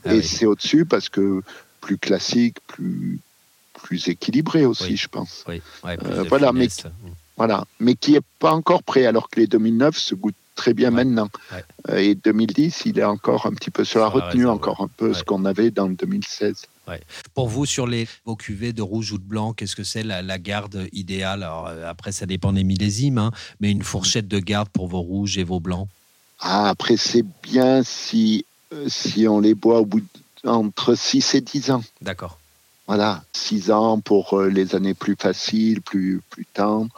Ah 0.06 0.13
et 0.13 0.22
c'est 0.22 0.46
au-dessus 0.46 0.86
parce 0.86 1.10
que 1.10 1.41
plus 1.82 1.98
classique, 1.98 2.58
plus, 2.67 3.19
plus 3.74 4.08
équilibré 4.08 4.65
aussi, 4.65 4.96
je 4.96 5.08
pense. 5.08 5.46
Euh, 5.48 6.24
voilà, 6.30 6.54
mais, 6.54 6.67
voilà, 7.38 7.65
mais 7.80 7.96
qui 7.96 8.13
n'est 8.13 8.22
pas 8.39 8.54
encore 8.54 8.84
prêt, 8.84 9.06
alors 9.06 9.30
que 9.30 9.39
les 9.39 9.48
2009 9.48 9.98
se 9.98 10.15
goûtent 10.15 10.36
très 10.56 10.74
bien 10.74 10.91
maintenant. 10.91 11.30
Euh, 11.89 11.98
et 11.98 12.15
2010, 12.15 12.84
il 12.86 13.00
est 13.00 13.04
encore 13.04 13.46
un 13.46 13.54
petit 13.54 13.72
peu 13.72 13.84
sur 13.84 14.00
la 14.00 14.08
retenue, 14.08 14.48
encore 14.48 14.82
un 14.82 14.88
peu 14.88 15.13
ce 15.13 15.24
qu'on 15.24 15.46
avait 15.46 15.72
dans 15.72 15.89
2016. 15.89 16.65
Pour 17.34 17.48
vous, 17.48 17.65
sur 17.65 17.88
les, 17.88 18.08
vos 18.26 18.36
cuvées 18.36 18.74
de 18.74 18.82
rouge 18.82 19.12
ou 19.12 19.17
de 19.17 19.24
blanc, 19.24 19.54
qu'est-ce 19.54 19.76
que 19.76 19.84
c'est 19.84 20.04
la, 20.04 20.38
garde 20.38 20.88
idéale? 20.91 21.43
Alors, 21.43 21.67
euh, 21.67 21.89
Après, 21.89 22.12
ça 22.12 22.26
dépend 22.26 22.54
des 22.54 22.63
millésimes, 22.63 23.17
hein, 23.17 23.32
mais 23.60 23.72
une 23.72 23.84
fourchette 23.84 24.28
de 24.28 24.39
garde 24.39 24.69
pour 24.69 24.88
vos 24.88 25.02
rouges 25.02 25.38
et 25.38 25.43
vos 25.43 25.60
blancs? 25.60 25.88
Ah, 26.44 26.70
Après, 26.70 26.98
c'est 26.98 27.26
bien 27.42 27.84
si, 27.84 28.46
euh, 28.74 28.88
si 28.88 29.28
on 29.28 29.40
les 29.40 29.56
boit 29.56 29.80
au 29.80 29.86
bout 29.86 30.04
entre 30.46 30.96
6 30.96 31.36
et 31.36 31.42
10 31.42 31.72
ans. 31.72 31.84
D'accord. 32.02 32.40
Voilà, 32.88 33.24
6 33.32 33.72
ans 33.72 34.00
pour 34.00 34.42
les 34.42 34.76
années 34.76 34.94
plus 34.94 35.16
faciles, 35.18 35.82
plus, 35.82 36.22
plus 36.30 36.46
tendres. 36.54 36.94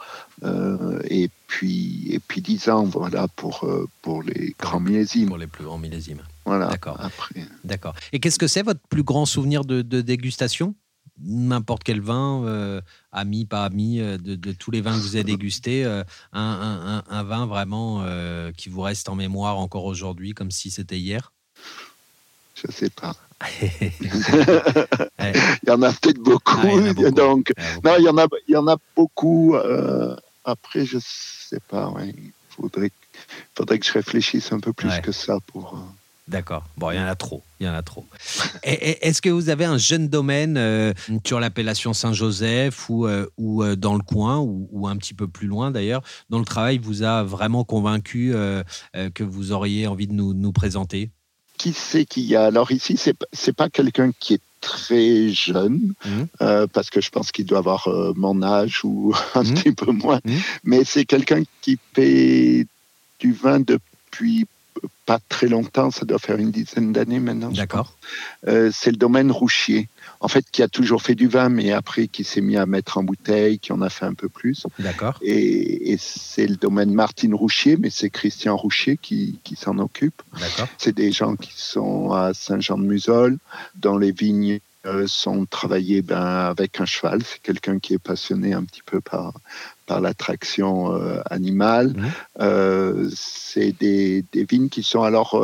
et 1.08 1.30
puis 1.46 2.08
et 2.10 2.18
puis 2.18 2.40
10 2.40 2.68
ans 2.68 2.84
voilà 2.84 3.28
pour 3.28 3.64
euh, 3.64 3.88
pour 4.02 4.22
les 4.22 4.54
grands 4.58 4.80
millésimes 4.80 5.28
pour 5.28 5.38
les 5.38 5.46
plus 5.46 5.64
grands 5.64 5.78
millésimes 5.78 6.22
voilà 6.44 6.68
d'accord 6.68 7.00
d'accord 7.64 7.94
et 8.12 8.20
qu'est-ce 8.20 8.38
que 8.38 8.46
c'est 8.46 8.62
votre 8.62 8.80
plus 8.88 9.02
grand 9.02 9.26
souvenir 9.26 9.64
de, 9.64 9.82
dégustation? 9.82 10.74
N'importe 11.22 11.84
quel 11.84 12.00
vin 12.00 12.42
euh, 12.44 12.80
ami 13.12 13.44
pas 13.44 13.64
ami 13.64 14.00
euh, 14.00 14.18
de, 14.18 14.52
tous 14.52 14.70
les 14.70 14.80
vins 14.80 14.92
que 14.92 15.00
vous 15.00 15.16
avez 15.16 15.24
dégustés 15.36 15.84
un, 16.32 17.02
un, 17.08 17.22
vin 17.22 17.46
vraiment 17.46 18.04
qui 18.56 18.68
vous 18.68 18.82
reste 18.82 19.08
en 19.08 19.14
mémoire 19.14 19.58
encore 19.58 19.84
aujourd'hui 19.84 20.32
comme 20.32 20.50
si 20.50 20.70
c'était 20.70 20.98
hier? 20.98 21.32
Je 22.54 22.70
sais 22.70 22.90
pas 22.90 23.14
il 23.60 23.90
y 25.66 25.70
en 25.70 25.82
a 25.82 25.92
peut-être 25.92 26.20
beaucoup, 26.20 26.80
ah, 27.04 27.10
donc 27.10 27.52
non 27.84 27.96
il 27.98 28.04
y 28.04 28.08
en 28.08 28.16
a 28.16 28.26
il 28.48 28.54
y 28.54 28.56
en 28.56 28.66
a 28.66 28.78
beaucoup 28.96 29.54
après 30.46 30.86
je 30.86 30.98
sais 31.00 31.60
pas. 31.68 31.92
Il 32.04 32.32
faudrait, 32.48 32.90
faudrait 33.54 33.78
que 33.78 33.86
je 33.86 33.92
réfléchisse 33.92 34.52
un 34.52 34.60
peu 34.60 34.72
plus 34.72 35.00
que 35.00 35.12
ça 35.12 35.38
pour. 35.46 35.78
Euh, 36.28 36.32
D'accord. 36.32 36.64
Bon, 36.76 36.90
il 36.90 36.96
y 36.96 37.00
en 37.00 37.06
a 37.06 37.14
trop. 37.14 37.42
Il 37.60 37.66
y 37.66 37.68
en 37.68 37.74
a 37.74 37.82
trop. 37.82 38.04
Est-ce 38.62 39.22
que 39.22 39.30
vous 39.30 39.48
avez 39.48 39.64
un 39.64 39.78
jeune 39.78 40.08
domaine 40.08 40.56
euh, 40.56 40.92
sur 41.24 41.40
l'appellation 41.40 41.92
Saint-Joseph 41.92 42.88
ou, 42.88 43.06
euh, 43.06 43.26
ou 43.38 43.64
dans 43.76 43.94
le 43.94 44.02
coin 44.02 44.38
ou, 44.38 44.86
un 44.88 44.96
petit 44.96 45.14
peu 45.14 45.28
plus 45.28 45.46
loin 45.46 45.70
d'ailleurs, 45.70 46.02
dont 46.30 46.38
le 46.38 46.44
travail 46.44 46.78
vous 46.78 47.02
a 47.02 47.22
vraiment 47.22 47.64
convaincu 47.64 48.32
que 48.92 49.22
vous 49.22 49.52
auriez 49.52 49.86
envie 49.86 50.06
de 50.06 50.12
nous, 50.12 50.34
nous 50.34 50.52
présenter? 50.52 51.10
Qui 51.58 51.72
c'est 51.72 52.04
qu'il 52.04 52.24
y 52.24 52.36
a 52.36 52.44
Alors 52.44 52.70
ici, 52.70 52.96
c'est 52.96 53.16
n'est 53.46 53.52
pas 53.52 53.70
quelqu'un 53.70 54.12
qui 54.18 54.34
est 54.34 54.40
très 54.66 55.28
jeune, 55.28 55.94
mmh. 56.04 56.10
euh, 56.42 56.66
parce 56.66 56.90
que 56.90 57.00
je 57.00 57.10
pense 57.10 57.30
qu'il 57.30 57.46
doit 57.46 57.58
avoir 57.58 57.86
euh, 57.86 58.12
mon 58.16 58.42
âge 58.42 58.80
ou 58.84 59.14
un 59.34 59.42
mmh. 59.42 59.54
petit 59.54 59.72
peu 59.72 59.92
moins, 59.92 60.20
mmh. 60.24 60.36
mais 60.64 60.84
c'est 60.84 61.04
quelqu'un 61.04 61.42
qui 61.62 61.78
fait 61.94 62.66
du 63.20 63.32
vin 63.32 63.60
depuis 63.60 64.46
pas 65.06 65.20
très 65.28 65.46
longtemps, 65.46 65.90
ça 65.90 66.04
doit 66.04 66.18
faire 66.18 66.36
une 66.36 66.50
dizaine 66.50 66.92
d'années 66.92 67.20
maintenant. 67.20 67.50
D'accord. 67.50 67.96
Euh, 68.48 68.70
c'est 68.72 68.90
le 68.90 68.96
domaine 68.96 69.30
Rouchier. 69.30 69.88
En 70.20 70.28
fait, 70.28 70.44
qui 70.50 70.62
a 70.62 70.68
toujours 70.68 71.02
fait 71.02 71.14
du 71.14 71.28
vin, 71.28 71.48
mais 71.48 71.72
après 71.72 72.08
qui 72.08 72.24
s'est 72.24 72.40
mis 72.40 72.56
à 72.56 72.66
mettre 72.66 72.98
en 72.98 73.04
bouteille, 73.04 73.58
qui 73.58 73.72
en 73.72 73.82
a 73.82 73.88
fait 73.88 74.06
un 74.06 74.14
peu 74.14 74.28
plus. 74.28 74.66
D'accord. 74.78 75.18
Et, 75.22 75.96
c'est 75.98 76.46
le 76.46 76.56
domaine 76.56 76.92
Martine 76.92 77.34
Rouchier, 77.34 77.76
mais 77.76 77.90
c'est 77.90 78.10
Christian 78.10 78.56
Rouchier 78.56 78.98
qui, 79.00 79.38
qui 79.44 79.56
s'en 79.56 79.78
occupe. 79.78 80.22
D'accord. 80.38 80.68
C'est 80.78 80.94
des 80.94 81.12
gens 81.12 81.36
qui 81.36 81.52
sont 81.54 82.12
à 82.12 82.34
Saint-Jean-de-Musol, 82.34 83.38
dans 83.76 83.96
les 83.96 84.12
vignes 84.12 84.60
euh, 84.86 85.06
sont 85.08 85.46
travaillés 85.46 86.02
ben, 86.02 86.20
avec 86.20 86.80
un 86.80 86.86
cheval. 86.86 87.20
C'est 87.24 87.40
quelqu'un 87.42 87.78
qui 87.78 87.94
est 87.94 87.98
passionné 87.98 88.52
un 88.52 88.62
petit 88.62 88.82
peu 88.84 89.00
par, 89.00 89.32
par 89.86 90.00
l'attraction 90.00 90.92
euh, 90.92 91.20
animale. 91.30 91.94
Mmh. 91.96 92.06
Euh, 92.40 93.08
c'est 93.14 93.72
des, 93.72 94.24
des, 94.32 94.44
vignes 94.44 94.68
qui 94.68 94.82
sont 94.82 95.02
alors 95.02 95.34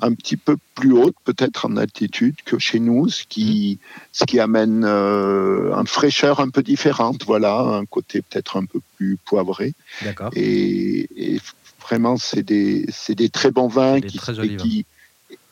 un 0.00 0.14
petit 0.14 0.36
peu 0.36 0.56
plus 0.74 0.92
hautes, 0.92 1.16
peut-être 1.24 1.66
en 1.66 1.76
altitude 1.76 2.36
que 2.44 2.58
chez 2.58 2.80
nous, 2.80 3.08
ce 3.08 3.24
qui, 3.28 3.78
ce 4.12 4.24
qui 4.24 4.40
amène 4.40 4.84
une 4.84 5.86
fraîcheur 5.86 6.40
un 6.40 6.48
peu 6.48 6.62
différente. 6.62 7.24
Voilà, 7.24 7.60
un 7.60 7.84
côté 7.84 8.22
peut-être 8.22 8.56
un 8.56 8.64
peu 8.64 8.80
plus 8.96 9.16
poivré. 9.24 9.74
D'accord. 10.02 10.30
Et, 10.34 11.08
et, 11.16 11.40
vraiment, 11.86 12.16
c'est 12.16 12.42
des, 12.42 12.86
des, 13.10 13.28
très 13.28 13.50
bons 13.50 13.68
vins 13.68 14.00
qui, 14.00 14.18
qui, 14.58 14.86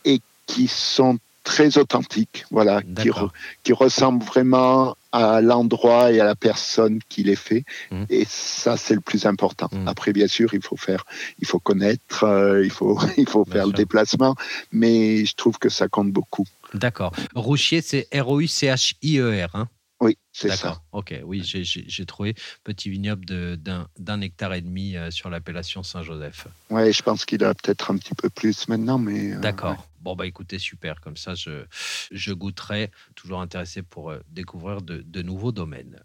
et 0.04 0.20
qui 0.46 0.66
sont 0.66 1.18
très 1.44 1.78
authentique, 1.78 2.46
voilà, 2.50 2.82
qui, 2.82 3.10
qui, 3.62 3.72
ressemble 3.72 4.24
vraiment 4.24 4.96
à 5.14 5.40
l'endroit 5.40 6.10
et 6.10 6.18
à 6.18 6.24
la 6.24 6.34
personne 6.34 6.98
qui 7.08 7.22
les 7.22 7.36
fait. 7.36 7.64
Mmh. 7.92 8.04
Et 8.10 8.26
ça, 8.28 8.76
c'est 8.76 8.94
le 8.94 9.00
plus 9.00 9.26
important. 9.26 9.68
Mmh. 9.70 9.86
Après, 9.86 10.12
bien 10.12 10.26
sûr, 10.26 10.54
il 10.54 10.62
faut 10.62 10.76
faire, 10.76 11.04
il 11.38 11.46
faut 11.46 11.60
connaître, 11.60 12.24
euh, 12.24 12.64
il 12.64 12.70
faut, 12.70 12.98
il 13.16 13.28
faut 13.28 13.44
faire 13.44 13.66
le 13.66 13.72
déplacement, 13.72 14.34
mais 14.72 15.24
je 15.24 15.34
trouve 15.36 15.58
que 15.58 15.68
ça 15.68 15.86
compte 15.86 16.10
beaucoup. 16.10 16.46
D'accord. 16.74 17.12
Rouchier, 17.36 17.80
c'est 17.80 18.08
R-O-U-C-H-I-E-R. 18.12 19.54
Hein? 19.54 19.68
Oui, 20.00 20.18
c'est 20.32 20.50
ça. 20.50 20.82
Ok, 20.90 21.14
oui, 21.24 21.42
j'ai 21.44 22.06
trouvé 22.06 22.34
petit 22.64 22.90
vignoble 22.90 23.24
d'un 23.56 24.20
hectare 24.20 24.54
et 24.54 24.60
demi 24.60 24.96
euh, 24.96 25.12
sur 25.12 25.30
l'appellation 25.30 25.84
Saint-Joseph. 25.84 26.48
Oui, 26.70 26.92
je 26.92 27.02
pense 27.02 27.24
qu'il 27.24 27.44
a 27.44 27.54
peut-être 27.54 27.92
un 27.92 27.96
petit 27.96 28.14
peu 28.14 28.28
plus 28.28 28.66
maintenant, 28.68 28.98
mais. 28.98 29.32
Euh, 29.32 29.38
D'accord. 29.38 29.86
Bon, 30.04 30.14
bah 30.14 30.26
écoutez, 30.26 30.58
super. 30.58 31.00
Comme 31.00 31.16
ça, 31.16 31.34
je, 31.34 31.64
je 32.12 32.34
goûterai. 32.34 32.90
Toujours 33.14 33.40
intéressé 33.40 33.82
pour 33.82 34.10
euh, 34.10 34.18
découvrir 34.30 34.82
de, 34.82 34.98
de, 34.98 35.22
nouveaux 35.22 35.50
domaines. 35.50 35.98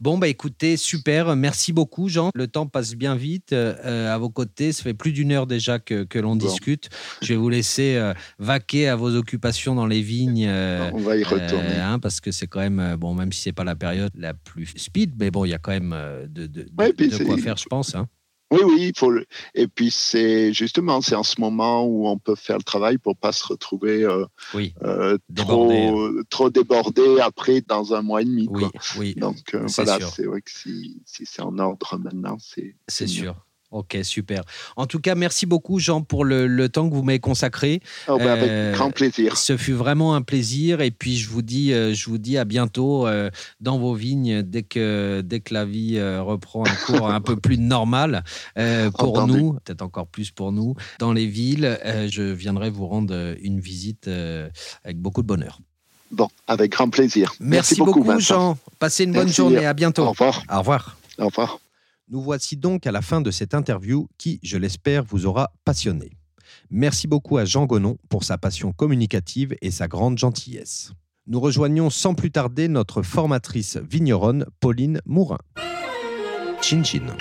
Bon, 0.00 0.16
bah 0.16 0.28
écoutez, 0.28 0.78
super. 0.78 1.36
Merci 1.36 1.74
beaucoup, 1.74 2.08
Jean. 2.08 2.30
Le 2.34 2.48
temps 2.48 2.66
passe 2.66 2.94
bien 2.94 3.14
vite. 3.14 3.52
Euh, 3.52 4.12
à 4.12 4.16
vos 4.16 4.30
côtés, 4.30 4.72
ça 4.72 4.82
fait 4.82 4.94
plus 4.94 5.12
d'une 5.12 5.32
heure 5.32 5.46
déjà 5.46 5.78
que, 5.78 6.04
que 6.04 6.18
l'on 6.18 6.34
discute. 6.34 6.88
Je 7.20 7.34
vais 7.34 7.36
vous 7.36 7.50
laisser 7.50 7.96
euh, 7.96 8.14
vaquer 8.38 8.88
à 8.88 8.96
vos 8.96 9.14
occupations 9.14 9.74
dans 9.74 9.86
les 9.86 10.00
vignes. 10.00 10.48
On 10.94 11.00
va 11.00 11.18
y 11.18 11.22
retourner. 11.22 11.76
Hein, 11.76 11.98
parce 11.98 12.22
que 12.22 12.30
c'est 12.30 12.46
quand 12.46 12.60
même, 12.60 12.96
bon, 12.96 13.12
même 13.12 13.32
si 13.32 13.42
c'est 13.42 13.52
pas 13.52 13.64
la 13.64 13.76
période 13.76 14.12
la 14.14 14.32
plus 14.32 14.72
speed, 14.76 15.12
mais 15.18 15.30
bon, 15.30 15.44
il 15.44 15.50
y 15.50 15.54
a 15.54 15.58
quand 15.58 15.72
même 15.72 15.94
de, 16.26 16.46
de, 16.46 16.62
de 16.62 17.24
quoi 17.24 17.36
faire, 17.36 17.58
je 17.58 17.66
pense. 17.66 17.94
Hein. 17.94 18.08
Oui, 18.52 18.60
oui, 18.64 18.88
il 18.88 18.98
faut. 18.98 19.10
Le... 19.10 19.24
Et 19.54 19.66
puis 19.66 19.90
c'est 19.90 20.52
justement, 20.52 21.00
c'est 21.00 21.14
en 21.14 21.22
ce 21.22 21.40
moment 21.40 21.84
où 21.84 22.06
on 22.06 22.18
peut 22.18 22.34
faire 22.34 22.58
le 22.58 22.62
travail 22.62 22.98
pour 22.98 23.16
pas 23.16 23.32
se 23.32 23.46
retrouver 23.46 24.04
euh, 24.04 24.26
euh, 24.82 25.18
trop, 25.34 26.10
trop 26.28 26.50
débordé 26.50 27.20
après 27.20 27.62
dans 27.62 27.94
un 27.94 28.02
mois 28.02 28.22
et 28.22 28.26
demi. 28.26 28.46
Oui, 28.50 28.64
oui. 28.98 29.14
Donc 29.14 29.54
euh, 29.54 29.66
voilà, 29.74 29.98
c'est 30.00 30.26
vrai 30.26 30.42
que 30.42 30.50
si, 30.50 31.02
si 31.06 31.24
c'est 31.26 31.42
en 31.42 31.58
ordre 31.58 31.98
maintenant, 31.98 32.36
c'est. 32.40 32.76
C'est 32.88 33.06
sûr. 33.06 33.34
Ok, 33.72 33.96
super. 34.02 34.42
En 34.76 34.86
tout 34.86 35.00
cas, 35.00 35.14
merci 35.14 35.46
beaucoup, 35.46 35.78
Jean, 35.78 36.02
pour 36.02 36.24
le, 36.24 36.68
temps 36.68 36.88
que 36.88 36.94
vous 36.94 37.02
m'avez 37.02 37.20
consacré. 37.20 37.80
Oh, 38.06 38.18
ben, 38.18 38.28
avec 38.28 38.74
grand 38.74 38.90
plaisir. 38.90 39.36
Ce 39.36 39.56
fut 39.56 39.72
vraiment 39.72 40.14
un 40.14 40.22
plaisir. 40.22 40.80
Et 40.80 40.90
puis, 40.90 41.16
je 41.16 41.28
vous 41.28 41.42
dis, 41.42 41.70
je 41.70 42.10
vous 42.10 42.18
dis 42.18 42.38
à 42.38 42.44
bientôt 42.44 43.06
dans 43.60 43.78
vos 43.78 43.94
vignes 43.94 44.42
dès 44.42 44.62
que, 44.62 45.22
dès 45.24 45.40
que 45.40 45.54
la 45.54 45.64
vie 45.64 46.00
reprend 46.00 46.64
un 46.66 46.74
cours 46.86 47.10
un 47.10 47.20
peu 47.20 47.36
plus 47.36 47.58
normal 47.58 48.24
pour 48.98 49.26
nous, 49.26 49.54
peut-être 49.64 49.82
encore 49.82 50.06
plus 50.06 50.30
pour 50.30 50.52
nous. 50.52 50.74
Dans 50.98 51.12
les 51.12 51.26
villes, 51.26 51.78
je 52.10 52.22
viendrai 52.22 52.70
vous 52.70 52.86
rendre 52.86 53.34
une 53.40 53.60
visite 53.60 54.08
avec 54.84 54.98
beaucoup 54.98 55.22
de 55.22 55.26
bonheur. 55.26 55.60
Bon, 56.12 56.28
avec 56.46 56.72
grand 56.72 56.90
plaisir. 56.90 57.32
Merci, 57.40 57.76
beaucoup, 57.76 58.04
Jean. 58.20 58.58
Passez 58.78 59.04
une 59.04 59.12
bonne 59.12 59.32
journée. 59.32 59.64
À 59.64 59.72
bientôt. 59.72 60.04
Au 60.04 60.10
revoir. 60.10 60.42
Au 60.50 60.58
revoir. 60.58 60.96
Au 61.18 61.26
revoir. 61.26 61.58
Nous 62.12 62.20
voici 62.20 62.58
donc 62.58 62.86
à 62.86 62.92
la 62.92 63.00
fin 63.00 63.22
de 63.22 63.30
cette 63.30 63.54
interview 63.54 64.06
qui, 64.18 64.38
je 64.42 64.58
l'espère, 64.58 65.02
vous 65.02 65.24
aura 65.24 65.50
passionné. 65.64 66.10
Merci 66.68 67.08
beaucoup 67.08 67.38
à 67.38 67.46
Jean 67.46 67.64
Gonon 67.64 67.96
pour 68.10 68.22
sa 68.22 68.36
passion 68.36 68.72
communicative 68.72 69.56
et 69.62 69.70
sa 69.70 69.88
grande 69.88 70.18
gentillesse. 70.18 70.92
Nous 71.26 71.40
rejoignons 71.40 71.88
sans 71.88 72.12
plus 72.12 72.30
tarder 72.30 72.68
notre 72.68 73.00
formatrice 73.00 73.78
vigneronne, 73.78 74.44
Pauline 74.60 75.00
Mourin. 75.06 75.38
Chin 76.60 76.84
Chin. 76.84 77.16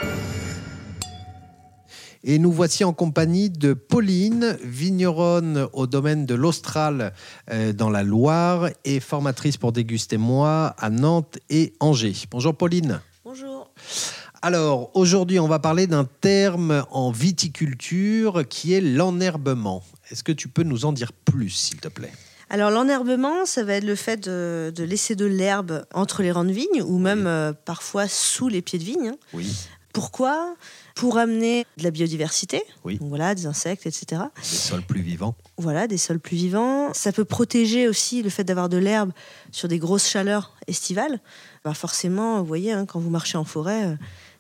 Et 2.26 2.38
nous 2.38 2.52
voici 2.52 2.84
en 2.84 2.92
compagnie 2.92 3.50
de 3.50 3.72
Pauline, 3.72 4.58
vigneronne 4.62 5.70
au 5.72 5.88
domaine 5.88 6.26
de 6.26 6.36
l'Austral 6.36 7.14
euh, 7.50 7.72
dans 7.72 7.90
la 7.90 8.04
Loire 8.04 8.68
et 8.84 9.00
formatrice 9.00 9.56
pour 9.56 9.72
déguster 9.72 10.18
moi 10.18 10.76
à 10.78 10.90
Nantes 10.90 11.40
et 11.50 11.76
Angers. 11.80 12.26
Bonjour 12.30 12.58
Pauline. 12.58 13.00
Bonjour. 13.24 13.72
Alors, 14.44 14.90
aujourd'hui, 14.96 15.40
on 15.40 15.48
va 15.48 15.60
parler 15.60 15.86
d'un 15.86 16.08
terme 16.20 16.84
en 16.90 17.12
viticulture 17.12 18.44
qui 18.50 18.74
est 18.74 18.82
l'enherbement. 18.82 19.84
Est-ce 20.10 20.24
que 20.24 20.32
tu 20.32 20.48
peux 20.48 20.64
nous 20.64 20.86
en 20.86 20.94
dire 20.94 21.14
plus, 21.14 21.52
s'il 21.52 21.80
te 21.80 21.88
plaît? 21.88 22.12
Alors 22.50 22.70
l'enherbement, 22.70 23.46
ça 23.46 23.64
va 23.64 23.76
être 23.76 23.86
le 23.86 23.96
fait 23.96 24.28
de, 24.28 24.74
laisser 24.80 25.16
de 25.16 25.26
l'herbe 25.26 25.86
entre 25.94 26.22
les 26.22 26.32
rangs 26.32 26.44
de 26.44 26.52
vignes 26.52 26.82
ou 26.84 26.98
même 26.98 27.26
euh, 27.26 27.54
parfois 27.54 28.10
sous 28.10 28.50
les 28.50 28.62
pieds 28.62 28.78
de 28.78 28.84
vigne. 28.84 29.14
Oui. 29.34 29.48
Pourquoi? 29.94 30.56
Pour 30.96 31.18
amener 31.18 31.66
de 31.78 31.84
la 31.84 31.92
biodiversité, 31.92 32.62
Oui. 32.84 32.98
Donc 32.98 33.10
voilà, 33.10 33.36
des 33.36 33.46
insectes, 33.46 33.86
etc. 33.86 34.24
Des 34.36 34.44
sols 34.44 34.82
plus 34.82 35.02
vivants. 35.02 35.36
Voilà, 35.58 35.88
des 35.88 35.98
sols 35.98 36.20
plus 36.20 36.36
vivants. 36.36 36.94
Ça 36.94 37.12
peut 37.12 37.26
protéger 37.26 37.88
aussi 37.88 38.22
le 38.22 38.30
fait 38.30 38.44
d'avoir 38.44 38.70
de 38.70 38.78
l'herbe 38.78 39.12
sur 39.52 39.68
des 39.68 39.80
grosses 39.80 40.08
chaleurs 40.08 40.54
estivales. 40.68 41.22
Bah 41.64 41.74
forcément, 41.74 42.40
vous 42.40 42.46
voyez, 42.46 42.72
hein, 42.72 42.86
quand 42.86 43.00
vous 43.00 43.10
marchez 43.10 43.38
en 43.38 43.46
forêt, 43.46 43.86
euh, 43.86 43.96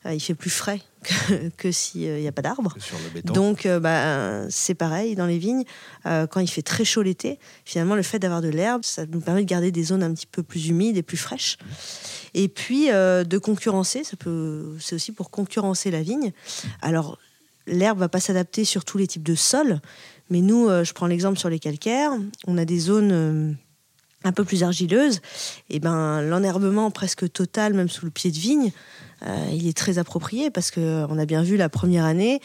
il 0.06 0.20
fait 0.20 0.34
plus 0.34 0.50
frais 0.50 0.82
que, 1.04 1.50
que 1.58 1.72
s'il 1.72 2.16
n'y 2.16 2.28
a 2.28 2.32
pas 2.32 2.42
d'arbres. 2.42 2.76
Donc, 3.24 3.66
euh, 3.66 3.80
bah, 3.80 4.50
c'est 4.50 4.74
pareil 4.74 5.16
dans 5.16 5.26
les 5.26 5.38
vignes. 5.38 5.64
euh, 6.06 6.28
quand 6.28 6.40
il 6.40 6.48
fait 6.48 6.62
très 6.62 6.86
chaud 6.86 7.02
l'été, 7.02 7.40
finalement, 7.66 7.96
le 7.96 8.02
fait 8.02 8.20
d'avoir 8.20 8.42
de 8.42 8.50
l'herbe, 8.50 8.84
ça 8.84 9.06
nous 9.06 9.22
permet 9.22 9.42
de 9.42 9.50
garder 9.50 9.72
des 9.72 9.84
zones 9.84 10.04
un 10.04 10.14
petit 10.14 10.28
peu 10.28 10.44
plus 10.44 10.68
humides 10.68 10.98
et 10.98 11.04
plus 11.04 11.18
fraîches. 11.18 11.58
Et 12.34 12.48
puis, 12.48 12.92
euh, 12.92 13.24
de 13.24 13.38
concurrencer, 13.38 14.04
ça 14.04 14.18
peut, 14.18 14.76
c'est 14.80 14.96
aussi 14.96 15.12
pour 15.12 15.30
concurrencer 15.30 15.92
la 15.92 16.02
vigne. 16.02 16.32
Alors, 16.82 17.18
l'herbe 17.68 18.00
va 18.00 18.10
pas 18.10 18.20
s'adapter 18.20 18.66
sur 18.66 18.86
tous 18.86 18.98
les 18.98 19.08
types 19.08 19.24
de 19.24 19.36
sols, 19.36 19.80
mais 20.30 20.42
nous, 20.42 20.70
euh, 20.70 20.84
je 20.84 20.94
prends 20.94 21.08
l'exemple 21.08 21.38
sur 21.38 21.50
les 21.50 21.60
calcaires. 21.60 22.12
On 22.48 22.58
a 22.58 22.66
des 22.66 22.80
zones 22.80 23.12
euh, 23.12 23.54
un 24.24 24.32
peu 24.32 24.44
plus 24.44 24.64
argileuses. 24.64 25.20
Et 25.70 25.80
ben, 25.80 26.22
l'enherbement 26.22 26.92
presque 26.92 27.32
total, 27.32 27.74
même 27.74 27.90
sous 27.90 28.06
le 28.06 28.12
pied 28.12 28.32
de 28.32 28.38
vigne, 28.38 28.72
euh, 29.26 29.36
il 29.54 29.68
est 29.68 29.78
très 29.78 29.98
approprié 29.98 30.50
parce 30.50 30.72
que 30.72 31.06
on 31.10 31.18
a 31.20 31.26
bien 31.26 31.44
vu 31.44 31.58
la 31.58 31.70
première 31.70 32.06
année, 32.06 32.40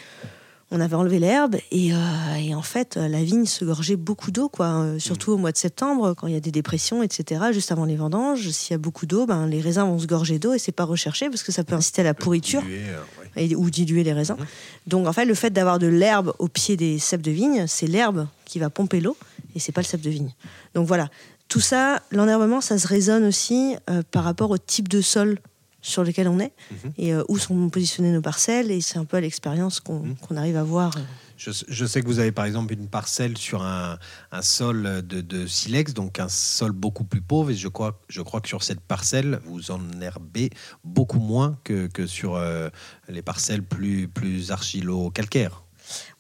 on 0.73 0.81
avait 0.81 0.97
enlevé 0.97 1.21
l'herbe 1.21 1.55
et, 1.71 1.93
euh, 1.95 1.97
et 2.41 2.53
en 2.55 2.61
fait 2.63 2.97
la 2.97 3.23
vigne 3.23 3.47
se 3.47 3.65
gorgeait 3.65 3.95
beaucoup 3.97 4.31
d'eau, 4.33 4.49
quoi. 4.49 4.67
Euh, 4.67 4.99
surtout 4.99 5.31
au 5.33 5.37
mois 5.37 5.53
de 5.53 5.57
septembre 5.57 6.15
quand 6.15 6.27
il 6.27 6.35
y 6.35 6.37
a 6.37 6.41
des 6.41 6.51
dépressions, 6.51 7.03
etc. 7.03 7.41
Juste 7.53 7.71
avant 7.73 7.85
les 7.85 7.95
vendanges, 7.97 8.51
s'il 8.51 8.73
y 8.73 8.75
a 8.75 8.79
beaucoup 8.79 9.07
d'eau, 9.07 9.27
ben 9.27 9.47
les 9.47 9.61
raisins 9.61 9.83
vont 9.85 9.99
se 9.99 10.07
gorger 10.07 10.39
d'eau 10.39 10.55
et 10.55 10.59
c'est 10.59 10.73
pas 10.73 10.85
recherché 10.85 11.29
parce 11.31 11.43
que 11.45 11.53
ça 11.53 11.63
peut 11.63 11.77
inciter 11.77 12.01
à 12.03 12.05
la 12.05 12.15
pourriture 12.15 12.63
euh, 12.69 12.99
ouais. 13.37 13.47
et- 13.47 13.55
ou 13.55 13.71
diluer 13.71 14.03
les 14.03 14.13
raisins. 14.13 14.37
Mhm. 14.39 14.47
Donc 14.89 15.07
en 15.07 15.13
fait, 15.13 15.25
le 15.25 15.35
fait 15.35 15.51
d'avoir 15.51 15.79
de 15.79 15.87
l'herbe 15.87 16.33
au 16.41 16.49
pied 16.49 16.77
des 16.77 16.99
cèpes 16.99 17.23
de 17.23 17.31
vigne, 17.31 17.67
c'est 17.69 17.87
l'herbe 17.87 18.27
qui 18.45 18.59
va 18.59 18.69
pomper 18.69 19.01
l'eau 19.01 19.17
et 19.55 19.61
c'est 19.61 19.73
pas 19.73 19.83
le 19.83 19.87
cèpe 19.87 20.01
de 20.03 20.11
vigne. 20.11 20.33
Donc 20.75 20.87
voilà, 20.89 21.09
tout 21.49 21.61
ça, 21.61 22.03
l'enherbement, 22.11 22.61
ça 22.61 22.79
se 22.79 22.87
résonne 22.89 23.25
aussi 23.25 23.77
euh, 23.91 24.03
par 24.11 24.25
rapport 24.25 24.51
au 24.51 24.59
type 24.59 24.89
de 24.89 25.01
sol 25.01 25.39
sur 25.81 26.03
lequel 26.03 26.27
on 26.29 26.41
est 26.41 26.53
Mhm. 26.73 26.93
et 26.99 27.15
euh, 27.15 27.23
où 27.29 27.39
sont 27.39 27.69
positionnées 27.71 28.11
nos 28.13 28.21
parcelles 28.23 28.71
et 28.73 28.81
c'est 28.81 28.99
un 28.99 29.05
peu 29.05 29.19
l'expérience 29.19 29.79
qu'on 29.81 30.01
Mhm. 30.01 30.17
qu'on 30.17 30.37
arrive 30.37 30.57
à 30.57 30.65
voir. 30.65 30.97
euh. 30.97 31.01
Je, 31.39 31.51
je 31.69 31.85
sais 31.85 32.01
que 32.01 32.07
vous 32.07 32.19
avez 32.19 32.33
par 32.33 32.47
exemple 32.47 32.73
une 32.73 32.89
parcelle 32.89 33.37
sur 33.37 33.63
un, 33.63 33.99
un 34.33 34.43
sol 34.43 35.03
de, 35.07 35.21
de 35.21 35.47
silex, 35.47 35.93
donc 35.93 36.19
un 36.19 36.31
sol 36.31 36.73
beaucoup 36.73 37.05
plus 37.05 37.21
pauvre, 37.21 37.51
et 37.51 37.55
je 37.55 37.69
crois, 37.69 38.01
je 38.09 38.23
crois 38.23 38.41
que 38.41 38.49
sur 38.49 38.63
cette 38.63 38.81
parcelle, 38.81 39.39
vous 39.45 39.71
en 39.71 39.81
herbez 40.01 40.49
beaucoup 40.83 41.19
moins 41.21 41.59
que, 41.63 41.89
que 41.89 42.07
sur 42.07 42.37
euh, 42.37 42.71
les 43.11 43.21
parcelles 43.21 43.63
plus, 43.63 44.09
plus 44.09 44.51
argilo-calcaires. 44.51 45.63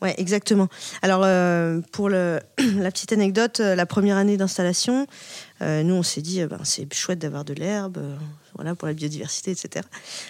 Ouais, 0.03 0.15
exactement. 0.19 0.69
Alors, 1.03 1.23
euh, 1.25 1.81
pour 1.93 2.09
le, 2.09 2.41
la 2.79 2.91
petite 2.91 3.13
anecdote, 3.13 3.61
euh, 3.61 3.75
la 3.75 3.87
première 3.87 4.17
année 4.17 4.37
d'installation, 4.37 5.07
euh, 5.63 5.83
nous, 5.83 5.95
on 5.95 6.03
s'est 6.03 6.21
dit, 6.21 6.45
ben, 6.45 6.61
c'est 6.65 6.93
chouette 6.93 7.19
d'avoir 7.19 7.45
de 7.45 7.55
l'herbe, 7.55 7.99
euh, 7.99 8.17
voilà, 8.55 8.75
pour 8.75 8.89
la 8.89 8.95
biodiversité, 8.95 9.51
etc. 9.51 9.87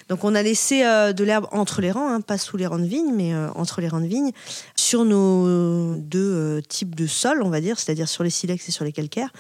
Donc, 0.09 0.24
on 0.24 0.34
a 0.34 0.43
laissé 0.43 0.82
de 0.82 1.24
l'herbe 1.24 1.47
entre 1.53 1.80
les 1.80 1.91
rangs, 1.91 2.12
hein, 2.12 2.20
pas 2.20 2.39
sous 2.39 2.57
les 2.57 2.66
rangs 2.66 2.78
de 2.78 2.87
vignes, 2.87 3.12
mais 3.14 3.32
entre 3.55 3.80
les 3.80 3.89
rangs 3.89 4.01
de 4.01 4.07
vignes, 4.07 4.32
sur 4.74 5.05
nos 5.05 5.95
deux 5.95 6.61
types 6.68 6.97
de 6.97 7.07
sols, 7.07 7.43
on 7.43 7.51
va 7.51 7.61
dire, 7.61 7.78
c'est-à-dire 7.78 8.09
sur 8.09 8.24
les 8.24 8.30
silex 8.30 8.68
et 8.68 8.72
sur 8.72 8.84
les 8.84 8.91
calcaires. 8.91 9.32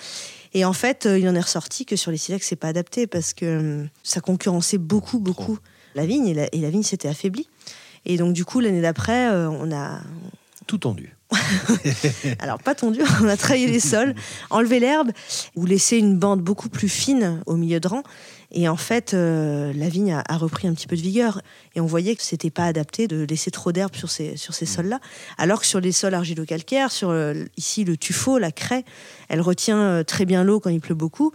Et 0.54 0.64
en 0.64 0.72
fait, 0.72 1.08
il 1.10 1.28
en 1.28 1.34
est 1.34 1.40
ressorti 1.40 1.84
que 1.84 1.96
sur 1.96 2.12
les 2.12 2.16
silex, 2.16 2.46
c'est 2.46 2.54
pas 2.54 2.68
adapté 2.68 3.08
parce 3.08 3.34
que 3.34 3.84
ça 4.04 4.20
concurrençait 4.20 4.78
beaucoup, 4.78 5.18
beaucoup 5.18 5.58
la 5.96 6.06
vigne 6.06 6.28
et 6.28 6.34
la, 6.34 6.46
et 6.52 6.58
la 6.58 6.70
vigne 6.70 6.84
s'était 6.84 7.08
affaiblie. 7.08 7.48
Et 8.06 8.16
donc, 8.16 8.32
du 8.32 8.44
coup, 8.44 8.60
l'année 8.60 8.80
d'après, 8.80 9.28
euh, 9.28 9.50
on 9.50 9.70
a, 9.72 10.00
Tout 10.66 10.78
tendu. 10.78 11.12
alors 12.38 12.60
pas 12.60 12.76
tondu, 12.76 13.00
on 13.20 13.26
a 13.26 13.36
travaillé 13.36 13.66
les 13.66 13.80
sols, 13.80 14.14
enlevé 14.48 14.78
l'herbe 14.78 15.10
ou 15.56 15.66
laissé 15.66 15.98
une 15.98 16.16
bande 16.16 16.40
beaucoup 16.40 16.68
plus 16.68 16.88
fine 16.88 17.42
au 17.46 17.56
milieu 17.56 17.80
de 17.80 17.88
rang. 17.88 18.04
Et 18.52 18.68
en 18.68 18.76
fait, 18.76 19.12
euh, 19.12 19.72
la 19.74 19.88
vigne 19.88 20.12
a, 20.12 20.22
a 20.28 20.36
repris 20.36 20.68
un 20.68 20.74
petit 20.74 20.86
peu 20.86 20.94
de 20.94 21.00
vigueur. 21.00 21.42
Et 21.74 21.80
on 21.80 21.86
voyait 21.86 22.14
que 22.14 22.22
c'était 22.22 22.50
pas 22.50 22.66
adapté 22.66 23.08
de 23.08 23.26
laisser 23.28 23.50
trop 23.50 23.72
d'herbe 23.72 23.96
sur 23.96 24.08
ces, 24.08 24.36
sur 24.36 24.54
ces 24.54 24.66
sols-là. 24.66 25.00
Alors 25.36 25.60
que 25.60 25.66
sur 25.66 25.80
les 25.80 25.90
sols 25.90 26.14
argilo-calcaires, 26.14 26.92
sur 26.92 27.10
euh, 27.10 27.34
ici 27.56 27.82
le 27.82 27.96
tuffeau, 27.96 28.38
la 28.38 28.52
craie, 28.52 28.84
elle 29.28 29.40
retient 29.40 30.04
très 30.04 30.26
bien 30.26 30.44
l'eau 30.44 30.60
quand 30.60 30.70
il 30.70 30.80
pleut 30.80 30.94
beaucoup. 30.94 31.32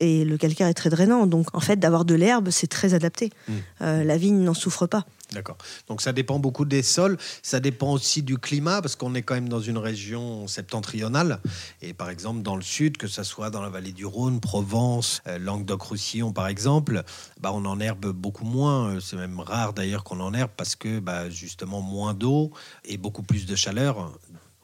Et 0.00 0.24
le 0.24 0.36
calcaire 0.38 0.66
est 0.66 0.74
très 0.74 0.90
drainant. 0.90 1.26
Donc 1.26 1.48
en 1.52 1.60
fait, 1.60 1.76
d'avoir 1.76 2.04
de 2.04 2.14
l'herbe, 2.14 2.50
c'est 2.50 2.66
très 2.66 2.94
adapté. 2.94 3.30
Mm. 3.46 3.52
Euh, 3.82 4.04
la 4.04 4.16
vigne 4.16 4.42
n'en 4.42 4.54
souffre 4.54 4.86
pas. 4.86 5.06
D'accord. 5.32 5.56
Donc 5.86 6.00
ça 6.02 6.12
dépend 6.12 6.38
beaucoup 6.38 6.64
des 6.64 6.82
sols, 6.82 7.16
ça 7.42 7.60
dépend 7.60 7.92
aussi 7.92 8.22
du 8.22 8.36
climat, 8.36 8.82
parce 8.82 8.96
qu'on 8.96 9.14
est 9.14 9.22
quand 9.22 9.34
même 9.34 9.48
dans 9.48 9.60
une 9.60 9.78
région 9.78 10.48
septentrionale. 10.48 11.40
Et 11.82 11.94
par 11.94 12.10
exemple, 12.10 12.42
dans 12.42 12.56
le 12.56 12.62
sud, 12.62 12.96
que 12.96 13.06
ce 13.06 13.22
soit 13.22 13.50
dans 13.50 13.62
la 13.62 13.68
vallée 13.68 13.92
du 13.92 14.06
Rhône, 14.06 14.40
Provence, 14.40 15.22
euh, 15.28 15.38
Languedoc-Roussillon 15.38 16.32
par 16.32 16.48
exemple, 16.48 17.02
bah, 17.40 17.50
on 17.52 17.64
en 17.64 17.78
herbe 17.80 18.06
beaucoup 18.12 18.44
moins. 18.44 18.90
Euh, 18.90 19.00
C'est 19.00 19.16
même 19.16 19.38
rare 19.38 19.72
d'ailleurs 19.72 20.04
qu'on 20.04 20.20
en 20.20 20.34
herbe 20.34 20.50
parce 20.56 20.74
que 20.76 20.98
bah, 20.98 21.30
justement 21.30 21.80
moins 21.80 22.14
d'eau 22.14 22.50
et 22.84 22.96
beaucoup 22.96 23.22
plus 23.22 23.46
de 23.46 23.54
chaleur. 23.54 24.12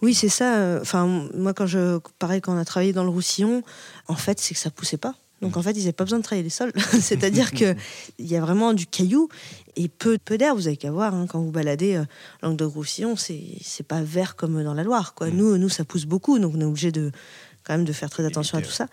Oui, 0.02 0.14
c'est 0.14 0.28
ça. 0.28 0.78
Enfin, 0.80 1.28
moi, 1.34 1.54
quand 1.54 1.66
je, 1.66 1.98
pareil, 2.18 2.40
quand 2.40 2.54
on 2.54 2.58
a 2.58 2.64
travaillé 2.64 2.92
dans 2.92 3.04
le 3.04 3.08
Roussillon, 3.08 3.62
en 4.08 4.14
fait, 4.14 4.38
c'est 4.40 4.54
que 4.54 4.60
ça 4.60 4.70
poussait 4.70 4.98
pas. 4.98 5.14
Donc, 5.42 5.56
en 5.56 5.62
fait, 5.62 5.72
ils 5.72 5.80
n'avaient 5.80 5.92
pas 5.92 6.04
besoin 6.04 6.18
de 6.18 6.24
travailler 6.24 6.44
les 6.44 6.50
sols. 6.50 6.72
C'est-à-dire 7.00 7.52
que 7.52 7.74
il 8.18 8.26
y 8.26 8.36
a 8.36 8.40
vraiment 8.40 8.72
du 8.72 8.86
caillou 8.86 9.28
et 9.76 9.88
peu, 9.88 10.18
peu 10.18 10.38
d'air. 10.38 10.54
Vous 10.54 10.66
avez 10.66 10.76
qu'à 10.76 10.90
voir 10.90 11.14
hein, 11.14 11.26
quand 11.28 11.40
vous 11.40 11.50
baladez 11.50 11.96
euh, 11.96 12.04
Languedoc-Roussillon, 12.42 13.16
c'est 13.16 13.42
c'est 13.62 13.86
pas 13.86 14.02
vert 14.02 14.36
comme 14.36 14.62
dans 14.64 14.74
la 14.74 14.82
Loire. 14.82 15.14
Quoi. 15.14 15.30
Nous, 15.30 15.58
nous, 15.58 15.68
ça 15.68 15.84
pousse 15.84 16.06
beaucoup, 16.06 16.38
donc 16.38 16.54
on 16.56 16.60
est 16.60 16.64
obligé 16.64 16.90
de 16.90 17.12
quand 17.66 17.74
même 17.74 17.84
de 17.84 17.92
faire 17.92 18.08
très 18.10 18.24
attention 18.24 18.58
à 18.58 18.62
tout 18.62 18.70
ça. 18.70 18.86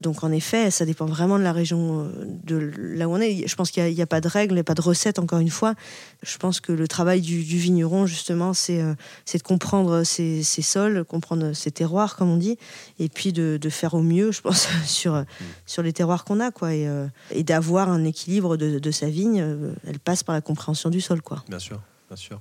Donc, 0.00 0.24
en 0.24 0.32
effet, 0.32 0.70
ça 0.72 0.84
dépend 0.84 1.06
vraiment 1.06 1.38
de 1.38 1.44
la 1.44 1.52
région, 1.52 2.04
euh, 2.04 2.24
de 2.44 2.56
là 2.76 3.08
où 3.08 3.12
on 3.12 3.20
est. 3.20 3.46
Je 3.46 3.54
pense 3.54 3.70
qu'il 3.70 3.94
n'y 3.94 4.02
a, 4.02 4.06
pas 4.06 4.20
de 4.20 4.28
règles, 4.28 4.62
pas 4.64 4.74
de 4.74 4.82
recettes. 4.82 5.18
Encore 5.18 5.38
une 5.38 5.50
fois, 5.50 5.74
je 6.22 6.36
pense 6.38 6.60
que 6.60 6.72
le 6.72 6.88
travail 6.88 7.20
du, 7.20 7.44
du 7.44 7.56
vigneron, 7.56 8.06
justement, 8.06 8.52
c'est 8.52 8.80
euh, 8.80 8.94
de 9.32 9.42
comprendre 9.42 10.02
ses, 10.02 10.42
ses 10.42 10.62
sols, 10.62 11.04
comprendre 11.04 11.52
ses 11.52 11.70
terroirs, 11.70 12.16
comme 12.16 12.30
on 12.30 12.36
dit, 12.36 12.58
et 12.98 13.08
puis 13.08 13.32
de, 13.32 13.58
de 13.60 13.68
faire 13.68 13.94
au 13.94 14.02
mieux, 14.02 14.32
je 14.32 14.40
pense, 14.40 14.66
sur, 14.84 15.24
sur 15.66 15.82
les 15.82 15.92
terroirs 15.92 16.24
qu'on 16.24 16.40
a, 16.40 16.50
quoi, 16.50 16.74
et, 16.74 16.88
euh, 16.88 17.06
et 17.30 17.42
d'avoir 17.44 17.90
un 17.90 18.04
équilibre 18.04 18.56
de, 18.56 18.78
de 18.78 18.90
sa 18.90 19.08
vigne. 19.08 19.40
euh, 19.40 19.72
Elle 19.86 19.98
passe 20.00 20.22
par 20.24 20.34
la 20.34 20.40
compréhension 20.40 20.90
du 20.90 21.00
sol, 21.00 21.22
quoi. 21.22 21.44
Bien 21.48 21.58
sûr, 21.58 21.80
bien 22.08 22.16
sûr. 22.16 22.40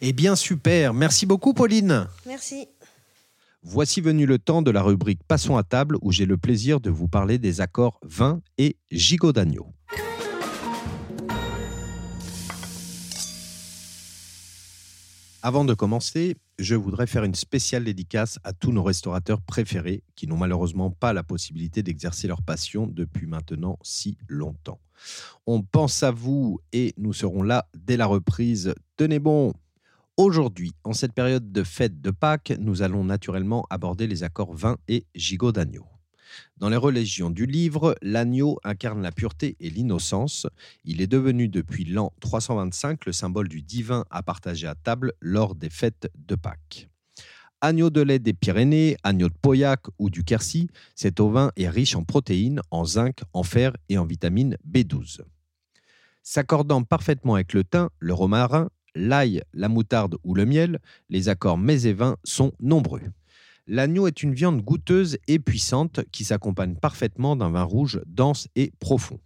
Eh 0.00 0.12
bien, 0.12 0.34
super. 0.34 0.92
Merci 0.94 1.26
beaucoup, 1.26 1.54
Pauline. 1.54 2.06
Merci. 2.26 2.66
Voici 3.62 4.00
venu 4.00 4.24
le 4.24 4.38
temps 4.38 4.62
de 4.62 4.70
la 4.70 4.82
rubrique 4.82 5.20
Passons 5.28 5.58
à 5.58 5.62
table 5.62 5.98
où 6.00 6.12
j'ai 6.12 6.24
le 6.24 6.38
plaisir 6.38 6.80
de 6.80 6.88
vous 6.88 7.08
parler 7.08 7.36
des 7.36 7.60
accords 7.60 8.00
vin 8.02 8.40
et 8.56 8.78
gigot 8.90 9.32
d'agneau. 9.32 9.74
Avant 15.42 15.66
de 15.66 15.74
commencer, 15.74 16.38
je 16.58 16.74
voudrais 16.74 17.06
faire 17.06 17.24
une 17.24 17.34
spéciale 17.34 17.84
dédicace 17.84 18.38
à 18.44 18.54
tous 18.54 18.72
nos 18.72 18.82
restaurateurs 18.82 19.42
préférés 19.42 20.04
qui 20.14 20.26
n'ont 20.26 20.38
malheureusement 20.38 20.90
pas 20.90 21.12
la 21.12 21.22
possibilité 21.22 21.82
d'exercer 21.82 22.28
leur 22.28 22.40
passion 22.40 22.86
depuis 22.86 23.26
maintenant 23.26 23.78
si 23.82 24.16
longtemps. 24.26 24.80
On 25.46 25.60
pense 25.60 26.02
à 26.02 26.10
vous 26.10 26.60
et 26.72 26.94
nous 26.96 27.12
serons 27.12 27.42
là 27.42 27.68
dès 27.74 27.98
la 27.98 28.06
reprise. 28.06 28.74
Tenez 28.96 29.18
bon 29.18 29.52
Aujourd'hui, 30.22 30.74
en 30.84 30.92
cette 30.92 31.14
période 31.14 31.50
de 31.50 31.62
fête 31.62 32.02
de 32.02 32.10
Pâques, 32.10 32.52
nous 32.58 32.82
allons 32.82 33.04
naturellement 33.04 33.66
aborder 33.70 34.06
les 34.06 34.22
accords 34.22 34.52
vin 34.52 34.76
et 34.86 35.06
gigot 35.14 35.50
d'agneau. 35.50 35.86
Dans 36.58 36.68
les 36.68 36.76
religions 36.76 37.30
du 37.30 37.46
livre, 37.46 37.96
l'agneau 38.02 38.58
incarne 38.62 39.00
la 39.00 39.12
pureté 39.12 39.56
et 39.60 39.70
l'innocence. 39.70 40.46
Il 40.84 41.00
est 41.00 41.06
devenu 41.06 41.48
depuis 41.48 41.86
l'an 41.86 42.12
325 42.20 43.06
le 43.06 43.12
symbole 43.12 43.48
du 43.48 43.62
divin 43.62 44.04
à 44.10 44.22
partager 44.22 44.66
à 44.66 44.74
table 44.74 45.14
lors 45.22 45.54
des 45.54 45.70
fêtes 45.70 46.10
de 46.14 46.34
Pâques. 46.34 46.90
Agneau 47.62 47.88
de 47.88 48.02
lait 48.02 48.18
des 48.18 48.34
Pyrénées, 48.34 48.98
agneau 49.02 49.30
de 49.30 49.34
Pauillac 49.40 49.86
ou 49.98 50.10
du 50.10 50.22
Quercy, 50.22 50.68
cet 50.94 51.18
ovin 51.18 51.50
est 51.56 51.70
riche 51.70 51.96
en 51.96 52.04
protéines, 52.04 52.60
en 52.70 52.84
zinc, 52.84 53.22
en 53.32 53.42
fer 53.42 53.74
et 53.88 53.96
en 53.96 54.04
vitamine 54.04 54.58
B12. 54.70 55.22
S'accordant 56.22 56.82
parfaitement 56.82 57.36
avec 57.36 57.54
le 57.54 57.64
thym, 57.64 57.88
le 57.98 58.12
romarin, 58.12 58.68
l'ail, 58.94 59.42
la 59.52 59.68
moutarde 59.68 60.16
ou 60.24 60.34
le 60.34 60.46
miel, 60.46 60.80
les 61.08 61.28
accords 61.28 61.58
mets 61.58 61.82
et 61.82 61.92
vins 61.92 62.16
sont 62.24 62.52
nombreux. 62.60 63.02
L'agneau 63.66 64.06
est 64.06 64.22
une 64.22 64.34
viande 64.34 64.62
goûteuse 64.62 65.18
et 65.28 65.38
puissante 65.38 66.00
qui 66.10 66.24
s'accompagne 66.24 66.74
parfaitement 66.74 67.36
d'un 67.36 67.50
vin 67.50 67.62
rouge 67.62 68.00
dense 68.06 68.48
et 68.56 68.72
profond. 68.80 69.20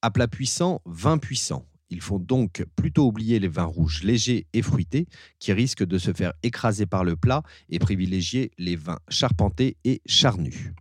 À 0.00 0.10
plat 0.10 0.28
puissant, 0.28 0.80
vin 0.86 1.18
puissant. 1.18 1.66
Il 1.90 2.00
faut 2.00 2.18
donc 2.18 2.64
plutôt 2.76 3.06
oublier 3.06 3.38
les 3.38 3.48
vins 3.48 3.64
rouges 3.64 4.02
légers 4.02 4.46
et 4.52 4.62
fruités 4.62 5.06
qui 5.38 5.52
risquent 5.52 5.84
de 5.84 5.98
se 5.98 6.12
faire 6.12 6.32
écraser 6.42 6.86
par 6.86 7.04
le 7.04 7.14
plat 7.14 7.42
et 7.68 7.78
privilégier 7.78 8.52
les 8.58 8.74
vins 8.74 9.00
charpentés 9.08 9.76
et 9.84 10.00
charnus. 10.06 10.72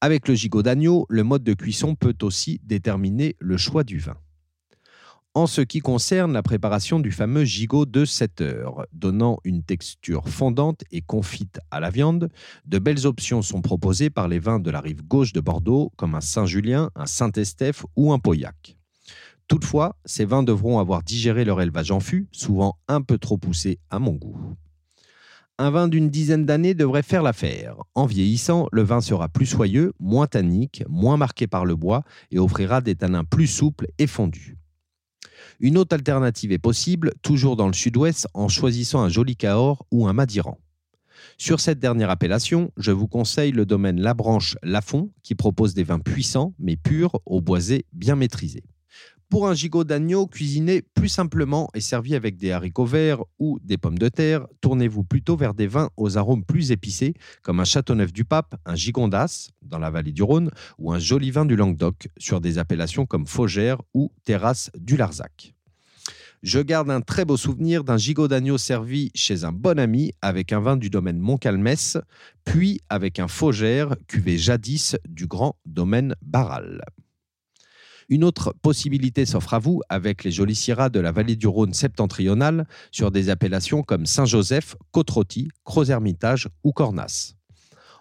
Avec 0.00 0.28
le 0.28 0.34
gigot 0.34 0.62
d'agneau, 0.62 1.06
le 1.08 1.24
mode 1.24 1.44
de 1.44 1.54
cuisson 1.54 1.94
peut 1.94 2.16
aussi 2.22 2.60
déterminer 2.62 3.36
le 3.38 3.56
choix 3.56 3.84
du 3.84 3.98
vin. 3.98 4.16
En 5.38 5.46
ce 5.46 5.60
qui 5.60 5.78
concerne 5.78 6.32
la 6.32 6.42
préparation 6.42 6.98
du 6.98 7.12
fameux 7.12 7.44
gigot 7.44 7.86
de 7.86 8.04
7 8.04 8.40
heures, 8.40 8.84
donnant 8.92 9.38
une 9.44 9.62
texture 9.62 10.28
fondante 10.28 10.82
et 10.90 11.00
confite 11.00 11.60
à 11.70 11.78
la 11.78 11.90
viande, 11.90 12.28
de 12.66 12.78
belles 12.80 13.06
options 13.06 13.40
sont 13.40 13.62
proposées 13.62 14.10
par 14.10 14.26
les 14.26 14.40
vins 14.40 14.58
de 14.58 14.68
la 14.68 14.80
rive 14.80 15.06
gauche 15.06 15.32
de 15.32 15.40
Bordeaux, 15.40 15.92
comme 15.96 16.16
un 16.16 16.20
Saint-Julien, 16.20 16.90
un 16.96 17.06
Saint-Estèphe 17.06 17.86
ou 17.94 18.12
un 18.12 18.18
Pauillac. 18.18 18.76
Toutefois, 19.46 19.94
ces 20.04 20.24
vins 20.24 20.42
devront 20.42 20.80
avoir 20.80 21.04
digéré 21.04 21.44
leur 21.44 21.60
élevage 21.60 21.92
en 21.92 22.00
fût, 22.00 22.26
souvent 22.32 22.76
un 22.88 23.00
peu 23.00 23.16
trop 23.16 23.38
poussé 23.38 23.78
à 23.90 24.00
mon 24.00 24.14
goût. 24.14 24.56
Un 25.56 25.70
vin 25.70 25.86
d'une 25.86 26.10
dizaine 26.10 26.46
d'années 26.46 26.74
devrait 26.74 27.04
faire 27.04 27.22
l'affaire. 27.22 27.76
En 27.94 28.06
vieillissant, 28.06 28.66
le 28.72 28.82
vin 28.82 29.00
sera 29.00 29.28
plus 29.28 29.46
soyeux, 29.46 29.92
moins 30.00 30.26
tannique, 30.26 30.82
moins 30.88 31.16
marqué 31.16 31.46
par 31.46 31.64
le 31.64 31.76
bois 31.76 32.02
et 32.32 32.40
offrira 32.40 32.80
des 32.80 32.96
tanins 32.96 33.24
plus 33.24 33.46
souples 33.46 33.86
et 34.00 34.08
fondus. 34.08 34.57
Une 35.60 35.78
autre 35.78 35.94
alternative 35.94 36.52
est 36.52 36.58
possible, 36.58 37.12
toujours 37.22 37.56
dans 37.56 37.66
le 37.66 37.72
sud-ouest, 37.72 38.26
en 38.34 38.48
choisissant 38.48 39.00
un 39.00 39.08
joli 39.08 39.36
Cahors 39.36 39.86
ou 39.90 40.06
un 40.06 40.12
Madiran. 40.12 40.58
Sur 41.36 41.60
cette 41.60 41.78
dernière 41.78 42.10
appellation, 42.10 42.72
je 42.76 42.92
vous 42.92 43.08
conseille 43.08 43.52
le 43.52 43.66
domaine 43.66 44.00
La 44.00 44.14
Branche 44.14 44.56
qui 45.22 45.34
propose 45.34 45.74
des 45.74 45.84
vins 45.84 45.98
puissants 45.98 46.54
mais 46.58 46.76
purs, 46.76 47.20
au 47.26 47.40
boisé 47.40 47.86
bien 47.92 48.16
maîtrisé. 48.16 48.62
Pour 49.30 49.46
un 49.46 49.52
gigot 49.52 49.84
d'agneau 49.84 50.26
cuisiné 50.26 50.80
plus 50.80 51.10
simplement 51.10 51.68
et 51.74 51.82
servi 51.82 52.14
avec 52.14 52.38
des 52.38 52.50
haricots 52.50 52.86
verts 52.86 53.22
ou 53.38 53.58
des 53.62 53.76
pommes 53.76 53.98
de 53.98 54.08
terre, 54.08 54.46
tournez-vous 54.62 55.04
plutôt 55.04 55.36
vers 55.36 55.52
des 55.52 55.66
vins 55.66 55.90
aux 55.98 56.16
arômes 56.16 56.44
plus 56.44 56.70
épicés, 56.70 57.12
comme 57.42 57.60
un 57.60 57.64
Châteauneuf 57.64 58.10
du 58.10 58.24
Pape, 58.24 58.54
un 58.64 58.74
Gigondas, 58.74 59.50
dans 59.60 59.78
la 59.78 59.90
vallée 59.90 60.12
du 60.12 60.22
Rhône, 60.22 60.50
ou 60.78 60.94
un 60.94 60.98
joli 60.98 61.30
vin 61.30 61.44
du 61.44 61.56
Languedoc, 61.56 62.08
sur 62.16 62.40
des 62.40 62.56
appellations 62.56 63.04
comme 63.04 63.26
Faugère 63.26 63.82
ou 63.92 64.10
Terrasse 64.24 64.70
du 64.78 64.96
Larzac. 64.96 65.54
Je 66.42 66.60
garde 66.60 66.90
un 66.90 67.02
très 67.02 67.26
beau 67.26 67.36
souvenir 67.36 67.84
d'un 67.84 67.98
gigot 67.98 68.28
d'agneau 68.28 68.56
servi 68.56 69.10
chez 69.14 69.44
un 69.44 69.52
bon 69.52 69.78
ami 69.78 70.12
avec 70.22 70.54
un 70.54 70.60
vin 70.60 70.78
du 70.78 70.88
domaine 70.88 71.18
Montcalmès, 71.18 71.98
puis 72.46 72.80
avec 72.88 73.18
un 73.18 73.28
Faugère 73.28 73.94
cuvé 74.06 74.38
jadis 74.38 74.96
du 75.06 75.26
grand 75.26 75.56
domaine 75.66 76.14
Barral. 76.22 76.82
Une 78.10 78.24
autre 78.24 78.54
possibilité 78.62 79.26
s'offre 79.26 79.52
à 79.52 79.58
vous 79.58 79.82
avec 79.90 80.24
les 80.24 80.30
jolis 80.30 80.54
syrahs 80.54 80.88
de 80.88 80.98
la 80.98 81.12
vallée 81.12 81.36
du 81.36 81.46
Rhône 81.46 81.74
septentrionale 81.74 82.66
sur 82.90 83.10
des 83.10 83.28
appellations 83.28 83.82
comme 83.82 84.06
Saint-Joseph, 84.06 84.76
Côte-Rôtie, 84.92 85.48
Croz-Hermitage 85.64 86.48
ou 86.64 86.72
Cornas. 86.72 87.34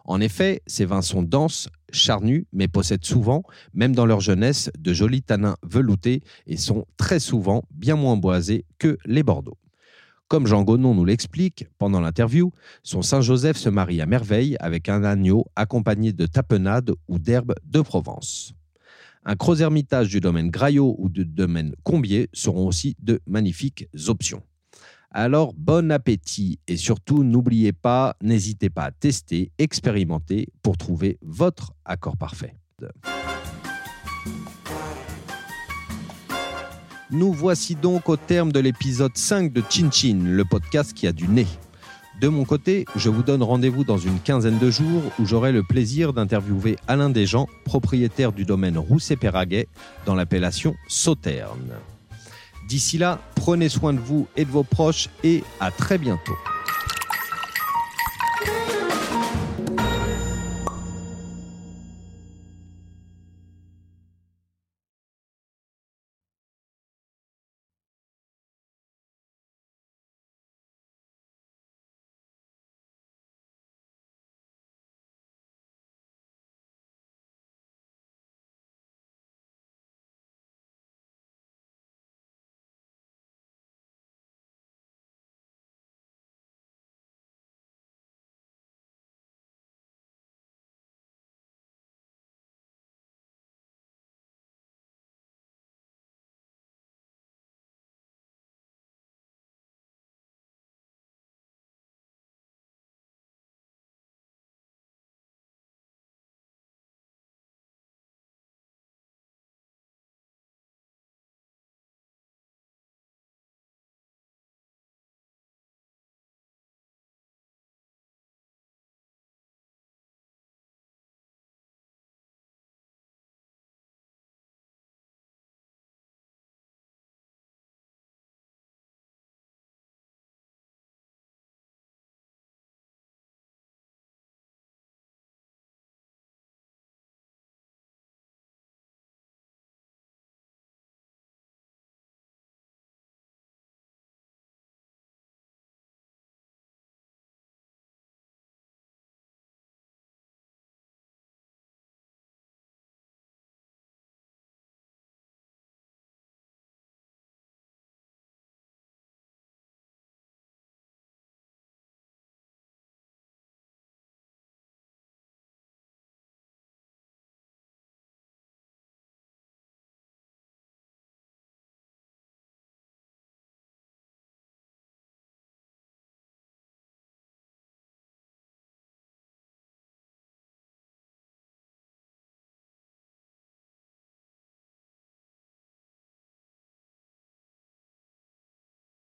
En 0.05 0.21
effet, 0.21 0.61
ces 0.65 0.85
vins 0.85 1.01
sont 1.01 1.23
denses, 1.23 1.67
charnus, 1.91 2.45
mais 2.53 2.69
possèdent 2.69 3.03
souvent, 3.03 3.43
même 3.73 3.93
dans 3.93 4.05
leur 4.05 4.21
jeunesse, 4.21 4.71
de 4.79 4.93
jolis 4.93 5.23
tanins 5.23 5.57
veloutés 5.61 6.23
et 6.45 6.55
sont 6.55 6.85
très 6.95 7.19
souvent 7.19 7.63
bien 7.71 7.97
moins 7.97 8.15
boisés 8.15 8.65
que 8.79 8.97
les 9.03 9.23
Bordeaux. 9.23 9.57
Comme 10.29 10.47
Jean 10.47 10.63
Gonon 10.63 10.95
nous 10.95 11.05
l'explique 11.05 11.67
pendant 11.77 11.99
l'interview, 11.99 12.53
son 12.83 13.01
Saint-Joseph 13.01 13.57
se 13.57 13.67
marie 13.67 14.01
à 14.01 14.05
merveille 14.05 14.55
avec 14.61 14.87
un 14.87 15.03
agneau 15.03 15.45
accompagné 15.57 16.13
de 16.13 16.25
tapenade 16.25 16.91
ou 17.09 17.19
d'herbes 17.19 17.55
de 17.65 17.81
Provence. 17.81 18.56
Un 19.29 19.35
Croz 19.35 19.61
Hermitage 19.61 20.07
du 20.07 20.21
domaine 20.21 20.49
Graillot 20.49 20.95
ou 20.97 21.09
du 21.09 21.25
domaine 21.25 21.75
Combier 21.83 22.29
seront 22.31 22.65
aussi 22.65 22.95
de 22.99 23.19
magnifiques 23.27 23.89
options. 24.07 24.41
Alors 25.11 25.53
bon 25.53 25.91
appétit 25.91 26.59
et 26.65 26.77
surtout 26.77 27.25
n'oubliez 27.25 27.73
pas, 27.73 28.15
n'hésitez 28.21 28.69
pas 28.69 28.85
à 28.85 28.91
tester, 28.91 29.51
expérimenter 29.57 30.47
pour 30.63 30.77
trouver 30.77 31.17
votre 31.21 31.73
accord 31.83 32.15
parfait. 32.15 32.55
Nous 37.11 37.33
voici 37.33 37.75
donc 37.75 38.07
au 38.07 38.15
terme 38.15 38.53
de 38.53 38.61
l'épisode 38.61 39.17
5 39.17 39.51
de 39.51 39.61
Chin 39.69 39.91
Chin, 39.91 40.21
le 40.23 40.45
podcast 40.45 40.93
qui 40.93 41.05
a 41.05 41.11
du 41.11 41.27
nez. 41.27 41.47
De 42.19 42.29
mon 42.29 42.45
côté, 42.45 42.85
je 42.95 43.09
vous 43.09 43.21
donne 43.21 43.43
rendez-vous 43.43 43.83
dans 43.83 43.99
une 43.99 44.19
quinzaine 44.19 44.57
de 44.57 44.71
jours 44.71 45.03
où 45.19 45.25
j'aurai 45.25 45.51
le 45.51 45.61
plaisir 45.61 46.13
d'interviewer 46.13 46.75
Alain 46.87 47.11
Desjans, 47.11 47.47
propriétaire 47.63 48.31
du 48.31 48.43
domaine 48.43 48.79
Rousset-Péraguet, 48.79 49.67
dans 50.07 50.15
l'appellation 50.15 50.75
Sauterne. 50.87 51.73
D'ici 52.67 52.97
là, 52.97 53.19
prenez 53.35 53.69
soin 53.69 53.93
de 53.93 53.99
vous 53.99 54.27
et 54.35 54.45
de 54.45 54.49
vos 54.49 54.63
proches 54.63 55.09
et 55.23 55.43
à 55.59 55.69
très 55.69 55.99
bientôt. 55.99 56.35